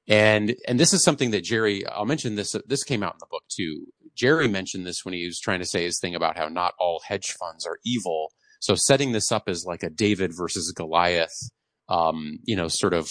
and, 0.09 0.55
and 0.66 0.80
this 0.80 0.93
is 0.93 1.05
something 1.05 1.30
that 1.30 1.45
Jerry, 1.45 1.87
I'll 1.87 2.05
mention 2.05 2.35
this, 2.35 2.57
this 2.66 2.85
came 2.85 3.03
out 3.03 3.14
in 3.14 3.20
the 3.20 3.26
book 3.30 3.45
too. 3.49 3.87
Jerry 4.14 4.49
mentioned 4.49 4.87
this 4.87 5.05
when 5.05 5.14
he 5.14 5.24
was 5.24 5.39
trying 5.39 5.61
to 5.61 5.66
say 5.66 5.85
his 5.85 5.99
thing 6.01 6.14
about 6.14 6.37
how 6.37 6.49
not 6.49 6.74
all 6.78 7.01
hedge 7.07 7.33
funds 7.39 7.66
are 7.66 7.78
evil. 7.85 8.33
So 8.61 8.74
setting 8.74 9.12
this 9.12 9.33
up 9.33 9.45
as 9.47 9.64
like 9.66 9.83
a 9.83 9.91
David 9.91 10.33
versus 10.37 10.72
Goliath, 10.72 11.51
um, 11.89 12.39
you 12.45 12.57
know, 12.57 12.68
sort 12.68 12.95
of, 12.95 13.11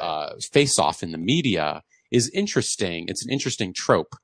uh, 0.00 0.34
face 0.52 0.78
off 0.78 1.02
in 1.02 1.12
the 1.12 1.18
media 1.18 1.82
is 2.10 2.30
interesting. 2.34 3.06
It's 3.08 3.24
an 3.24 3.32
interesting 3.32 3.72
trope. 3.74 4.14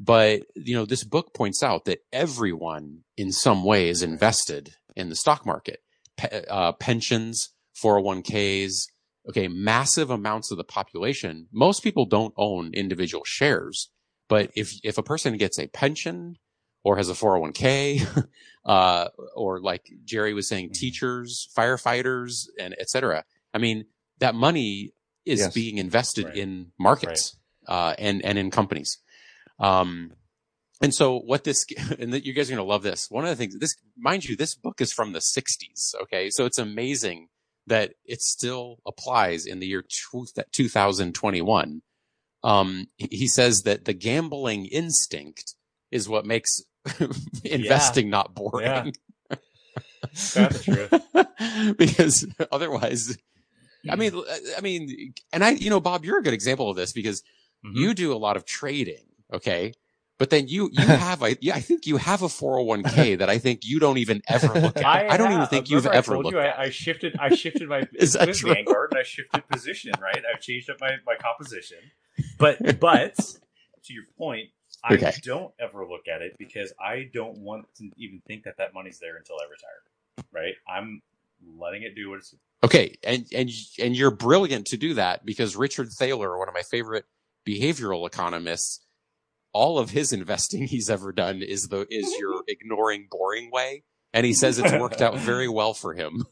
But, 0.00 0.42
you 0.54 0.76
know, 0.76 0.84
this 0.84 1.02
book 1.02 1.34
points 1.34 1.62
out 1.62 1.84
that 1.86 2.00
everyone 2.12 3.00
in 3.16 3.32
some 3.32 3.64
way 3.64 3.88
is 3.88 4.02
invested 4.02 4.74
in 4.94 5.08
the 5.08 5.16
stock 5.16 5.44
market. 5.44 5.80
Pe- 6.16 6.44
uh, 6.48 6.72
pensions, 6.72 7.50
401ks, 7.82 8.86
okay, 9.28 9.48
massive 9.48 10.10
amounts 10.10 10.50
of 10.50 10.56
the 10.56 10.64
population. 10.64 11.48
Most 11.52 11.82
people 11.82 12.06
don't 12.06 12.34
own 12.36 12.72
individual 12.74 13.24
shares. 13.24 13.90
But 14.28 14.50
if, 14.54 14.72
if 14.82 14.98
a 14.98 15.02
person 15.02 15.36
gets 15.36 15.58
a 15.58 15.66
pension 15.68 16.36
or 16.84 16.96
has 16.96 17.08
a 17.08 17.14
401k, 17.14 18.26
uh, 18.64 19.08
or 19.34 19.60
like 19.60 19.90
Jerry 20.04 20.34
was 20.34 20.48
saying, 20.48 20.70
teachers, 20.74 21.48
firefighters, 21.56 22.46
and 22.58 22.74
et 22.78 22.88
cetera, 22.90 23.24
I 23.54 23.58
mean, 23.58 23.86
that 24.18 24.34
money 24.34 24.92
is 25.24 25.40
Yes. 25.40 25.54
being 25.54 25.78
invested 25.78 26.24
Right. 26.26 26.36
in 26.36 26.72
markets, 26.78 27.36
uh, 27.66 27.94
and, 27.98 28.24
and 28.24 28.38
in 28.38 28.50
companies. 28.50 28.98
Um, 29.58 30.12
and 30.80 30.94
so 30.94 31.18
what 31.18 31.44
this, 31.44 31.66
and 31.98 32.12
that 32.12 32.24
you 32.24 32.32
guys 32.32 32.48
are 32.48 32.54
going 32.54 32.64
to 32.64 32.70
love 32.70 32.82
this. 32.82 33.10
One 33.10 33.24
of 33.24 33.30
the 33.30 33.36
things, 33.36 33.58
this, 33.58 33.74
mind 33.96 34.24
you, 34.24 34.36
this 34.36 34.54
book 34.54 34.80
is 34.80 34.92
from 34.92 35.12
the 35.12 35.20
sixties. 35.20 35.94
Okay. 36.02 36.30
So 36.30 36.46
it's 36.46 36.58
amazing 36.58 37.28
that 37.68 37.94
it 38.04 38.20
still 38.22 38.78
applies 38.86 39.46
in 39.46 39.60
the 39.60 39.66
year 39.66 39.82
two, 39.82 40.26
2021. 40.52 41.82
Um, 42.44 42.86
he 42.96 43.26
says 43.26 43.62
that 43.62 43.84
the 43.84 43.92
gambling 43.94 44.66
instinct 44.66 45.54
is 45.90 46.08
what 46.08 46.24
makes 46.26 46.62
investing 47.44 48.10
not 48.10 48.34
boring. 48.34 48.94
That's 50.34 50.64
true. 50.64 50.88
because 51.76 52.26
otherwise, 52.52 53.16
I 53.88 53.96
mean, 53.96 54.12
I 54.56 54.60
mean, 54.60 55.14
and 55.32 55.44
I, 55.44 55.50
you 55.50 55.70
know, 55.70 55.80
Bob, 55.80 56.04
you're 56.04 56.18
a 56.18 56.22
good 56.22 56.34
example 56.34 56.70
of 56.70 56.76
this 56.76 56.92
because 56.92 57.22
Mhm. 57.64 57.74
you 57.74 57.92
do 57.94 58.12
a 58.12 58.16
lot 58.16 58.36
of 58.36 58.44
trading, 58.44 59.04
okay? 59.32 59.72
But 60.18 60.30
then 60.30 60.48
you 60.48 60.68
you 60.72 60.84
have 60.86 61.22
a 61.22 61.36
yeah, 61.40 61.54
I 61.54 61.60
think 61.60 61.86
you 61.86 61.96
have 61.96 62.22
a 62.22 62.26
401k 62.26 63.18
that 63.20 63.30
I 63.30 63.38
think 63.38 63.60
you 63.64 63.78
don't 63.78 63.98
even 63.98 64.20
ever 64.28 64.48
look 64.60 64.76
at. 64.76 64.84
I, 64.84 65.16
don't 65.16 65.28
even 65.28 65.40
have- 65.40 65.50
think 65.50 65.70
you've 65.70 65.84
remember 65.84 65.94
I 65.94 65.98
ever 65.98 66.12
told 66.14 66.24
looked 66.24 66.34
you 66.34 66.40
at. 66.40 66.58
I, 66.58 66.62
I 66.64 66.70
shifted. 66.70 67.16
I 67.18 67.34
shifted 67.34 67.68
my 67.68 67.86
Is 67.94 68.14
that 68.14 68.34
true? 68.34 68.52
Vanguard 68.52 68.90
and 68.92 68.98
I 69.00 69.04
shifted 69.04 69.46
position. 69.48 69.92
Right, 70.00 70.22
I've 70.34 70.40
changed 70.40 70.70
up 70.70 70.78
my 70.80 70.96
my 71.06 71.14
composition. 71.16 71.78
But 72.38 72.80
but 72.80 73.14
to 73.16 73.92
your 73.94 74.04
point, 74.16 74.48
I 74.84 74.94
Okay. 74.94 75.12
don't 75.22 75.52
ever 75.60 75.86
look 75.86 76.08
at 76.12 76.20
it 76.22 76.36
because 76.38 76.72
I 76.80 77.08
don't 77.14 77.38
want 77.38 77.66
to 77.76 77.90
even 77.96 78.20
think 78.26 78.42
that 78.44 78.56
that 78.58 78.74
money's 78.74 78.98
there 78.98 79.16
until 79.16 79.36
I 79.40 79.44
retire. 79.44 80.24
Right, 80.32 80.54
I'm 80.68 81.00
letting 81.58 81.82
it 81.84 81.94
do 81.94 82.10
what 82.10 82.18
it's. 82.18 82.34
Okay, 82.64 82.96
and 83.04 83.24
and 83.32 83.48
and 83.80 83.96
you're 83.96 84.10
brilliant 84.10 84.66
to 84.68 84.76
do 84.76 84.94
that 84.94 85.24
because 85.24 85.54
Richard 85.54 85.90
Thaler, 85.92 86.36
one 86.36 86.48
of 86.48 86.54
my 86.54 86.62
favorite 86.62 87.04
behavioral 87.46 88.04
economists, 88.04 88.80
all 89.52 89.78
of 89.78 89.90
his 89.90 90.12
investing 90.12 90.66
he's 90.68 90.90
ever 90.90 91.12
done 91.12 91.42
is 91.42 91.68
the 91.68 91.86
is 91.90 92.14
your 92.18 92.42
ignoring 92.48 93.08
boring 93.10 93.50
way, 93.50 93.82
and 94.12 94.24
he 94.26 94.32
says 94.34 94.58
it's 94.58 94.72
worked 94.72 95.00
out 95.02 95.16
very 95.18 95.48
well 95.58 95.74
for 95.74 95.94
him. 95.94 96.24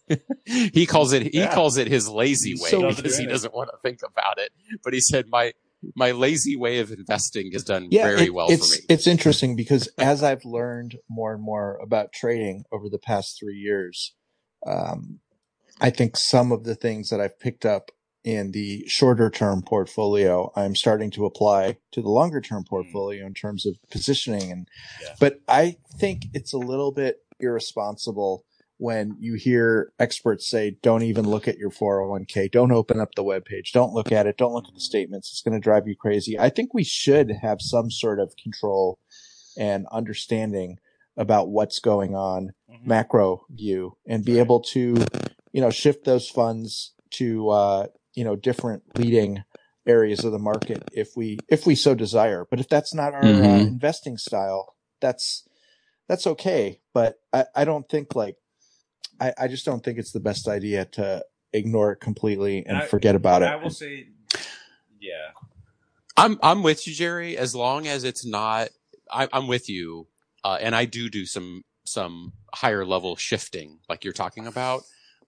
he 0.44 0.86
calls 0.86 1.12
it 1.12 1.22
he 1.32 1.38
Yeah. 1.40 1.54
calls 1.54 1.76
it 1.76 1.88
his 1.88 2.08
lazy 2.08 2.54
way 2.54 2.70
So- 2.70 2.88
because 2.94 3.18
he 3.18 3.26
doesn't 3.26 3.54
want 3.54 3.70
to 3.70 3.78
think 3.82 4.00
about 4.02 4.38
it. 4.38 4.50
But 4.84 4.92
he 4.94 5.00
said 5.00 5.26
my 5.28 5.52
my 5.94 6.10
lazy 6.10 6.56
way 6.56 6.78
of 6.80 6.90
investing 6.90 7.52
has 7.52 7.62
done 7.62 7.88
yeah, 7.90 8.04
very 8.06 8.24
it- 8.24 8.34
well 8.34 8.50
it's 8.50 8.74
for 8.76 8.80
me. 8.80 8.86
it's 8.88 9.06
interesting 9.06 9.54
because 9.56 9.88
as 9.98 10.22
I've 10.22 10.44
learned 10.44 10.96
more 11.08 11.34
and 11.34 11.42
more 11.42 11.76
about 11.82 12.12
trading 12.12 12.64
over 12.72 12.88
the 12.88 12.98
past 12.98 13.38
three 13.38 13.56
years, 13.58 14.14
um, 14.66 15.20
I 15.80 15.90
think 15.90 16.16
some 16.16 16.50
of 16.50 16.64
the 16.64 16.74
things 16.74 17.10
that 17.10 17.20
I've 17.20 17.38
picked 17.38 17.66
up 17.66 17.90
in 18.27 18.51
the 18.51 18.85
shorter 18.89 19.31
term 19.31 19.62
portfolio, 19.62 20.53
I'm 20.57 20.74
starting 20.74 21.12
to 21.12 21.24
apply 21.27 21.77
to 21.93 22.03
the 22.03 22.09
longer 22.11 22.41
term 22.41 22.64
portfolio 22.64 23.24
in 23.24 23.35
terms 23.35 23.64
of 23.64 23.79
positioning. 23.89 24.51
And, 24.51 24.68
Yeah. 25.01 25.14
but 25.20 25.39
I 25.49 25.77
think 25.97 26.24
it's 26.35 26.53
a 26.53 26.59
little 26.59 26.91
bit 26.91 27.20
irresponsible 27.39 28.45
when 28.79 29.16
you 29.20 29.35
hear 29.35 29.93
experts 30.01 30.51
say, 30.51 30.77
don't 30.83 31.05
even 31.05 31.24
look 31.27 31.47
at 31.47 31.57
your 31.57 31.70
401k. 31.70 32.51
Don't 32.51 32.72
open 32.72 32.99
up 33.01 33.14
the 33.14 33.22
webpage. 33.24 33.70
Don't 33.72 33.95
look 33.95 34.11
at 34.11 34.27
it. 34.27 34.37
Don't 34.37 34.53
look 34.53 34.66
at 34.66 34.74
the 34.74 34.81
statements. 34.81 35.31
It's 35.31 35.41
going 35.41 35.55
to 35.59 35.61
drive 35.62 35.87
you 35.87 35.95
crazy. 35.95 36.37
I 36.37 36.51
think 36.51 36.74
we 36.74 36.83
should 36.85 37.31
have 37.43 37.62
some 37.62 37.93
sort 37.93 38.18
of 38.18 38.35
control 38.37 38.99
and 39.57 39.87
understanding 39.93 40.79
about 41.16 41.49
what's 41.49 41.79
going 41.79 42.14
on 42.16 42.53
Mhm. 42.68 42.85
macro 42.87 43.47
view 43.51 43.97
and 44.05 44.24
be 44.24 44.39
able 44.41 44.61
to, 44.61 44.97
you 45.53 45.61
know, 45.61 45.70
shift 45.70 46.05
those 46.05 46.29
funds 46.29 46.93
to, 47.12 47.49
uh, 47.49 47.87
you 48.16 48.24
know, 48.24 48.34
different 48.34 48.82
leading 48.98 49.44
areas 49.86 50.24
of 50.24 50.32
the 50.32 50.38
market 50.40 50.82
if 50.92 51.10
we, 51.16 51.38
if 51.48 51.66
we 51.66 51.76
so 51.76 51.94
desire. 51.94 52.44
But 52.50 52.58
if 52.58 52.68
that's 52.68 52.92
not 52.92 53.14
our 53.14 53.22
uh, 53.22 53.28
Mhm. 53.28 53.68
investing 53.68 54.18
style, 54.18 54.74
that's, 55.00 55.46
that's 56.08 56.26
okay. 56.26 56.80
But 56.92 57.20
I, 57.32 57.44
I 57.54 57.64
don't 57.64 57.88
think 57.88 58.16
like, 58.16 58.36
I, 59.20 59.32
I 59.38 59.48
just 59.48 59.64
don't 59.64 59.84
think 59.84 59.98
it's 59.98 60.12
the 60.12 60.20
best 60.20 60.48
idea 60.48 60.84
to 60.92 61.24
ignore 61.52 61.92
it 61.92 62.00
completely 62.00 62.66
and 62.66 62.78
I- 62.78 62.86
forget 62.86 63.14
about 63.14 63.42
it. 63.42 63.46
I 63.48 63.56
will 63.56 63.70
say, 63.70 64.08
yeah, 65.00 65.30
I'm 66.16 66.38
I'm 66.42 66.62
with 66.62 66.86
you, 66.86 66.94
Jerry. 66.94 67.36
As 67.36 67.54
long 67.54 67.86
as 67.86 68.04
it's 68.04 68.24
not, 68.24 68.68
I, 69.10 69.28
I'm 69.32 69.46
with 69.46 69.68
you, 69.68 70.08
uh, 70.44 70.58
and 70.60 70.74
I 70.74 70.84
do 70.86 71.08
do 71.08 71.26
some 71.26 71.62
some 71.84 72.32
higher 72.54 72.84
level 72.84 73.16
shifting, 73.16 73.78
like 73.88 74.02
you're 74.04 74.12
talking 74.12 74.46
about. 74.46 74.82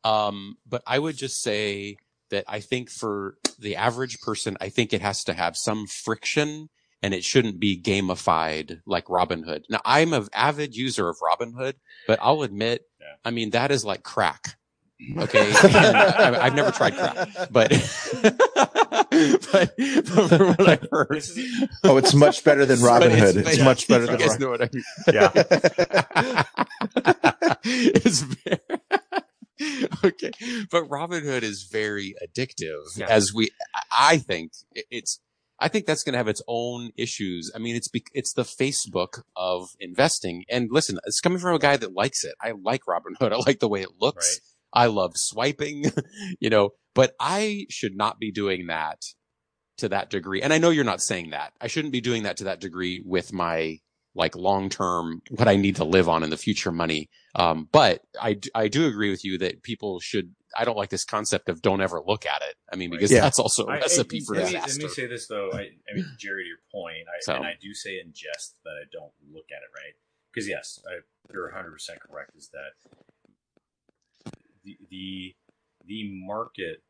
Um, 0.05 0.57
but 0.67 0.83
I 0.87 0.99
would 0.99 1.17
just 1.17 1.43
say 1.43 1.97
that 2.31 2.45
I 2.49 2.61
think 2.61 2.91
for 2.91 3.37
the 3.59 3.77
average 3.77 4.21
person, 4.21 4.57
I 4.61 4.69
think 4.69 4.93
it 4.93 5.01
has 5.01 5.25
to 5.25 5.33
have 5.35 5.57
some 5.57 5.87
friction, 5.87 6.69
and 7.03 7.15
it 7.15 7.25
shouldn't 7.25 7.59
be 7.61 7.81
gamified 7.81 8.81
like 8.87 9.07
Robinhood. 9.07 9.63
Now, 9.71 9.81
I'm 9.85 10.13
an 10.13 10.27
avid 10.33 10.75
user 10.77 11.09
of 11.09 11.17
Robinhood, 11.21 11.75
but 12.07 12.19
I'll 12.23 12.43
admit, 12.43 12.83
Yeah. 13.01 13.07
I 13.25 13.31
mean 13.31 13.51
that 13.51 13.71
is 13.71 13.85
like 13.85 14.03
crack. 14.03 14.57
Okay, 15.17 15.53
I, 15.55 16.39
I've 16.43 16.55
never 16.57 16.73
tried 16.73 16.97
crack, 16.97 17.29
but 17.53 17.71
but, 18.23 19.09
but 19.53 19.77
from 20.29 20.49
what 20.49 20.69
I've 20.69 20.89
heard, 20.91 21.23
Oh, 21.85 21.99
it's 21.99 22.15
much 22.15 22.43
better 22.43 22.67
than 22.67 22.79
Robinhood. 22.81 23.37
It's, 23.37 23.59
but- 23.59 23.65
much 23.65 23.87
better 23.87 24.07
you 24.07 24.11
than 24.11 24.19
guys 24.19 24.31
Robin. 24.31 24.43
know 24.43 24.51
what 24.51 24.63
I 24.63 24.71
mean. 24.73 24.85
yeah. 25.15 26.43
it's 27.65 28.21
very, 28.23 28.59
okay, 30.05 30.33
but 30.71 30.85
Robinhood 30.89 31.43
is 31.43 31.69
very 31.71 32.15
addictive. 32.23 32.97
Yeah. 32.97 33.07
As 33.09 33.33
we, 33.35 33.51
I 33.97 34.19
think 34.19 34.53
it's. 34.75 35.21
I 35.61 35.67
think 35.67 35.87
that's 35.87 36.05
going 36.05 36.13
to 36.13 36.19
have 36.19 36.29
its 36.29 36.41
own 36.47 36.93
issues. 36.97 37.51
I 37.53 37.59
mean, 37.59 37.75
it's 37.75 37.89
it's 38.15 38.33
the 38.33 38.45
Facebook 38.45 39.23
of 39.35 39.71
investing. 39.81 40.45
And 40.49 40.69
listen, 40.71 41.01
it's 41.05 41.21
coming 41.21 41.41
from 41.41 41.57
a 41.57 41.59
guy 41.59 41.77
that 41.77 41.95
likes 41.95 42.23
it. 42.23 42.37
I 42.41 42.53
like 42.53 42.83
Robinhood. 42.89 43.33
I 43.33 43.39
like 43.39 43.59
the 43.59 43.69
way 43.69 43.83
it 43.83 44.01
looks. 44.01 44.41
Right. 44.73 44.85
I 44.85 44.87
love 44.87 45.17
swiping, 45.17 45.87
you 46.41 46.49
know, 46.49 46.71
but 46.95 47.15
I 47.19 47.67
should 47.71 47.97
not 47.97 48.21
be 48.21 48.31
doing 48.31 48.69
that 48.69 49.03
to 49.79 49.89
that 49.89 50.11
degree. 50.11 50.43
And 50.43 50.53
I 50.53 50.59
know 50.59 50.71
you're 50.71 50.85
not 50.85 51.01
saying 51.01 51.31
that. 51.31 51.53
I 51.61 51.69
shouldn't 51.69 51.93
be 51.93 52.01
doing 52.01 52.25
that 52.25 52.37
to 52.39 52.45
that 52.45 52.61
degree 52.61 53.03
with 53.05 53.33
my 53.33 53.79
like 54.19 54.37
long 54.37 54.69
term, 54.69 55.23
what 55.31 55.49
I 55.49 55.57
need 55.57 55.77
to 55.77 55.85
live 55.85 56.09
on 56.09 56.23
in 56.23 56.31
the 56.31 56.37
future 56.37 56.73
money. 56.73 57.09
Um, 57.35 57.69
but 57.73 58.03
I 58.21 58.35
do 58.69 58.87
agree 58.87 59.11
with 59.11 59.25
you 59.25 59.39
that 59.39 59.63
people 59.63 60.01
should, 60.01 60.35
I 60.59 60.65
don't 60.65 60.77
like 60.77 60.91
this 60.91 61.05
concept 61.05 61.49
of 61.49 61.63
don't 61.63 61.81
ever 61.81 62.03
look 62.05 62.27
at 62.27 62.43
it. 62.43 62.57
I 62.73 62.77
mean, 62.77 62.91
because 62.91 63.11
Yeah. 63.13 63.21
that's 63.21 63.39
also 63.39 63.65
a 63.67 63.71
I- 63.73 63.79
recipe 63.79 64.19
and- 64.19 64.27
for 64.27 64.35
let 64.35 64.47
me, 64.47 64.53
disaster. 64.53 64.83
Let 64.83 64.89
me 64.89 64.95
say 64.95 65.07
this 65.07 65.27
though. 65.29 65.51
I, 65.53 65.71
I 65.91 65.95
mean, 65.95 66.07
Jerry, 66.19 66.43
to 66.45 66.49
your 66.49 66.59
point, 66.73 67.07
I, 67.09 67.21
So- 67.21 67.37
and 67.37 67.47
I 67.47 67.55
do 67.61 67.73
say 67.75 68.01
in 68.01 68.13
jest 68.13 68.57
that 68.65 68.73
I 68.73 68.85
don't 68.93 69.13
look 69.33 69.47
at 69.53 69.63
it 69.63 69.71
right 69.75 69.95
because 70.33 70.49
yes, 70.49 70.81
I, 70.87 71.01
you're 71.33 71.47
100 71.47 71.71
percent 71.71 72.01
correct. 72.01 72.33
Is 72.37 72.51
that 72.51 74.33
the 74.65 74.77
the 74.91 75.35
the 75.87 76.11
market? 76.27 76.83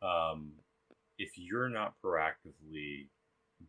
Um, 0.00 0.52
if 1.18 1.32
you're 1.36 1.68
not 1.68 1.94
proactively 2.04 3.08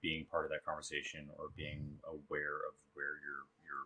being 0.02 0.26
part 0.26 0.46
of 0.46 0.52
that 0.52 0.66
conversation 0.66 1.28
or 1.38 1.50
being 1.56 1.98
aware 2.08 2.62
of 2.68 2.76
where 2.94 3.18
your 3.22 3.46
your 3.66 3.82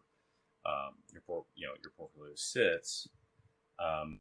um, 0.65 0.93
your 1.11 1.21
por- 1.25 1.45
you 1.55 1.67
know 1.67 1.73
your 1.81 1.91
portfolio 1.97 2.33
sits, 2.35 3.07
um, 3.79 4.19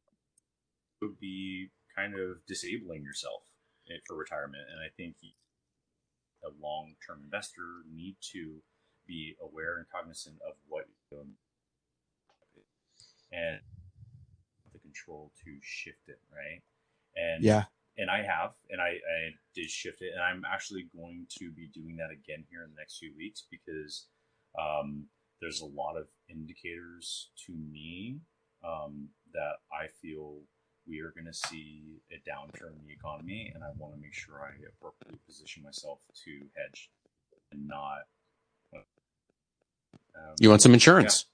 would 1.01 1.19
be 1.19 1.71
kind 1.95 2.15
of 2.19 2.45
disabling 2.47 3.03
yourself 3.03 3.43
eh, 3.91 3.99
for 4.07 4.17
retirement. 4.17 4.65
And 4.71 4.81
I 4.81 4.89
think 4.97 5.17
a 6.45 6.51
long-term 6.61 7.21
investor 7.25 7.85
need 7.93 8.17
to 8.33 8.57
be 9.07 9.37
aware 9.41 9.79
and 9.79 9.87
cognizant 9.93 10.37
of 10.47 10.55
what 10.69 10.87
and 13.33 13.61
the 14.73 14.79
control 14.79 15.33
to 15.45 15.57
shift 15.63 16.09
it, 16.09 16.21
right? 16.31 16.63
And 17.17 17.43
Yeah. 17.43 17.65
And 17.99 18.11
I 18.11 18.23
have, 18.23 18.53
and 18.71 18.81
I, 18.81 18.89
I 18.89 19.31
did 19.55 19.69
shift 19.71 20.01
it, 20.03 20.13
and 20.15 20.23
I'm 20.23 20.43
actually 20.51 20.87
going 20.97 21.27
to 21.39 21.51
be 21.53 21.69
doing 21.75 21.97
that 21.97 22.11
again 22.11 22.45
here 22.51 22.63
in 22.65 22.71
the 22.71 22.77
next 22.81 22.99
few 22.99 23.13
weeks 23.17 23.45
because 23.51 24.07
um, 24.61 25.05
there's 25.41 25.61
a 25.61 25.67
lot 25.67 25.97
of 25.97 26.07
indicators 26.29 27.31
to 27.47 27.53
me 27.53 28.19
um, 28.65 29.09
that 29.35 29.55
I 29.73 29.89
feel 30.01 30.37
we 30.89 31.01
are 31.01 31.11
going 31.15 31.27
to 31.27 31.35
see 31.35 32.01
a 32.11 32.17
downturn 32.29 32.73
in 32.81 32.87
the 32.87 32.93
economy, 32.93 33.53
and 33.55 33.63
I 33.63 33.69
want 33.77 33.95
to 33.95 34.01
make 34.01 34.15
sure 34.15 34.35
I 34.41 34.51
appropriately 34.69 35.19
position 35.27 35.63
myself 35.63 35.99
to 36.25 36.31
hedge 36.57 36.91
and 37.53 37.67
not. 37.69 37.99
Um, 38.75 40.35
you 40.41 40.49
want 40.51 40.63
some 40.63 40.75
insurance? 40.75 41.27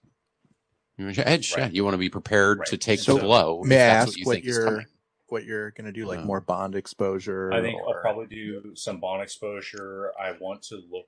You 0.97 1.05
want 1.07 1.17
your 1.17 1.29
edge, 1.29 1.55
yeah. 1.57 1.69
You 1.69 1.85
want 1.85 1.95
to 1.95 1.99
be 1.99 2.09
prepared 2.09 2.67
to 2.67 2.77
take 2.77 3.01
So, 3.01 3.15
the 3.15 3.21
blow. 3.23 3.63
may 3.65 3.77
if 3.77 3.81
I 3.81 3.85
that's 3.87 4.03
ask 4.03 4.09
what 4.09 4.17
you 4.19 4.27
what 4.27 4.33
think 4.35 4.45
your- 4.47 4.65
coming. 4.65 4.87
What 5.29 5.45
you're 5.45 5.73
going 5.73 5.85
to 5.85 5.93
do, 5.93 6.07
like 6.07 6.21
Uh, 6.21 6.25
more 6.25 6.41
bond 6.41 6.75
exposure? 6.75 7.53
I 7.53 7.61
think 7.61 7.79
or- 7.81 7.97
I'll 7.97 8.03
probably 8.03 8.27
do 8.27 8.75
some 8.75 8.99
bond 8.99 9.23
exposure. 9.23 10.13
I 10.19 10.33
want 10.33 10.63
to 10.65 10.77
look. 10.77 11.07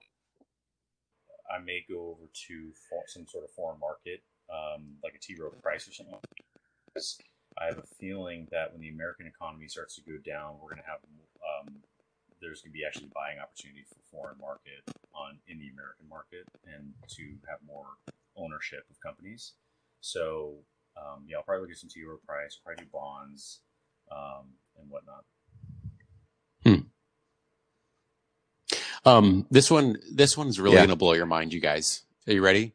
I 1.50 1.58
may 1.58 1.84
go 1.88 2.10
over 2.10 2.28
to 2.46 2.72
for, 2.88 3.02
some 3.06 3.26
sort 3.26 3.44
of 3.44 3.50
foreign 3.50 3.80
market, 3.80 4.22
um, 4.52 4.98
like 5.02 5.14
a 5.14 5.18
T. 5.18 5.34
Rowe 5.40 5.50
Price 5.50 5.88
or 5.88 5.92
something. 5.92 6.20
I 7.58 7.64
have 7.64 7.78
a 7.78 7.86
feeling 7.98 8.46
that 8.52 8.72
when 8.72 8.80
the 8.80 8.90
American 8.90 9.26
economy 9.26 9.66
starts 9.68 9.96
to 9.96 10.02
go 10.02 10.18
down, 10.18 10.58
we're 10.60 10.70
going 10.70 10.82
to 10.82 10.88
have 10.88 11.00
um, 11.40 11.82
there's 12.40 12.60
going 12.62 12.72
to 12.72 12.78
be 12.78 12.84
actually 12.84 13.10
buying 13.14 13.38
opportunity 13.38 13.84
for 13.88 13.96
foreign 14.10 14.38
market 14.38 14.84
on 15.14 15.38
in 15.48 15.58
the 15.58 15.68
American 15.70 16.08
market, 16.08 16.44
and 16.66 16.92
to 17.08 17.36
have 17.48 17.58
more 17.66 17.86
ownership 18.36 18.84
of 18.90 19.00
companies. 19.00 19.54
So 20.00 20.58
um, 20.96 21.24
yeah, 21.26 21.38
I'll 21.38 21.42
probably 21.42 21.62
look 21.62 21.70
at 21.72 21.78
some 21.78 21.88
T. 21.90 22.04
Rowe 22.04 22.18
Price, 22.26 22.60
probably 22.62 22.84
do 22.84 22.90
bonds 22.92 23.60
um, 24.10 24.46
and 24.80 24.90
whatnot. 24.90 25.24
Hmm. 26.64 26.74
Um, 29.04 29.46
this 29.50 29.70
one, 29.70 29.96
this 30.12 30.36
one's 30.36 30.60
really 30.60 30.76
Yeah. 30.76 30.82
gonna 30.82 30.96
blow 30.96 31.14
your 31.14 31.26
mind, 31.26 31.52
you 31.52 31.60
guys. 31.60 32.02
Are 32.26 32.32
you 32.32 32.42
ready? 32.42 32.72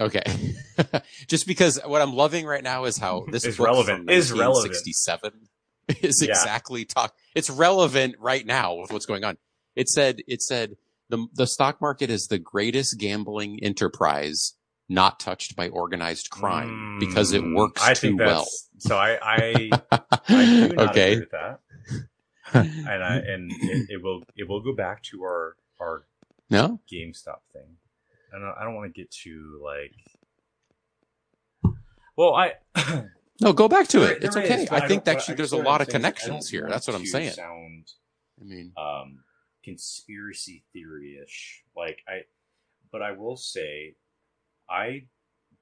Okay. 0.00 0.22
Just 1.26 1.46
because 1.46 1.78
what 1.84 2.00
I'm 2.00 2.14
loving 2.14 2.46
right 2.46 2.62
now 2.62 2.84
is 2.84 2.96
how 2.98 3.26
this 3.30 3.44
Is 3.44 3.58
relevant. 3.58 4.06
from 4.06 4.10
Is 4.14 4.32
relevant. 4.32 4.74
1967 4.74 5.48
is 6.02 6.22
Yeah. 6.22 6.30
exactly 6.30 6.84
talk. 6.84 7.14
It's 7.34 7.50
relevant 7.50 8.14
right 8.18 8.46
now 8.46 8.74
with 8.74 8.92
what's 8.92 9.06
going 9.06 9.24
on. 9.24 9.36
It 9.74 9.88
said 9.88 10.22
it 10.26 10.40
said 10.42 10.76
the 11.08 11.26
the 11.34 11.46
stock 11.46 11.80
market 11.80 12.10
is 12.10 12.26
the 12.28 12.38
greatest 12.38 12.98
gambling 12.98 13.58
enterprise 13.62 14.54
not 14.88 15.20
touched 15.20 15.54
by 15.56 15.68
organized 15.68 16.30
crime 16.30 16.96
because 16.98 17.32
it 17.32 17.42
Mm, 17.42 17.54
works 17.54 17.82
I 17.86 17.94
too 17.94 18.16
well. 18.16 18.46
So 18.78 18.96
I, 18.96 19.18
I, 19.22 19.70
I 20.28 20.42
okay. 20.78 21.12
agree 21.12 21.20
with 21.20 21.30
that. 21.32 21.60
and 22.54 23.04
I, 23.04 23.16
and 23.18 23.50
it, 23.50 23.90
it 23.90 24.02
will 24.02 24.22
it 24.36 24.48
will 24.48 24.60
go 24.60 24.72
back 24.74 25.02
to 25.04 25.22
our 25.24 25.56
our 25.80 26.04
No? 26.48 26.80
GameStop 26.90 27.40
thing. 27.52 27.76
I 28.34 28.38
don't 28.38 28.54
I 28.58 28.64
don't 28.64 28.74
want 28.74 28.94
to 28.94 28.98
get 29.00 29.10
too 29.10 29.60
like. 29.62 29.92
Well, 32.16 32.34
I 32.34 32.54
No, 33.40 33.52
go 33.52 33.68
back 33.68 33.86
to 33.88 34.00
There- 34.00 34.12
it. 34.16 34.24
It's 34.24 34.34
there 34.34 34.44
okay. 34.44 34.62
is, 34.64 34.68
but 34.70 34.82
I 34.82 34.88
think 34.88 35.06
actually 35.06 35.34
there's 35.36 35.52
a 35.52 35.56
lot 35.58 35.80
of 35.80 35.88
I 35.88 35.92
connections 35.92 36.48
here. 36.48 36.66
That's 36.68 36.86
what 36.86 36.96
I'm 36.96 37.04
saying. 37.06 37.32
Sound 37.32 37.92
I 38.40 38.44
mean, 38.44 38.72
um, 38.76 39.20
conspiracy 39.62 40.64
theory-ish. 40.72 41.62
Like 41.76 41.98
I, 42.08 42.22
but 42.90 43.02
I 43.02 43.12
will 43.12 43.36
say, 43.36 43.94
I 44.70 45.02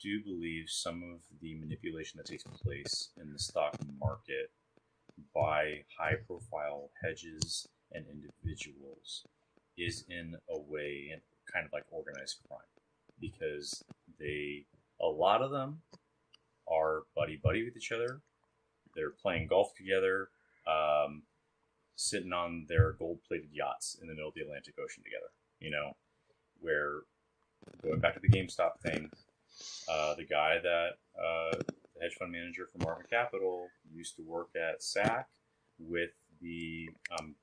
do 0.01 0.23
believe 0.25 0.65
some 0.69 1.03
of 1.15 1.21
the 1.41 1.55
manipulation 1.59 2.19
that 2.19 2.27
takes 2.27 2.45
place 2.45 3.11
in 3.21 3.33
the 3.33 3.39
stock 3.39 3.77
market 3.99 4.51
by 5.35 5.85
high-profile 5.99 6.91
hedges 7.03 7.67
and 7.93 8.05
individuals 8.07 9.25
is 9.79 10.05
in 10.09 10.35
a 10.51 10.59
way 10.59 11.13
kind 11.53 11.65
of 11.65 11.73
like 11.73 11.85
organized 11.91 12.39
crime 12.49 12.61
because 13.21 13.85
they 14.19 14.65
a 15.01 15.07
lot 15.07 15.43
of 15.43 15.51
them 15.51 15.81
are 16.71 17.03
buddy 17.15 17.39
buddy 17.43 17.65
with 17.65 17.77
each 17.77 17.93
other 17.93 18.21
they're 18.95 19.11
playing 19.11 19.47
golf 19.47 19.75
together 19.77 20.29
um, 20.67 21.23
sitting 21.97 22.33
on 22.33 22.67
their 22.69 22.93
gold 22.93 23.21
plated 23.27 23.51
yachts 23.53 23.97
in 24.01 24.09
the 24.09 24.15
middle 24.15 24.29
of 24.29 24.35
the 24.35 24.43
Atlantic 24.43 24.75
Ocean 24.79 25.03
together. 25.03 25.31
You 25.61 25.71
know, 25.71 25.97
where 26.61 27.03
going 27.83 28.01
back 28.01 28.15
to 28.15 28.21
the 28.21 28.29
GameStop 28.29 28.81
thing, 28.81 29.11
uh, 29.89 30.15
the 30.15 30.25
guy 30.25 30.59
that 30.63 30.91
uh, 31.19 31.57
the 31.59 32.03
hedge 32.03 32.15
fund 32.19 32.33
manager 32.33 32.69
for 32.73 32.85
Melvin 32.85 33.07
Capital 33.09 33.69
used 33.95 34.17
to 34.17 34.23
work 34.23 34.49
at 34.57 34.83
SAC 34.83 35.29
with 35.79 36.11
the 36.41 36.89
um, 37.19 37.35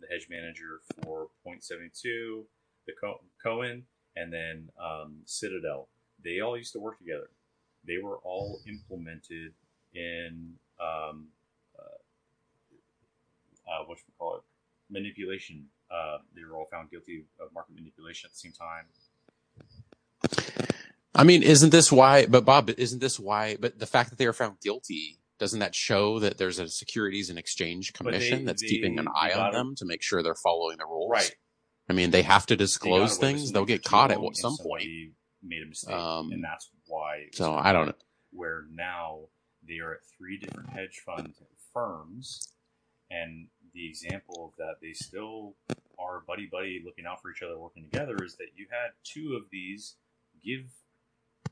the 0.00 0.06
hedge 0.10 0.26
manager 0.28 0.80
for 1.02 1.28
Point72, 1.46 2.44
the 2.86 2.92
Co- 3.00 3.20
Cohen, 3.42 3.84
and 4.16 4.32
then 4.32 4.68
um, 4.82 5.16
Citadel. 5.24 5.88
They 6.22 6.40
all 6.40 6.56
used 6.56 6.72
to 6.72 6.80
work 6.80 6.98
together. 6.98 7.30
They 7.86 7.98
were 7.98 8.18
all 8.18 8.60
implemented 8.66 9.52
in 9.94 10.54
um, 10.80 11.28
uh, 13.66 13.84
what 13.86 13.98
we 13.98 14.12
call 14.18 14.36
it, 14.36 14.42
manipulation. 14.90 15.66
Uh, 15.90 16.18
they 16.34 16.42
were 16.44 16.56
all 16.56 16.68
found 16.70 16.90
guilty 16.90 17.24
of 17.40 17.52
market 17.52 17.74
manipulation 17.74 18.26
at 18.28 18.32
the 18.32 18.38
same 18.38 18.52
time. 18.52 18.84
I 21.16 21.24
mean, 21.24 21.42
isn't 21.42 21.70
this 21.70 21.90
why? 21.90 22.26
But 22.26 22.44
Bob, 22.44 22.70
isn't 22.70 23.00
this 23.00 23.18
why? 23.18 23.56
But 23.58 23.78
the 23.78 23.86
fact 23.86 24.10
that 24.10 24.18
they 24.18 24.26
are 24.26 24.32
found 24.32 24.60
guilty 24.60 25.18
doesn't 25.38 25.60
that 25.60 25.74
show 25.74 26.18
that 26.20 26.38
there's 26.38 26.58
a 26.58 26.68
Securities 26.68 27.30
and 27.30 27.38
Exchange 27.38 27.92
But 27.92 28.04
they- 28.04 28.10
Commission 28.12 28.44
that's 28.44 28.62
they- 28.62 28.68
keeping 28.68 28.98
an 28.98 29.08
eye 29.14 29.32
on 29.32 29.52
them 29.52 29.74
to 29.76 29.84
make 29.84 30.02
sure 30.02 30.22
they're 30.22 30.34
following 30.34 30.78
the 30.78 30.86
rules? 30.86 31.10
Right. 31.10 31.34
I 31.88 31.92
mean, 31.92 32.10
they 32.10 32.22
have 32.22 32.46
to 32.46 32.56
disclose 32.56 33.12
with 33.12 33.20
things. 33.20 33.52
They'll 33.52 33.64
get 33.64 33.84
caught 33.84 34.10
at 34.10 34.20
what- 34.20 34.36
some 34.36 34.56
point. 34.58 34.84
Made 35.42 35.62
a 35.62 35.66
mistake, 35.66 35.94
Um, 35.94 36.32
and 36.32 36.42
that's 36.42 36.68
why. 36.86 37.28
So 37.32 37.54
I 37.54 37.72
don't. 37.72 37.86
know. 37.88 37.94
where 38.32 38.64
now 38.70 39.28
they 39.66 39.78
are 39.78 39.94
at 39.94 40.00
three 40.18 40.36
different 40.38 40.68
hedge 40.70 41.00
fund 41.06 41.34
firms, 41.72 42.52
and 43.10 43.48
the 43.72 43.86
example 43.88 44.46
of 44.50 44.56
that 44.58 44.74
they 44.82 44.92
still 44.92 45.56
are 45.98 46.20
buddy 46.26 46.46
buddy 46.46 46.82
looking 46.84 47.06
out 47.06 47.22
for 47.22 47.30
each 47.30 47.42
other, 47.42 47.58
working 47.58 47.84
together, 47.84 48.16
is 48.24 48.36
that 48.36 48.48
you 48.56 48.66
had 48.70 48.90
two 49.04 49.36
of 49.36 49.48
these 49.50 49.96
give 50.44 50.66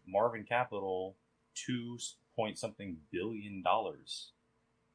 Melvin 0.06 0.44
Capital 0.44 1.16
two 1.54 1.98
point 2.36 2.58
something 2.58 2.96
billion 3.10 3.62
dollars. 3.62 4.30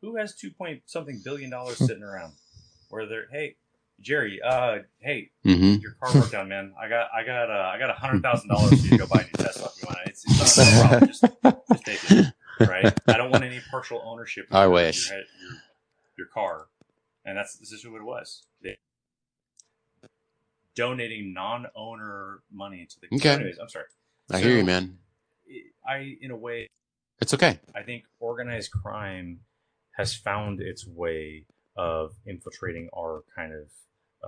Who 0.02 0.16
has 0.18 0.36
two 0.36 0.52
point 0.52 0.84
something 0.86 1.22
billion 1.24 1.50
dollars 1.50 1.78
sitting 1.78 2.04
around? 2.04 2.34
Where 2.89 3.06
they're 3.06 3.28
hey. 3.32 3.56
Jerry, 4.02 4.41
uh, 4.41 4.78
hey, 5.00 5.32
mm-hmm. 5.45 5.82
your 5.82 5.91
car 6.00 6.14
broke 6.14 6.32
down, 6.32 6.47
man. 6.47 6.74
I 6.82 6.88
got, 6.88 7.10
I 7.14 7.26
got, 7.26 7.50
uh, 7.50 7.70
I 7.76 7.78
got 7.78 7.89
a 7.89 7.93
hundred 7.93 8.22
thousand 8.22 8.47
dollars 8.47 8.80
for 8.80 8.86
you 8.86 8.91
to 8.91 8.97
go 8.97 9.08
buy 9.08 9.20
a 9.20 9.24
new 9.26 9.43
Tesla 9.43 9.68
if 9.76 9.82
you 9.82 9.88
want. 9.89 10.00
It's, 10.06 10.24
it's 10.26 10.58
not 10.58 10.68
a 10.68 10.88
problem. 10.88 11.08
Just, 11.10 11.26
just 11.70 11.86
take 11.86 12.00
it, 12.12 12.34
right? 12.62 12.93
I 13.10 13.18
don't 13.18 13.30
want 13.30 13.43
any 13.43 13.60
partial 13.70 14.02
ownership. 14.06 14.47
I 14.52 14.62
your, 14.62 14.70
wish. 14.70 15.10
your, 15.10 15.18
your, 15.18 15.26
your 16.18 16.28
car, 16.28 16.68
and 17.26 17.36
that's 17.38 17.58
this 17.58 17.74
is 17.74 17.86
what 17.86 18.00
it 18.00 18.06
was. 18.06 18.45
They, 18.64 18.78
donating 20.76 21.34
non-owner 21.34 22.39
money 22.54 22.88
to 22.89 23.02
the. 23.02 23.14
Okay. 23.18 23.34
Anyways, 23.34 23.58
I'm 23.58 23.68
sorry. 23.68 23.88
I 24.32 24.40
hear 24.40 24.58
you, 24.58 24.64
man. 24.64 24.98
I, 25.88 26.18
in 26.22 26.32
a 26.32 26.36
way, 26.36 26.68
It's 27.22 27.34
okay. 27.34 27.60
I 27.76 27.82
think 27.84 28.04
organized 28.20 28.72
crime 28.72 29.40
has 29.98 30.14
found 30.16 30.62
its 30.62 30.86
way 30.86 31.46
of 31.76 32.14
infiltrating 32.26 32.90
our 32.96 33.24
kind 33.36 33.54
of 33.54 33.68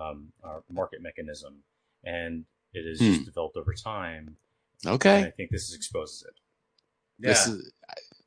um, 0.01 0.31
our 0.43 0.63
market 0.71 1.01
mechanism, 1.01 1.63
and 2.03 2.45
it 2.73 2.87
has 2.87 2.99
Hmm. 2.99 3.13
just 3.13 3.25
developed 3.25 3.57
over 3.57 3.73
time. 3.73 4.37
Okay. 4.85 5.17
And 5.17 5.25
I 5.27 5.31
think 5.31 5.51
this 5.51 5.73
exposes 5.75 6.23
it. 6.23 6.33
This 7.19 7.45
is, 7.47 7.71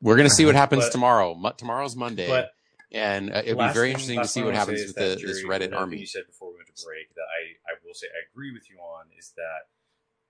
we're 0.01 0.17
going 0.17 0.29
to 0.29 0.35
see 0.35 0.45
what 0.45 0.55
happens 0.65 0.85
But- 0.85 0.93
tomorrow. 0.93 1.35
Mo- 1.35 1.53
tomorrow's 1.57 1.97
Monday, 1.97 2.29
but 2.29 2.51
and 2.93 3.33
uh, 3.33 3.43
it'll 3.45 3.67
be 3.67 3.73
very 3.73 3.89
thing- 3.89 4.17
interesting 4.17 4.21
to 4.21 4.29
see 4.29 4.43
what 4.45 4.55
happens 4.55 4.81
with 4.87 4.95
the, 4.95 5.01
that, 5.17 5.21
this 5.23 5.43
Reddit 5.45 5.75
army. 5.75 5.99
You 5.99 6.07
said 6.07 6.27
before 6.29 6.51
we 6.51 6.57
went 6.59 6.69
to 6.75 6.85
break 6.85 7.13
that 7.17 7.23
I, 7.23 7.73
I 7.73 7.75
will 7.85 7.95
say 7.95 8.07
I 8.07 8.21
agree 8.31 8.53
with 8.53 8.71
you 8.71 8.77
on 8.79 9.07
is 9.19 9.33
that 9.37 9.67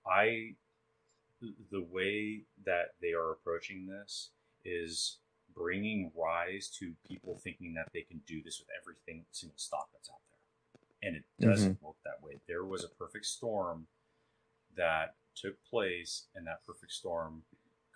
I 0.09 0.55
the 1.71 1.85
way 1.91 2.43
that 2.65 2.93
they 3.01 3.13
are 3.13 3.31
approaching 3.31 3.87
this 3.87 4.31
is 4.63 5.17
bringing 5.55 6.11
rise 6.15 6.69
to 6.79 6.93
people 7.07 7.39
thinking 7.43 7.73
that 7.75 7.89
they 7.93 8.01
can 8.01 8.21
do 8.27 8.41
this 8.43 8.59
with 8.59 8.67
everything 8.79 9.25
single 9.31 9.57
stock 9.57 9.87
that's 9.93 10.09
out 10.09 10.21
there, 10.29 11.07
and 11.07 11.15
it 11.17 11.23
mm-hmm. 11.39 11.49
doesn't 11.49 11.81
work 11.81 11.95
that 12.03 12.21
way. 12.21 12.39
There 12.47 12.65
was 12.65 12.83
a 12.83 12.89
perfect 12.89 13.25
storm 13.25 13.87
that 14.75 15.15
took 15.35 15.63
place, 15.65 16.27
and 16.35 16.45
that 16.47 16.65
perfect 16.65 16.91
storm 16.91 17.43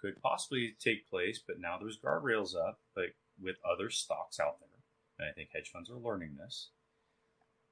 could 0.02 0.22
possibly 0.22 0.76
take 0.80 1.10
place, 1.10 1.40
but 1.46 1.60
now 1.60 1.78
there's 1.78 2.00
guardrails 2.00 2.56
up, 2.56 2.80
but 2.96 3.06
with 3.42 3.58
other 3.70 3.90
stocks 3.90 4.40
out 4.40 4.60
there, 4.60 4.80
and 5.20 5.30
I 5.30 5.34
think 5.34 5.50
hedge 5.54 5.70
funds 5.72 5.90
are 5.90 5.98
learning 5.98 6.38
this. 6.38 6.70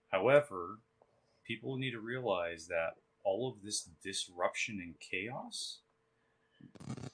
However, 0.10 0.80
people 1.46 1.78
need 1.78 1.92
to 1.92 2.00
realize 2.00 2.68
that 2.68 2.96
all 3.28 3.50
of 3.52 3.62
this 3.62 3.90
disruption 4.02 4.80
and 4.82 4.96
chaos 5.02 5.80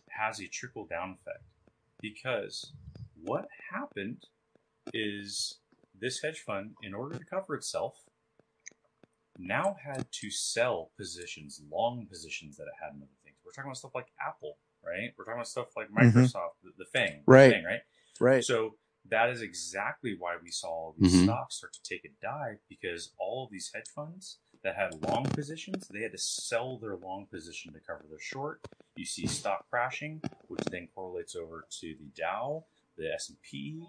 has 0.09 0.39
a 0.39 0.47
trickle 0.47 0.85
down 0.85 1.17
effect 1.19 1.43
because 2.01 2.71
what 3.23 3.47
happened 3.71 4.27
is 4.93 5.57
this 5.99 6.21
hedge 6.21 6.39
fund, 6.39 6.75
in 6.83 6.93
order 6.93 7.17
to 7.17 7.25
cover 7.25 7.55
itself, 7.55 7.95
now 9.39 9.75
had 9.83 10.05
to 10.11 10.29
sell 10.29 10.91
positions, 10.97 11.59
long 11.71 12.05
positions 12.05 12.57
that 12.57 12.65
it 12.65 12.73
had 12.79 12.91
in 12.93 13.01
other 13.01 13.19
things. 13.23 13.37
We're 13.43 13.51
talking 13.53 13.69
about 13.69 13.77
stuff 13.77 13.95
like 13.95 14.07
Apple, 14.25 14.57
right? 14.85 15.13
We're 15.17 15.25
talking 15.25 15.39
about 15.39 15.47
stuff 15.47 15.75
like 15.75 15.89
Mhm. 15.89 16.13
Microsoft, 16.13 16.61
the, 16.63 16.73
the 16.77 16.85
FANG, 16.85 17.23
Right. 17.25 17.49
the 17.59 17.65
right? 17.65 17.81
Right. 18.19 18.43
So 18.43 18.77
that 19.05 19.29
is 19.31 19.41
exactly 19.41 20.15
why 20.17 20.37
we 20.37 20.51
saw 20.51 20.69
all 20.69 20.95
these 20.97 21.13
Mhm. 21.15 21.23
stocks 21.23 21.55
start 21.55 21.73
to 21.73 21.81
take 21.83 22.05
a 22.05 22.09
dive 22.21 22.59
because 22.69 23.13
all 23.17 23.45
of 23.45 23.51
these 23.51 23.71
hedge 23.73 23.89
funds 23.89 24.39
that 24.63 24.75
had 24.75 25.01
long 25.07 25.23
positions, 25.25 25.87
they 25.89 26.01
had 26.01 26.11
to 26.13 26.17
sell 26.17 26.77
their 26.77 26.95
long 26.95 27.25
position 27.25 27.73
to 27.73 27.79
cover 27.79 28.05
their 28.09 28.19
short. 28.19 28.61
You 28.95 29.05
see 29.05 29.27
stock 29.27 29.69
crashing, 29.69 30.21
which 30.47 30.63
then 30.71 30.87
correlates 30.95 31.35
over 31.35 31.65
to 31.81 31.95
the 31.99 32.05
Dow, 32.15 32.63
the 32.97 33.11
S 33.13 33.29
and 33.29 33.37
P. 33.41 33.83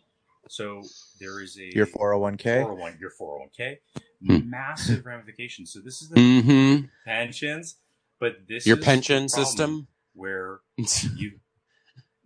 So 0.49 0.83
there 1.20 1.41
is 1.41 1.59
a 1.59 1.75
Your 1.75 1.87
401k. 1.87 2.62
401 2.62 2.99
your 3.01 3.11
401k, 3.11 3.79
Hmm. 4.27 4.51
massive 4.51 5.07
ramifications. 5.07 5.72
So 5.72 5.81
this 5.81 6.03
is 6.03 6.09
the 6.11 6.16
Mm-hmm. 6.16 6.87
pensions, 7.05 7.77
but 8.18 8.47
this 8.49 8.66
Your 8.66 8.77
is 8.79 8.85
pension 8.85 9.29
problem 9.29 9.47
system. 9.47 9.89
where 10.14 10.61
you 11.16 11.41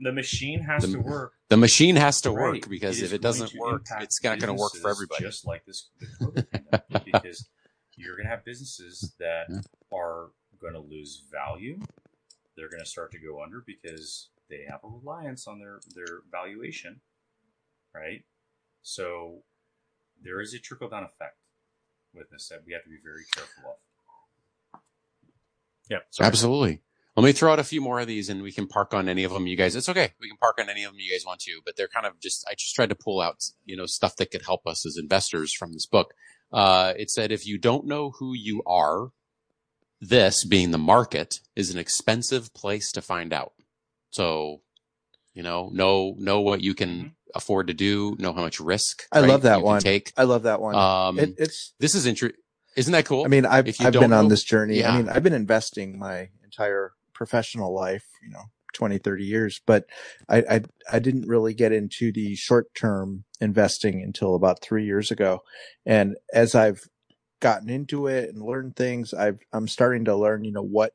the 0.00 0.12
machine 0.12 0.60
has 0.60 0.82
The- 0.82 0.92
to 0.92 1.00
work 1.00 1.32
The 1.48 1.56
machine 1.56 1.96
has 1.96 2.20
to 2.22 2.30
Right. 2.30 2.60
work 2.62 2.68
because 2.68 3.00
It 3.00 3.06
if 3.06 3.12
it 3.14 3.22
doesn't 3.22 3.54
work, 3.58 3.86
it's 4.00 4.22
not 4.22 4.38
going 4.38 4.54
to 4.54 4.60
work 4.60 4.72
for 4.74 4.90
everybody. 4.90 5.24
Just 5.24 5.46
like 5.46 5.64
this 5.64 5.88
the 5.98 6.06
COVID 6.24 6.50
pandemic, 6.50 7.04
because 7.04 7.48
you're 7.98 8.16
going 8.16 8.26
to 8.26 8.30
have 8.30 8.44
businesses 8.44 9.14
that 9.18 9.46
Yeah. 9.50 9.60
are 9.92 10.30
going 10.60 10.74
to 10.74 10.80
lose 10.80 11.22
value. 11.30 11.78
They're 12.56 12.68
going 12.70 12.82
to 12.82 12.88
start 12.88 13.12
to 13.12 13.18
go 13.18 13.42
under 13.42 13.60
because 13.66 14.30
they 14.48 14.64
have 14.68 14.80
a 14.84 14.88
reliance 14.88 15.46
on 15.46 15.58
their 15.58 15.80
their 15.94 16.20
valuation, 16.30 17.00
right? 17.94 18.24
So 18.82 19.42
there 20.22 20.40
is 20.40 20.54
a 20.54 20.58
trickle 20.58 20.88
down 20.88 21.04
effect 21.04 21.36
with 22.14 22.30
this 22.30 22.48
that 22.48 22.62
we 22.66 22.72
have 22.72 22.82
to 22.84 22.88
be 22.88 22.98
very 23.02 23.24
careful 23.34 23.70
of. 24.74 24.80
Yeah, 25.90 25.98
sorry. 26.10 26.26
Absolutely. 26.26 26.82
Let 27.16 27.24
me 27.24 27.32
throw 27.32 27.52
out 27.52 27.58
a 27.58 27.64
few 27.64 27.80
more 27.80 27.98
of 27.98 28.06
these 28.06 28.28
and 28.28 28.42
we 28.42 28.52
can 28.52 28.66
park 28.68 28.94
on 28.94 29.08
any 29.08 29.24
of 29.24 29.32
them 29.32 29.46
you 29.46 29.56
guys. 29.56 29.74
It's 29.74 29.88
okay. 29.88 30.12
We 30.20 30.28
can 30.28 30.36
park 30.36 30.58
on 30.60 30.68
any 30.70 30.84
of 30.84 30.92
them 30.92 31.00
you 31.00 31.10
guys 31.12 31.24
want 31.26 31.40
to, 31.40 31.60
but 31.64 31.76
they're 31.76 31.88
kind 31.88 32.06
of 32.06 32.20
just, 32.20 32.46
I 32.48 32.54
just 32.54 32.74
tried 32.74 32.90
to 32.90 32.94
pull 32.94 33.20
out, 33.20 33.42
you 33.64 33.76
know, 33.76 33.86
stuff 33.86 34.14
that 34.16 34.30
could 34.30 34.42
help 34.44 34.66
us 34.66 34.86
as 34.86 34.96
investors 34.96 35.52
from 35.52 35.72
this 35.72 35.86
book. 35.86 36.14
Uh, 36.52 36.94
it 36.96 37.10
said, 37.10 37.30
if 37.32 37.46
you 37.46 37.58
don't 37.58 37.86
know 37.86 38.10
who 38.18 38.32
you 38.34 38.62
are, 38.66 39.08
this 40.00 40.44
being 40.44 40.70
the 40.70 40.78
market 40.78 41.40
is 41.56 41.70
an 41.70 41.78
expensive 41.78 42.54
place 42.54 42.92
to 42.92 43.02
find 43.02 43.32
out. 43.32 43.52
So, 44.10 44.62
you 45.34 45.42
know, 45.42 45.70
know, 45.72 46.14
know 46.18 46.40
what 46.40 46.62
you 46.62 46.74
can 46.74 46.88
Mhm. 46.88 47.12
afford 47.34 47.66
to 47.66 47.74
do, 47.74 48.16
know 48.18 48.32
how 48.32 48.40
much 48.42 48.60
risk. 48.60 49.04
I 49.12 49.20
right, 49.20 49.28
love 49.28 49.42
that 49.42 49.58
you 49.58 49.64
one. 49.64 49.82
Take. 49.82 50.12
I 50.16 50.24
love 50.24 50.44
that 50.44 50.60
one. 50.60 50.74
Um, 50.74 51.18
it, 51.18 51.34
it's 51.38 51.74
this 51.78 51.94
is 51.94 52.06
interesting. 52.06 52.40
Isn't 52.76 52.92
that 52.92 53.04
cool? 53.06 53.24
I 53.24 53.28
mean, 53.28 53.44
I've 53.44 53.66
If 53.66 53.80
you 53.80 53.86
I've 53.88 53.92
don't 53.92 54.04
been 54.04 54.12
on 54.12 54.28
this 54.28 54.44
journey. 54.44 54.78
Yeah. 54.78 54.92
I 54.92 54.96
mean, 54.96 55.08
I've 55.08 55.22
been 55.22 55.32
investing 55.34 55.98
my 55.98 56.30
entire 56.44 56.92
professional 57.12 57.74
life, 57.74 58.04
you 58.22 58.30
know, 58.30 58.44
20, 58.78 58.98
30 58.98 59.24
years, 59.24 59.60
but 59.66 59.86
I, 60.28 60.38
I, 60.38 60.60
I 60.92 60.98
didn't 61.00 61.26
really 61.26 61.52
get 61.52 61.72
into 61.72 62.12
the 62.12 62.36
short 62.36 62.72
term 62.76 63.24
investing 63.40 64.00
until 64.02 64.36
about 64.36 64.62
three 64.62 64.84
years 64.84 65.10
ago. 65.10 65.40
And 65.84 66.16
as 66.32 66.54
I've 66.54 66.82
gotten 67.40 67.68
into 67.68 68.06
it 68.06 68.28
and 68.28 68.40
learned 68.40 68.76
things, 68.76 69.12
I've, 69.12 69.40
I'm 69.52 69.66
starting 69.66 70.04
to 70.04 70.14
learn, 70.14 70.44
you 70.44 70.52
know, 70.52 70.62
what, 70.62 70.92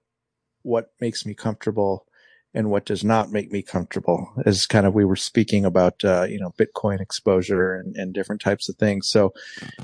what 0.61 0.91
makes 1.01 1.25
me 1.25 1.33
comfortable 1.33 2.05
and 2.53 2.69
what 2.69 2.85
does 2.85 3.03
not 3.03 3.33
make 3.33 3.51
me 3.51 3.61
comfortable 3.61 4.31
as 4.45 4.65
kind 4.65 4.85
of 4.85 4.93
we 4.93 5.03
were 5.03 5.17
speaking 5.17 5.65
about 5.65 6.05
uh, 6.05 6.23
you 6.23 6.39
know 6.39 6.53
bitcoin 6.57 7.01
exposure 7.01 7.75
and, 7.75 7.97
and 7.97 8.13
different 8.13 8.41
types 8.41 8.69
of 8.69 8.75
things 8.75 9.09
so 9.09 9.33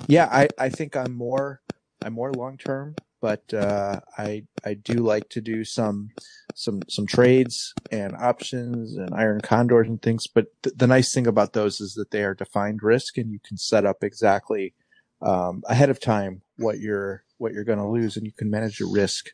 yeah 0.07 0.29
i 0.31 0.47
i 0.59 0.69
think 0.69 0.95
i'm 0.95 1.15
more 1.15 1.61
i'm 2.03 2.13
more 2.13 2.31
long 2.31 2.57
term 2.57 2.95
but 3.22 3.53
uh, 3.53 3.99
i 4.17 4.43
i 4.65 4.74
do 4.74 4.95
like 4.95 5.30
to 5.30 5.41
do 5.41 5.63
some 5.63 6.09
some 6.55 6.82
some 6.89 7.05
trades 7.05 7.74
and 7.91 8.15
options 8.15 8.95
and 8.95 9.13
iron 9.13 9.41
condors 9.41 9.88
and 9.88 10.01
things 10.01 10.28
but 10.28 10.47
th- 10.63 10.76
the 10.76 10.88
nice 10.88 11.13
thing 11.13 11.28
about 11.28 11.53
those 11.53 11.80
is 11.82 11.93
that 11.93 12.11
they 12.11 12.24
are 12.24 12.34
defined 12.34 12.82
risk 12.84 13.17
and 13.17 13.32
you 13.32 13.39
can 13.47 13.57
set 13.57 13.86
up 13.86 14.03
exactly 14.03 14.74
um, 15.22 15.61
ahead 15.67 15.89
of 15.89 15.99
time 15.99 16.41
what 16.57 16.80
you're 16.80 17.24
what 17.38 17.53
you're 17.53 17.63
going 17.63 17.80
to 17.80 17.88
lose 17.88 18.17
and 18.17 18.26
you 18.26 18.34
can 18.34 18.49
manage 18.49 18.80
your 18.80 18.91
risk 18.91 19.30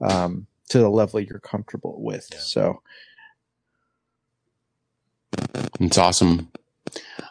um, 0.00 0.46
to 0.68 0.78
the 0.78 0.88
level 0.88 1.20
you're 1.20 1.38
comfortable 1.38 2.02
with 2.02 2.28
Yeah. 2.32 2.38
so 2.38 2.82
It's 5.80 5.98
awesome. 5.98 6.50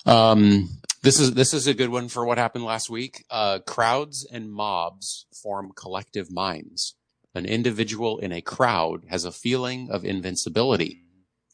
Um, 0.05 0.69
this 1.01 1.19
is 1.19 1.33
this 1.33 1.53
is 1.53 1.67
a 1.67 1.73
good 1.73 1.89
one 1.89 2.09
for 2.09 2.25
what 2.25 2.37
happened 2.37 2.65
last 2.65 2.89
week. 2.89 3.23
Uh, 3.29 3.59
crowds 3.59 4.27
and 4.31 4.51
mobs 4.51 5.25
form 5.41 5.71
collective 5.75 6.31
minds. 6.31 6.95
An 7.35 7.45
individual 7.45 8.17
in 8.19 8.31
a 8.31 8.41
crowd 8.41 9.05
has 9.09 9.23
a 9.25 9.31
feeling 9.31 9.89
of 9.91 10.03
invincibility. 10.03 11.03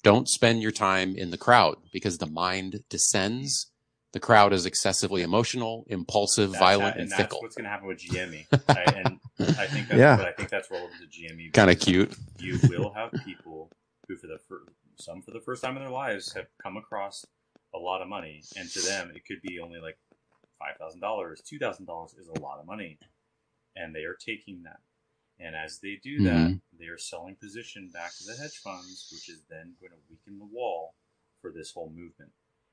Don't 0.04 0.30
spend 0.30 0.62
your 0.62 0.72
time 0.72 1.16
in 1.16 1.32
the 1.32 1.38
crowd 1.38 1.76
because 1.92 2.18
the 2.18 2.28
mind 2.28 2.84
descends. 2.90 3.72
The 4.14 4.20
crowd 4.22 4.54
is 4.54 4.66
excessively 4.66 5.24
emotional, 5.24 5.84
impulsive, 5.88 6.52
That's 6.52 6.60
violent, 6.62 6.96
ha- 6.96 7.02
and, 7.02 7.12
that's 7.12 7.22
fickle. 7.22 7.40
what's 7.42 7.56
going 7.56 7.66
to 7.66 7.70
happen 7.70 7.88
with 7.88 7.98
GME. 8.00 8.46
I, 8.70 8.82
and 9.04 9.20
I 9.60 9.68
think 9.68 9.90
that's 9.90 10.00
Yeah. 10.00 10.16
what 10.16 10.26
I 10.28 10.32
think 10.32 10.50
that's 10.50 10.72
relevant 10.72 10.94
to 11.02 11.08
GME. 11.20 11.52
Kind 11.52 11.70
of 11.70 11.80
cute. 11.80 12.16
You 12.40 12.58
will 12.70 12.94
have 12.94 13.12
people 13.26 13.70
who, 14.08 14.16
for 14.16 14.28
the 14.28 14.38
fir- 14.48 14.64
some 14.98 15.22
for 15.22 15.32
the 15.32 15.42
first 15.42 15.62
time 15.62 15.76
in 15.76 15.82
their 15.84 15.92
lives, 15.92 16.32
have 16.34 16.46
come 16.64 16.78
across 16.78 17.26
a 17.76 17.80
lot 17.80 18.02
of 18.02 18.08
money, 18.08 18.42
and 18.58 18.70
to 18.72 18.80
them, 18.82 19.12
it 19.16 19.26
could 19.26 19.42
be 19.42 19.60
only 19.60 19.80
like 19.80 19.98
five 20.60 20.78
thousand 20.78 21.02
dollars, 21.02 21.42
two 21.42 21.60
thousand 21.60 21.86
dollars 21.86 22.14
is 22.14 22.28
a 22.28 22.40
lot 22.40 22.60
of 22.60 22.66
money, 22.66 22.98
and 23.76 23.94
they 23.94 24.04
are 24.06 24.16
taking 24.16 24.64
that. 24.64 24.80
And 25.40 25.56
as 25.56 25.80
they 25.80 25.98
do 26.02 26.22
that, 26.24 26.50
Mhm. 26.52 26.62
they 26.80 26.86
are 26.86 26.98
selling 26.98 27.36
position 27.36 27.90
back 27.90 28.12
to 28.16 28.24
the 28.24 28.36
hedge 28.38 28.58
funds, 28.60 29.10
which 29.12 29.28
is 29.28 29.44
then 29.50 29.76
going 29.82 29.92
to 29.92 30.00
weaken 30.10 30.40
the 30.40 30.46
wall 30.46 30.96
for 31.42 31.52
this 31.52 31.72
whole 31.74 31.90
movement. 31.90 32.32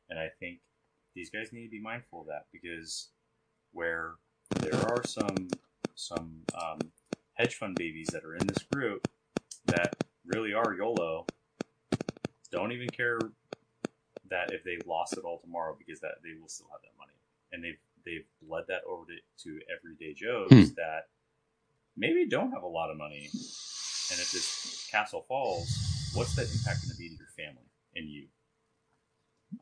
And 0.09 0.19
I 0.19 0.29
think 0.29 0.61
these 1.15 1.29
guys 1.31 1.53
need 1.53 1.65
to 1.65 1.71
be 1.71 1.81
mindful 1.81 2.21
of 2.21 2.27
that 2.29 2.47
because 2.53 3.11
where 3.73 4.15
there 4.61 4.77
are 4.91 5.05
some 5.05 5.49
some 5.95 6.45
um, 6.55 6.79
hedge 7.35 7.57
fund 7.57 7.75
babies 7.77 8.09
that 8.09 8.25
are 8.25 8.35
in 8.37 8.47
this 8.47 8.63
group 8.63 9.09
that 9.67 9.95
really 10.25 10.55
are 10.55 10.75
YOLO, 10.75 11.27
don't 12.51 12.73
even 12.73 12.89
care 12.89 13.19
that 14.33 14.53
if 14.53 14.65
they 14.65 14.79
lost 14.87 15.13
it 15.15 15.25
all 15.25 15.39
tomorrow 15.39 15.77
because 15.79 16.01
that 16.01 16.17
they 16.25 16.35
will 16.41 16.49
still 16.49 16.67
have 16.73 16.81
that 16.83 16.97
money, 16.99 17.15
and 17.53 17.63
they've 17.63 17.79
they've 18.05 18.27
bled 18.43 18.65
that 18.69 18.83
over 18.89 19.05
to, 19.07 19.17
to 19.45 19.61
everyday 19.71 20.13
Joes 20.13 20.49
Hmm. 20.51 20.75
that 20.77 21.09
maybe 21.97 22.27
don't 22.27 22.51
have 22.53 22.63
a 22.65 22.69
lot 22.69 22.91
of 22.91 22.97
money, 22.97 23.29
and 23.31 24.19
if 24.21 24.33
this 24.33 24.89
castle 24.91 25.25
falls, 25.29 25.69
what's 26.15 26.35
that 26.37 26.51
impact 26.53 26.83
going 26.83 26.91
to 26.91 26.97
be 26.97 27.09
to 27.09 27.15
your 27.15 27.29
family 27.37 27.69
and 27.95 28.09
you? 28.09 28.27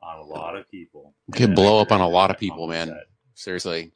On 0.03 0.19
a 0.19 0.23
lot 0.25 0.57
of 0.57 0.71
people, 0.71 1.15
could 1.33 1.55
blow 1.57 1.81
up 1.81 1.91
on 1.91 2.01
a 2.01 2.09
lot 2.09 2.31
of 2.31 2.39
people, 2.39 2.69
man. 2.69 2.97
Seriously. 3.35 3.91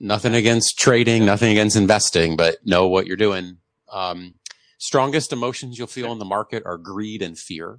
Nothing 0.00 0.34
against 0.34 0.78
trading, 0.78 1.24
nothing 1.24 1.50
against 1.50 1.76
investing, 1.76 2.36
but 2.36 2.56
know 2.64 2.88
what 2.88 3.06
you're 3.06 3.16
doing. 3.16 3.56
Um, 3.90 4.34
strongest 4.76 5.32
emotions 5.32 5.78
you'll 5.78 5.86
feel 5.86 6.12
in 6.12 6.18
the 6.18 6.24
market 6.26 6.62
are 6.66 6.76
greed 6.76 7.22
and 7.22 7.38
fear. 7.38 7.78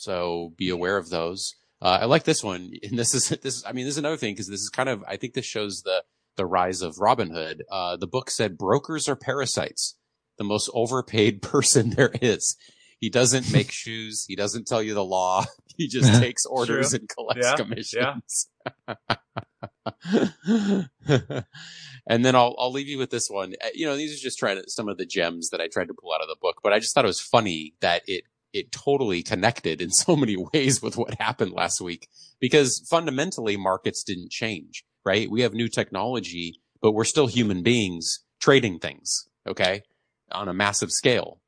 So 0.00 0.54
be 0.56 0.70
aware 0.70 0.96
of 0.96 1.10
those. 1.10 1.54
Uh, 1.82 1.98
I 2.00 2.04
like 2.06 2.24
this 2.24 2.42
one. 2.42 2.72
And 2.82 2.98
this 2.98 3.14
is, 3.14 3.28
this, 3.42 3.62
I 3.66 3.72
mean, 3.72 3.84
this 3.84 3.94
is 3.94 3.98
another 3.98 4.16
thing 4.16 4.32
because 4.32 4.48
this 4.48 4.60
is 4.60 4.70
kind 4.70 4.88
of, 4.88 5.04
I 5.06 5.16
think 5.16 5.34
this 5.34 5.44
shows 5.44 5.82
the, 5.82 6.02
the 6.36 6.46
rise 6.46 6.80
of 6.80 6.96
Robinhood. 6.96 7.60
Uh, 7.70 7.96
the 7.96 8.06
book 8.06 8.30
said 8.30 8.56
brokers 8.56 9.08
are 9.08 9.16
parasites, 9.16 9.96
the 10.38 10.44
most 10.44 10.70
overpaid 10.72 11.42
person 11.42 11.90
there 11.90 12.12
is. 12.22 12.56
He 12.98 13.10
doesn't 13.10 13.52
make 13.52 13.70
shoes. 13.72 14.24
He 14.26 14.36
doesn't 14.36 14.66
tell 14.66 14.82
you 14.82 14.94
the 14.94 15.04
law. 15.04 15.44
He 15.76 15.86
just 15.88 16.20
takes 16.20 16.44
orders 16.44 16.90
True. 16.90 16.98
and 16.98 17.08
collects 17.08 17.46
Yeah, 17.46 17.54
commissions. 17.56 18.48
and 22.06 22.24
then 22.24 22.34
I'll 22.36 22.54
I'll 22.58 22.70
leave 22.72 22.88
you 22.88 22.98
with 22.98 23.08
this 23.10 23.28
one. 23.30 23.54
Uh, 23.64 23.68
You 23.74 23.86
know, 23.86 23.96
these 23.96 24.12
are 24.18 24.22
just 24.22 24.38
trying 24.38 24.56
to, 24.56 24.64
some 24.68 24.88
of 24.90 24.98
the 24.98 25.06
gems 25.06 25.48
that 25.50 25.60
I 25.62 25.68
tried 25.68 25.88
to 25.88 25.94
pull 25.94 26.12
out 26.12 26.20
of 26.20 26.28
the 26.28 26.36
book, 26.40 26.60
but 26.62 26.74
I 26.74 26.78
just 26.80 26.94
thought 26.94 27.04
it 27.04 27.08
was 27.08 27.20
funny 27.20 27.74
that 27.80 28.02
it 28.06 28.24
it 28.52 28.72
totally 28.72 29.22
connected 29.22 29.80
in 29.80 29.90
so 29.90 30.16
many 30.16 30.36
ways 30.52 30.82
with 30.82 30.96
what 30.96 31.20
happened 31.20 31.52
last 31.52 31.80
week 31.80 32.08
because 32.40 32.86
fundamentally 32.90 33.56
markets 33.56 34.02
didn't 34.02 34.30
change, 34.30 34.84
right? 35.04 35.30
We 35.30 35.42
have 35.42 35.54
new 35.54 35.68
technology, 35.68 36.60
but 36.80 36.92
we're 36.92 37.04
still 37.04 37.26
human 37.26 37.62
beings 37.62 38.20
trading 38.40 38.78
things, 38.78 39.28
okay? 39.46 39.82
On 40.32 40.48
a 40.48 40.54
massive 40.54 40.90
scale 40.90 41.40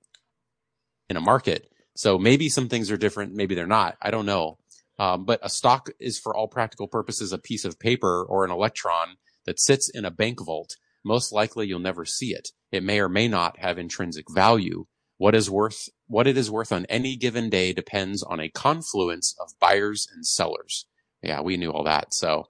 in 1.09 1.17
a 1.17 1.21
market. 1.21 1.69
So 1.97 2.19
maybe 2.19 2.49
some 2.49 2.69
things 2.69 2.91
are 2.91 2.97
different, 2.97 3.35
maybe 3.35 3.55
they're 3.55 3.67
not. 3.67 3.97
I 4.01 4.11
don't 4.11 4.27
know. 4.27 4.59
Um, 4.99 5.25
but 5.25 5.41
a 5.43 5.49
stock 5.49 5.91
is 5.99 6.19
for 6.19 6.37
all 6.37 6.49
practical 6.49 6.87
purposes 6.87 7.33
a 7.33 7.39
piece 7.39 7.65
of 7.65 7.79
paper 7.79 8.25
or 8.25 8.45
an 8.45 8.51
electron 8.51 9.17
that 9.47 9.61
sits 9.61 9.91
in 9.91 10.05
a 10.05 10.11
bank 10.11 10.39
vault. 10.45 10.77
Most 11.05 11.33
likely 11.33 11.67
you'll 11.67 11.81
never 11.81 12.05
see 12.05 12.33
it. 12.33 12.51
It 12.71 12.85
may 12.85 13.01
or 13.01 13.09
may 13.09 13.27
not 13.27 13.59
have 13.59 13.79
intrinsic 13.79 14.27
value. 14.31 14.87
What 15.23 15.37
is 15.37 15.49
worth, 15.49 15.89
what 16.09 16.27
it 16.27 16.37
is 16.37 16.51
worth 16.51 16.73
on 16.73 16.85
any 16.87 17.15
given 17.15 17.49
day 17.49 17.73
depends 17.73 18.25
on 18.25 18.41
a 18.41 18.49
confluence 18.49 19.37
of 19.41 19.53
buyers 19.61 20.09
and 20.13 20.27
sellers. 20.27 20.87
Yeah, 21.23 21.43
we 21.43 21.57
knew 21.57 21.71
all 21.71 21.85
that. 21.85 22.13
So 22.13 22.49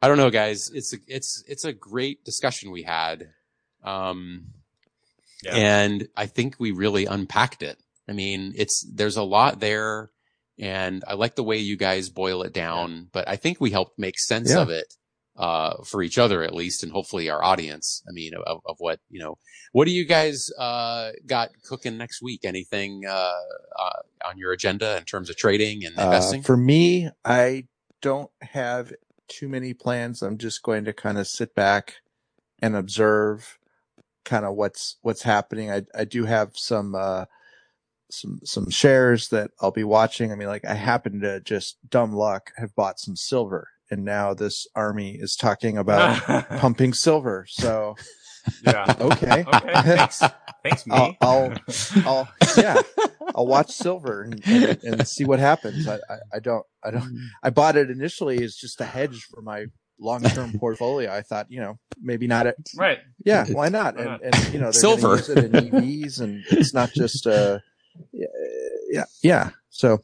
I 0.00 0.06
don't 0.06 0.16
know, 0.16 0.30
guys. 0.30 0.70
It's 0.72 0.94
a, 0.94 0.98
it's, 1.08 1.42
it's 1.48 1.64
a 1.64 1.72
great 1.72 2.24
discussion 2.24 2.70
we 2.70 2.84
had. 2.84 3.30
Um, 3.82 4.52
Yeah. 5.42 5.56
and 5.56 6.08
I 6.16 6.26
think 6.26 6.54
we 6.60 6.70
really 6.70 7.06
unpacked 7.06 7.64
it. 7.64 7.76
I 8.08 8.12
mean, 8.12 8.52
it's, 8.56 8.86
there's 8.94 9.16
a 9.16 9.24
lot 9.24 9.58
there 9.58 10.10
and 10.60 11.02
I 11.08 11.14
like 11.14 11.34
the 11.34 11.42
way 11.42 11.58
you 11.58 11.76
guys 11.76 12.08
boil 12.08 12.42
it 12.44 12.52
down, 12.52 13.08
but 13.10 13.28
I 13.28 13.34
think 13.34 13.60
we 13.60 13.72
helped 13.72 13.98
make 13.98 14.16
sense 14.20 14.52
Yeah. 14.52 14.62
of 14.62 14.70
it, 14.70 14.94
uh, 15.36 15.82
for 15.84 16.02
each 16.02 16.18
other 16.18 16.42
at 16.42 16.54
least, 16.54 16.82
and 16.82 16.92
hopefully 16.92 17.28
our 17.30 17.42
audience. 17.44 18.02
I 18.08 18.12
mean, 18.12 18.32
of, 18.34 18.60
of 18.66 18.76
what, 18.78 19.00
you 19.10 19.20
know, 19.20 19.38
what 19.72 19.86
do 19.86 19.92
you 19.92 20.04
guys, 20.04 20.50
uh, 20.58 21.12
got 21.26 21.50
cooking 21.62 21.98
next 21.98 22.22
week? 22.22 22.40
Anything, 22.44 23.04
uh, 23.06 23.32
uh, 23.78 24.00
on 24.26 24.38
your 24.38 24.52
agenda 24.52 24.96
in 24.96 25.04
terms 25.04 25.30
of 25.30 25.36
trading 25.36 25.84
and 25.84 25.98
Uh, 25.98 26.02
investing? 26.02 26.42
for 26.42 26.56
me, 26.56 27.10
I 27.24 27.66
don't 28.02 28.30
have 28.40 28.92
too 29.28 29.48
many 29.48 29.74
plans. 29.74 30.22
I'm 30.22 30.38
just 30.38 30.62
going 30.62 30.84
to 30.84 30.92
kind 30.92 31.18
of 31.18 31.26
sit 31.26 31.54
back 31.54 31.96
and 32.62 32.76
observe 32.76 33.58
kind 34.24 34.44
of 34.44 34.54
what's 34.54 34.96
what's 35.02 35.22
happening. 35.22 35.70
I 35.70 35.82
I 35.94 36.04
do 36.04 36.24
have 36.24 36.50
some 36.54 36.94
uh 36.94 37.26
some 38.10 38.40
some 38.44 38.70
shares 38.70 39.28
that 39.28 39.50
I'll 39.60 39.72
be 39.72 39.84
watching. 39.84 40.32
I 40.32 40.36
mean, 40.36 40.48
like 40.48 40.64
I 40.64 40.74
happen 40.74 41.20
to 41.20 41.40
just 41.40 41.76
dumb 41.88 42.12
luck 42.12 42.52
have 42.56 42.74
bought 42.74 42.98
some 43.00 43.16
silver, 43.16 43.68
and 43.90 44.04
now 44.04 44.34
this 44.34 44.66
army 44.74 45.16
is 45.20 45.36
talking 45.36 45.78
about 45.84 46.22
pumping 46.58 46.92
silver. 46.92 47.46
So 47.48 47.96
yeah. 48.64 48.94
okay, 49.00 49.44
Okay. 49.54 49.72
Thanks. 49.82 50.22
Thanks, 50.62 50.86
me. 50.86 50.94
I'll, 50.96 51.16
I'll 51.20 51.52
I'll 52.04 52.28
yeah, 52.56 52.76
I'll 53.34 53.46
watch 53.46 53.70
silver 53.70 54.22
and, 54.22 54.40
and, 54.46 54.82
and 54.82 55.08
see 55.08 55.24
what 55.24 55.38
happens. 55.38 55.86
I, 55.86 55.94
I, 55.96 56.16
I 56.34 56.38
don't 56.40 56.64
I 56.84 56.90
don't 56.90 57.16
I 57.42 57.50
bought 57.50 57.76
it 57.76 57.88
initially 57.90 58.42
as 58.42 58.56
just 58.56 58.80
a 58.80 58.84
hedge 58.84 59.22
for 59.30 59.42
my 59.42 59.66
long 60.00 60.22
term 60.22 60.58
portfolio. 60.58 61.12
I 61.12 61.22
thought 61.22 61.46
you 61.50 61.60
know 61.60 61.78
maybe 62.02 62.26
not 62.26 62.46
it. 62.46 62.56
right. 62.76 62.98
Yeah, 63.24 63.46
why 63.46 63.68
not? 63.68 63.94
Why 63.96 64.02
And 64.02 64.10
not? 64.10 64.20
and 64.24 64.52
you 64.52 64.58
know 64.58 64.66
they're 64.66 64.72
Silver. 64.72 65.02
going 65.02 65.18
use 65.18 65.28
it 65.28 65.38
in 65.44 65.52
EVs, 65.52 66.20
and 66.20 66.44
it's 66.50 66.74
not 66.74 66.90
just 66.92 67.26
uh 67.28 67.60
yeah 68.12 69.04
yeah. 69.22 69.50
So 69.70 70.00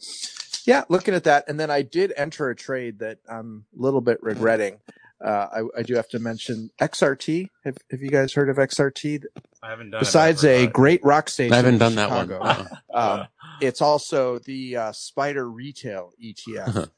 yeah, 0.67 0.85
looking 0.89 1.15
at 1.15 1.25
that, 1.25 1.49
and 1.49 1.59
then 1.59 1.71
I 1.71 1.83
did 1.83 2.13
enter 2.17 2.49
a 2.51 2.57
trade 2.57 2.99
that 3.01 3.19
I'm 3.29 3.65
a 3.79 3.83
little 3.83 4.01
bit 4.01 4.23
regretting. 4.23 4.79
Uh, 5.25 5.47
I, 5.77 5.81
I 5.81 5.83
do 5.83 5.95
have 5.95 6.09
to 6.09 6.19
mention 6.19 6.71
XRT. 6.81 7.49
Have, 7.65 7.79
have 7.93 8.01
you 8.01 8.11
guys 8.11 8.33
heard 8.33 8.49
of 8.49 8.57
XRT? 8.57 9.23
I 9.63 9.71
haven't 9.71 9.91
done. 9.91 10.01
Besides 10.01 10.43
it, 10.43 10.65
a 10.65 10.67
great 10.71 11.05
rock 11.05 11.29
station, 11.29 11.53
I 11.53 11.57
haven't 11.57 11.75
in 11.75 11.79
done 11.79 11.95
that 11.95 12.11
one. 12.11 12.29
Chicago. 12.29 12.67
Um, 12.95 13.27
it's 13.61 13.81
also 13.81 14.39
the 14.41 14.77
uh, 14.77 14.91
SPDR 14.91 15.49
Retail 15.55 16.13
ETF, 16.23 16.91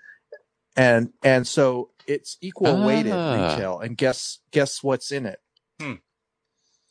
and 0.76 1.12
and 1.22 1.46
so 1.46 1.90
it's 2.06 2.36
equal 2.40 2.84
weighted 2.86 3.12
Ah. 3.12 3.50
retail. 3.52 3.78
And 3.80 3.96
guess 3.96 4.38
guess 4.50 4.82
what's 4.82 5.12
in 5.12 5.26
it? 5.26 5.38
Hmm. 5.80 5.94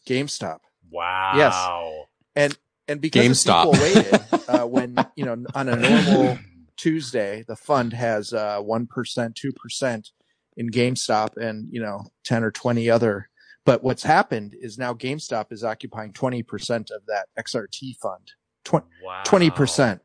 GameStop. 0.08 0.60
wow. 0.92 1.34
Yes. 1.36 2.08
And 2.36 2.58
and 2.88 3.02
because 3.02 3.26
GameStop. 3.26 3.74
it's 3.74 3.78
equal 3.78 4.12
weighted, 4.12 4.50
uh, 4.50 4.66
when 4.68 4.96
you 5.16 5.26
know 5.26 5.44
on 5.56 5.70
a 5.70 5.76
normal 5.76 6.38
Tuesday, 6.78 7.44
the 7.48 7.56
fund 7.56 7.94
has 7.94 8.34
uh, 8.34 8.60
one 8.60 8.88
two 9.36 9.52
percent 9.54 10.10
in 10.56 10.70
GameStop, 10.70 11.38
and 11.38 11.68
you 11.72 11.82
know 11.82 12.06
ten 12.24 12.44
or 12.44 12.52
twenty 12.52 12.90
other. 12.90 13.30
But 13.66 13.84
what's 13.84 14.04
happened 14.04 14.56
is 14.60 14.78
now 14.78 14.94
GameStop 14.94 15.52
is 15.52 15.64
occupying 15.64 16.14
twenty 16.14 16.44
percent 16.44 16.92
of 16.92 17.06
that 17.08 17.28
XRT 17.38 17.98
fund. 18.02 18.32
Wow. 18.66 19.22
twenty 19.26 19.50
percent. 19.50 20.02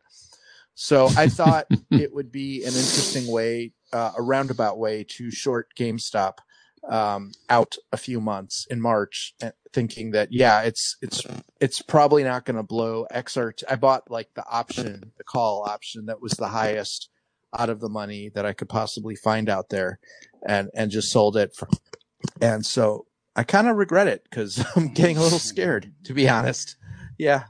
So 0.75 1.09
I 1.17 1.29
thought 1.29 1.67
it 1.91 2.15
would 2.15 2.31
be 2.31 2.63
an 2.63 2.69
interesting 2.69 3.27
way, 3.31 3.73
uh, 3.93 4.13
a 4.17 4.23
roundabout 4.23 4.79
way 4.79 5.05
to 5.17 5.31
short 5.31 5.69
GameStop 5.77 6.35
um, 6.89 7.33
out 7.49 7.77
a 7.93 7.97
few 7.97 8.21
months 8.21 8.67
in 8.71 8.81
March, 8.81 9.35
uh, 9.43 9.51
thinking 9.73 10.13
that 10.13 10.29
yeah, 10.31 10.63
it's 10.63 10.97
it's 11.03 11.23
it's 11.61 11.83
probably 11.83 12.25
not 12.25 12.45
going 12.45 12.57
to 12.57 12.63
blow 12.63 13.07
XRT. 13.13 13.65
I 13.69 13.77
bought 13.77 14.11
like 14.11 14.35
the 14.35 14.47
option, 14.49 15.13
the 15.17 15.25
call 15.25 15.65
option 15.69 16.07
that 16.07 16.21
was 16.21 16.33
the 16.33 16.49
highest 16.49 17.09
out 17.59 17.71
of 17.71 17.81
the 17.81 17.89
money 17.89 18.31
that 18.35 18.45
I 18.45 18.53
could 18.53 18.69
possibly 18.69 19.17
find 19.17 19.49
out 19.49 19.69
there, 19.71 19.99
and 20.47 20.71
and 20.75 20.91
just 20.91 21.11
sold 21.11 21.37
it. 21.37 21.55
For, 21.55 21.69
and 22.41 22.65
so 22.65 23.07
I 23.37 23.45
kind 23.45 23.69
of 23.69 23.77
regret 23.77 24.09
it 24.09 24.25
because 24.29 24.65
I'm 24.77 24.93
getting 24.93 25.17
a 25.17 25.23
little 25.23 25.39
scared, 25.39 25.93
to 26.05 26.15
be 26.15 26.29
honest. 26.29 26.77
Yeah, 27.19 27.45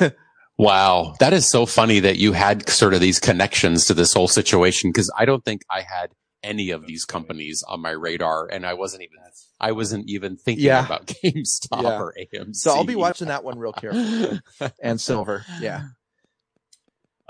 Wow. 0.58 1.14
That 1.18 1.32
is 1.32 1.50
so 1.50 1.66
funny 1.66 2.00
that 2.00 2.18
you 2.18 2.32
had 2.32 2.68
sort 2.68 2.94
of 2.94 3.00
these 3.00 3.18
connections 3.18 3.86
to 3.86 3.94
this 3.94 4.12
whole 4.12 4.28
situation 4.28 4.90
because 4.90 5.10
I 5.16 5.24
don't 5.24 5.44
think 5.44 5.62
I 5.70 5.80
had 5.80 6.12
any 6.42 6.70
of 6.70 6.86
these 6.86 7.04
companies 7.04 7.62
on 7.66 7.80
my 7.80 7.90
radar 7.90 8.48
and 8.48 8.66
I 8.66 8.74
wasn't 8.74 9.02
even 9.04 9.18
I 9.60 9.72
wasn't 9.72 10.08
even 10.08 10.36
thinking 10.36 10.64
Yeah. 10.64 10.84
about 10.84 11.06
GameStop 11.24 11.82
Yeah. 11.82 12.00
or 12.00 12.14
AMC. 12.18 12.56
so 12.56 12.72
I'll 12.72 12.84
be 12.84 12.96
watching 12.96 13.28
that 13.28 13.44
one 13.44 13.58
real 13.58 13.72
carefully. 13.72 14.40
And 14.82 15.00
silver, 15.00 15.44
yeah. 15.60 15.88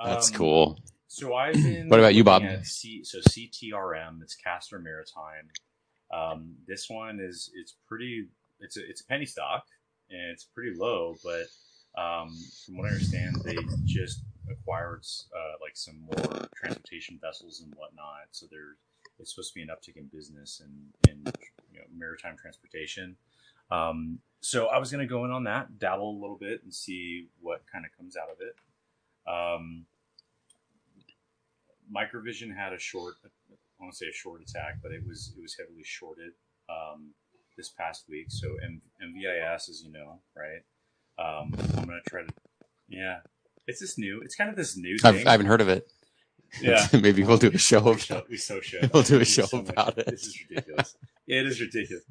That's 0.02 0.30
Um, 0.30 0.36
cool. 0.36 0.78
So 1.08 1.34
I've 1.34 1.54
been. 1.54 1.86
What 1.90 2.00
about 2.00 2.14
you, 2.14 2.24
Bob? 2.24 2.42
C, 2.64 3.04
so 3.04 3.18
CTRM, 3.20 4.22
it's 4.22 4.34
Castor 4.34 4.78
Maritime. 4.78 5.48
Um, 6.12 6.54
this 6.66 6.88
one 6.88 7.20
is 7.20 7.50
it's 7.54 7.74
pretty. 7.88 8.28
It's 8.60 8.76
a 8.76 8.88
it's 8.88 9.02
a 9.02 9.06
penny 9.06 9.26
stock 9.26 9.64
and 10.10 10.30
it's 10.30 10.44
pretty 10.44 10.76
low, 10.76 11.16
but 11.24 11.44
um, 12.00 12.30
from 12.64 12.78
what 12.78 12.86
I 12.86 12.92
understand, 12.94 13.36
they 13.44 13.56
just 13.84 14.22
acquired 14.50 15.02
uh, 15.36 15.52
like 15.60 15.76
some 15.76 16.00
more 16.00 16.48
transportation 16.54 17.18
vessels 17.20 17.60
and 17.62 17.72
whatnot. 17.76 18.28
So 18.32 18.46
there, 18.50 18.76
it's 19.18 19.30
supposed 19.34 19.52
to 19.52 19.54
be 19.54 19.62
an 19.62 19.68
uptick 19.68 19.96
in 19.96 20.06
business 20.06 20.60
and 20.62 20.72
in 21.08 21.32
you 21.72 21.78
know, 21.78 21.84
maritime 21.96 22.36
transportation. 22.36 23.16
Um, 23.70 24.18
so 24.40 24.66
I 24.66 24.78
was 24.78 24.90
going 24.90 25.06
to 25.06 25.10
go 25.10 25.24
in 25.24 25.30
on 25.30 25.44
that, 25.44 25.78
dabble 25.78 26.10
a 26.10 26.20
little 26.20 26.36
bit, 26.36 26.62
and 26.64 26.74
see 26.74 27.28
what 27.40 27.62
kind 27.72 27.84
of 27.84 27.96
comes 27.96 28.16
out 28.16 28.28
of 28.28 28.38
it. 28.40 28.56
Um, 29.26 29.86
Microvision 31.94 32.54
had 32.54 32.72
a 32.72 32.78
short, 32.78 33.14
I 33.24 33.56
want 33.82 33.92
to 33.92 33.96
say 33.96 34.06
a 34.06 34.12
short 34.12 34.42
attack, 34.42 34.78
but 34.82 34.92
it 34.92 35.06
was 35.06 35.32
it 35.36 35.40
was 35.40 35.56
heavily 35.58 35.84
shorted 35.84 36.32
um, 36.68 37.10
this 37.56 37.68
past 37.68 38.04
week. 38.08 38.26
So 38.28 38.48
M- 38.64 38.82
MVIS, 39.02 39.68
as 39.68 39.82
you 39.84 39.92
know, 39.92 40.20
right? 40.36 40.62
Um, 41.18 41.52
I'm 41.76 41.84
gonna 41.84 42.00
try 42.08 42.22
to, 42.22 42.32
yeah. 42.88 43.18
It's 43.66 43.80
this 43.80 43.96
new. 43.96 44.20
It's 44.22 44.34
kind 44.34 44.50
of 44.50 44.56
this 44.56 44.76
new 44.76 44.96
I've, 45.04 45.16
thing. 45.16 45.26
I 45.26 45.32
haven't 45.32 45.46
heard 45.46 45.60
of 45.60 45.68
it. 45.68 45.88
Yeah. 46.60 46.86
Maybe 46.92 47.24
we'll 47.24 47.38
do 47.38 47.50
a 47.52 47.58
show 47.58 47.80
we, 47.80 47.90
of 47.92 48.02
should, 48.02 48.22
we 48.28 48.36
so 48.36 48.60
should. 48.60 48.92
We'll 48.92 49.02
do 49.02 49.20
a 49.20 49.24
show 49.24 49.46
so 49.46 49.58
much. 49.58 49.70
about 49.70 49.98
it. 49.98 50.06
This 50.06 50.26
is 50.26 50.44
ridiculous. 50.48 50.96
Yeah, 51.26 51.40
it 51.40 51.46
is 51.46 51.60
ridiculous. 51.60 52.04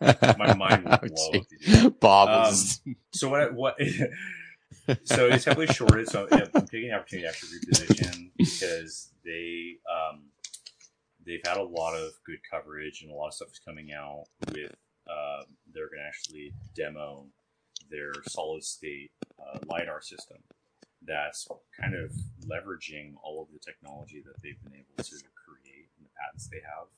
My 0.38 0.54
mind 0.54 0.84
will 0.84 0.98
blow. 1.08 1.32
gee. 1.32 1.46
if 1.50 1.68
you 1.68 1.82
do 1.82 1.90
Bob 1.90 2.28
Um, 2.28 2.96
so 3.12 3.30
what? 3.30 3.54
What? 3.54 3.76
so 5.04 5.26
it's 5.26 5.44
heavily 5.44 5.66
shorted. 5.66 6.08
So 6.08 6.28
yeah, 6.30 6.46
I'm 6.54 6.66
taking 6.66 6.90
the 6.90 6.94
opportunity 6.96 7.26
to 7.26 7.28
actually 7.28 7.58
reposition 7.60 8.30
because 8.36 9.10
they 9.24 9.76
um, 9.90 10.24
they've 11.26 11.42
had 11.44 11.56
a 11.56 11.62
lot 11.62 11.94
of 11.94 12.12
good 12.24 12.38
coverage 12.48 13.02
and 13.02 13.10
a 13.10 13.14
lot 13.14 13.28
of 13.28 13.34
stuff 13.34 13.48
is 13.52 13.58
coming 13.58 13.92
out 13.92 14.24
with. 14.52 14.74
Uh, 15.08 15.42
they're 15.72 15.88
going 15.88 16.00
to 16.00 16.06
actually 16.06 16.52
demo 16.74 17.24
their 17.90 18.12
solid 18.28 18.62
state 18.62 19.10
uh, 19.40 19.58
lidar 19.66 20.02
system. 20.02 20.36
That's 21.08 21.48
kind 21.72 21.94
of 21.94 22.12
leveraging 22.44 23.14
all 23.22 23.42
of 23.42 23.48
the 23.52 23.58
technology 23.58 24.22
that 24.26 24.36
they've 24.42 24.62
been 24.62 24.74
able 24.74 25.02
to 25.02 25.16
create 25.34 25.88
and 25.96 26.04
the 26.04 26.12
patents 26.20 26.48
they 26.48 26.60
have 26.60 26.88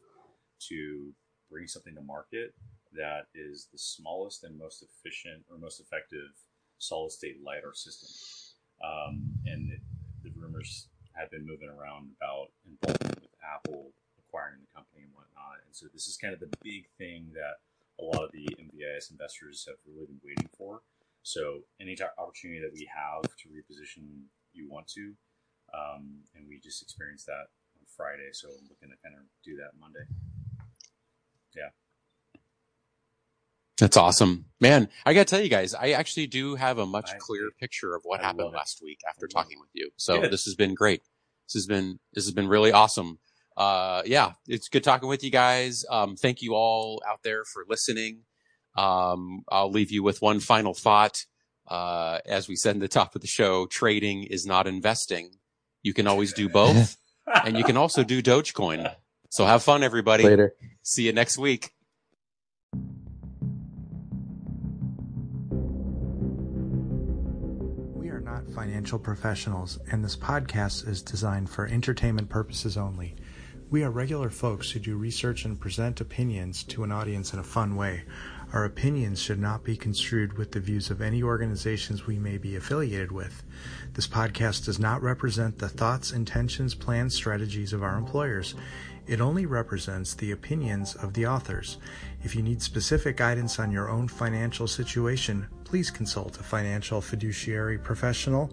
to 0.68 1.14
bring 1.48 1.66
something 1.66 1.94
to 1.94 2.02
market 2.02 2.54
that 2.92 3.26
is 3.34 3.68
the 3.72 3.78
smallest 3.78 4.44
and 4.44 4.58
most 4.58 4.82
efficient 4.82 5.44
or 5.50 5.58
most 5.58 5.80
effective 5.80 6.30
solid 6.78 7.12
state 7.12 7.36
lidar 7.44 7.74
system. 7.74 8.08
Um, 8.82 9.22
and 9.46 9.70
it, 9.70 9.80
the 10.24 10.30
rumors 10.34 10.88
have 11.12 11.30
been 11.30 11.46
moving 11.46 11.68
around 11.68 12.10
about 12.16 12.48
involvement 12.66 13.20
with 13.20 13.30
Apple 13.44 13.92
acquiring 14.18 14.58
the 14.60 14.72
company 14.74 15.04
and 15.04 15.14
whatnot. 15.14 15.60
And 15.66 15.74
so 15.74 15.86
this 15.92 16.08
is 16.08 16.16
kind 16.16 16.32
of 16.32 16.40
the 16.40 16.50
big 16.62 16.88
thing 16.98 17.30
that 17.34 17.60
a 18.00 18.04
lot 18.04 18.24
of 18.24 18.32
the 18.32 18.48
MVIS 18.58 19.10
investors 19.10 19.66
have 19.68 19.76
really 19.86 20.06
been 20.06 20.20
waiting 20.24 20.48
for. 20.56 20.80
So 21.22 21.60
any 21.80 21.96
t- 21.96 22.04
opportunity 22.18 22.60
that 22.60 22.72
we 22.72 22.88
have 22.94 23.22
to 23.22 23.48
reposition, 23.48 24.24
you 24.52 24.68
want 24.70 24.88
to. 24.88 25.12
Um, 25.72 26.24
and 26.34 26.46
we 26.48 26.58
just 26.62 26.82
experienced 26.82 27.26
that 27.26 27.46
on 27.76 27.86
Friday, 27.96 28.30
so 28.32 28.48
I'm 28.48 28.68
looking 28.68 28.88
to 28.90 28.96
kind 29.02 29.14
of 29.14 29.22
do 29.44 29.56
that 29.56 29.78
Monday. 29.78 30.00
Yeah. 31.54 31.70
That's 33.78 33.96
awesome. 33.96 34.46
Man, 34.60 34.88
I 35.06 35.14
got 35.14 35.26
to 35.26 35.30
tell 35.30 35.40
you 35.42 35.48
guys, 35.48 35.74
I 35.74 35.92
actually 35.92 36.26
do 36.26 36.54
have 36.54 36.78
a 36.78 36.86
much 36.86 37.10
I- 37.12 37.16
clearer 37.18 37.50
picture 37.58 37.94
of 37.94 38.02
what 38.04 38.20
I 38.20 38.24
happened 38.26 38.52
last 38.52 38.80
week 38.82 38.98
after 39.08 39.26
talking 39.26 39.58
with 39.58 39.70
you. 39.72 39.90
So 39.96 40.20
Good. 40.20 40.30
this 40.32 40.44
has 40.44 40.54
been 40.54 40.74
great. 40.74 41.02
This 41.48 41.54
has 41.54 41.66
been 41.66 41.98
this 42.12 42.24
has 42.24 42.34
been 42.34 42.46
really 42.46 42.72
awesome. 42.72 43.18
Uh 43.56 44.02
yeah, 44.06 44.32
it's 44.46 44.68
good 44.68 44.84
talking 44.84 45.08
with 45.08 45.24
you 45.24 45.30
guys. 45.30 45.84
Um 45.90 46.14
thank 46.14 46.42
you 46.42 46.54
all 46.54 47.02
out 47.08 47.20
there 47.24 47.44
for 47.44 47.64
listening. 47.68 48.20
Um 48.76 49.44
I'll 49.48 49.70
leave 49.70 49.90
you 49.90 50.02
with 50.02 50.22
one 50.22 50.40
final 50.40 50.74
thought. 50.74 51.24
Uh 51.68 52.18
as 52.26 52.48
we 52.48 52.56
said 52.56 52.74
in 52.74 52.80
the 52.80 52.88
top 52.88 53.14
of 53.14 53.20
the 53.20 53.26
show, 53.26 53.66
trading 53.66 54.24
is 54.24 54.46
not 54.46 54.66
investing. 54.66 55.30
You 55.82 55.94
can 55.94 56.06
always 56.06 56.32
do 56.32 56.48
both 56.48 56.96
and 57.44 57.56
you 57.56 57.64
can 57.64 57.76
also 57.76 58.04
do 58.04 58.22
Dogecoin. 58.22 58.94
So 59.30 59.44
have 59.44 59.62
fun 59.62 59.82
everybody. 59.82 60.24
Later. 60.24 60.54
See 60.82 61.04
you 61.04 61.12
next 61.12 61.38
week. 61.38 61.70
We 67.94 68.08
are 68.08 68.20
not 68.20 68.48
financial 68.50 68.98
professionals, 68.98 69.78
and 69.92 70.04
this 70.04 70.16
podcast 70.16 70.88
is 70.88 71.00
designed 71.00 71.48
for 71.48 71.66
entertainment 71.66 72.28
purposes 72.28 72.76
only. 72.76 73.14
We 73.70 73.84
are 73.84 73.90
regular 73.90 74.30
folks 74.30 74.72
who 74.72 74.80
do 74.80 74.96
research 74.96 75.44
and 75.44 75.60
present 75.60 76.00
opinions 76.00 76.64
to 76.64 76.82
an 76.82 76.90
audience 76.90 77.32
in 77.32 77.38
a 77.38 77.44
fun 77.44 77.76
way. 77.76 78.02
Our 78.52 78.64
opinions 78.64 79.20
should 79.20 79.38
not 79.38 79.62
be 79.62 79.76
construed 79.76 80.36
with 80.36 80.50
the 80.50 80.60
views 80.60 80.90
of 80.90 81.00
any 81.00 81.22
organizations 81.22 82.06
we 82.06 82.18
may 82.18 82.36
be 82.36 82.56
affiliated 82.56 83.12
with. 83.12 83.44
This 83.94 84.08
podcast 84.08 84.64
does 84.64 84.80
not 84.80 85.02
represent 85.02 85.58
the 85.58 85.68
thoughts, 85.68 86.10
intentions, 86.10 86.74
plans, 86.74 87.14
strategies 87.14 87.72
of 87.72 87.84
our 87.84 87.96
employers. 87.96 88.54
It 89.06 89.20
only 89.20 89.46
represents 89.46 90.14
the 90.14 90.32
opinions 90.32 90.96
of 90.96 91.14
the 91.14 91.26
authors. 91.26 91.78
If 92.22 92.34
you 92.34 92.42
need 92.42 92.60
specific 92.60 93.16
guidance 93.16 93.58
on 93.60 93.70
your 93.70 93.88
own 93.88 94.08
financial 94.08 94.66
situation, 94.66 95.46
please 95.64 95.90
consult 95.90 96.40
a 96.40 96.42
financial 96.42 97.00
fiduciary 97.00 97.78
professional. 97.78 98.50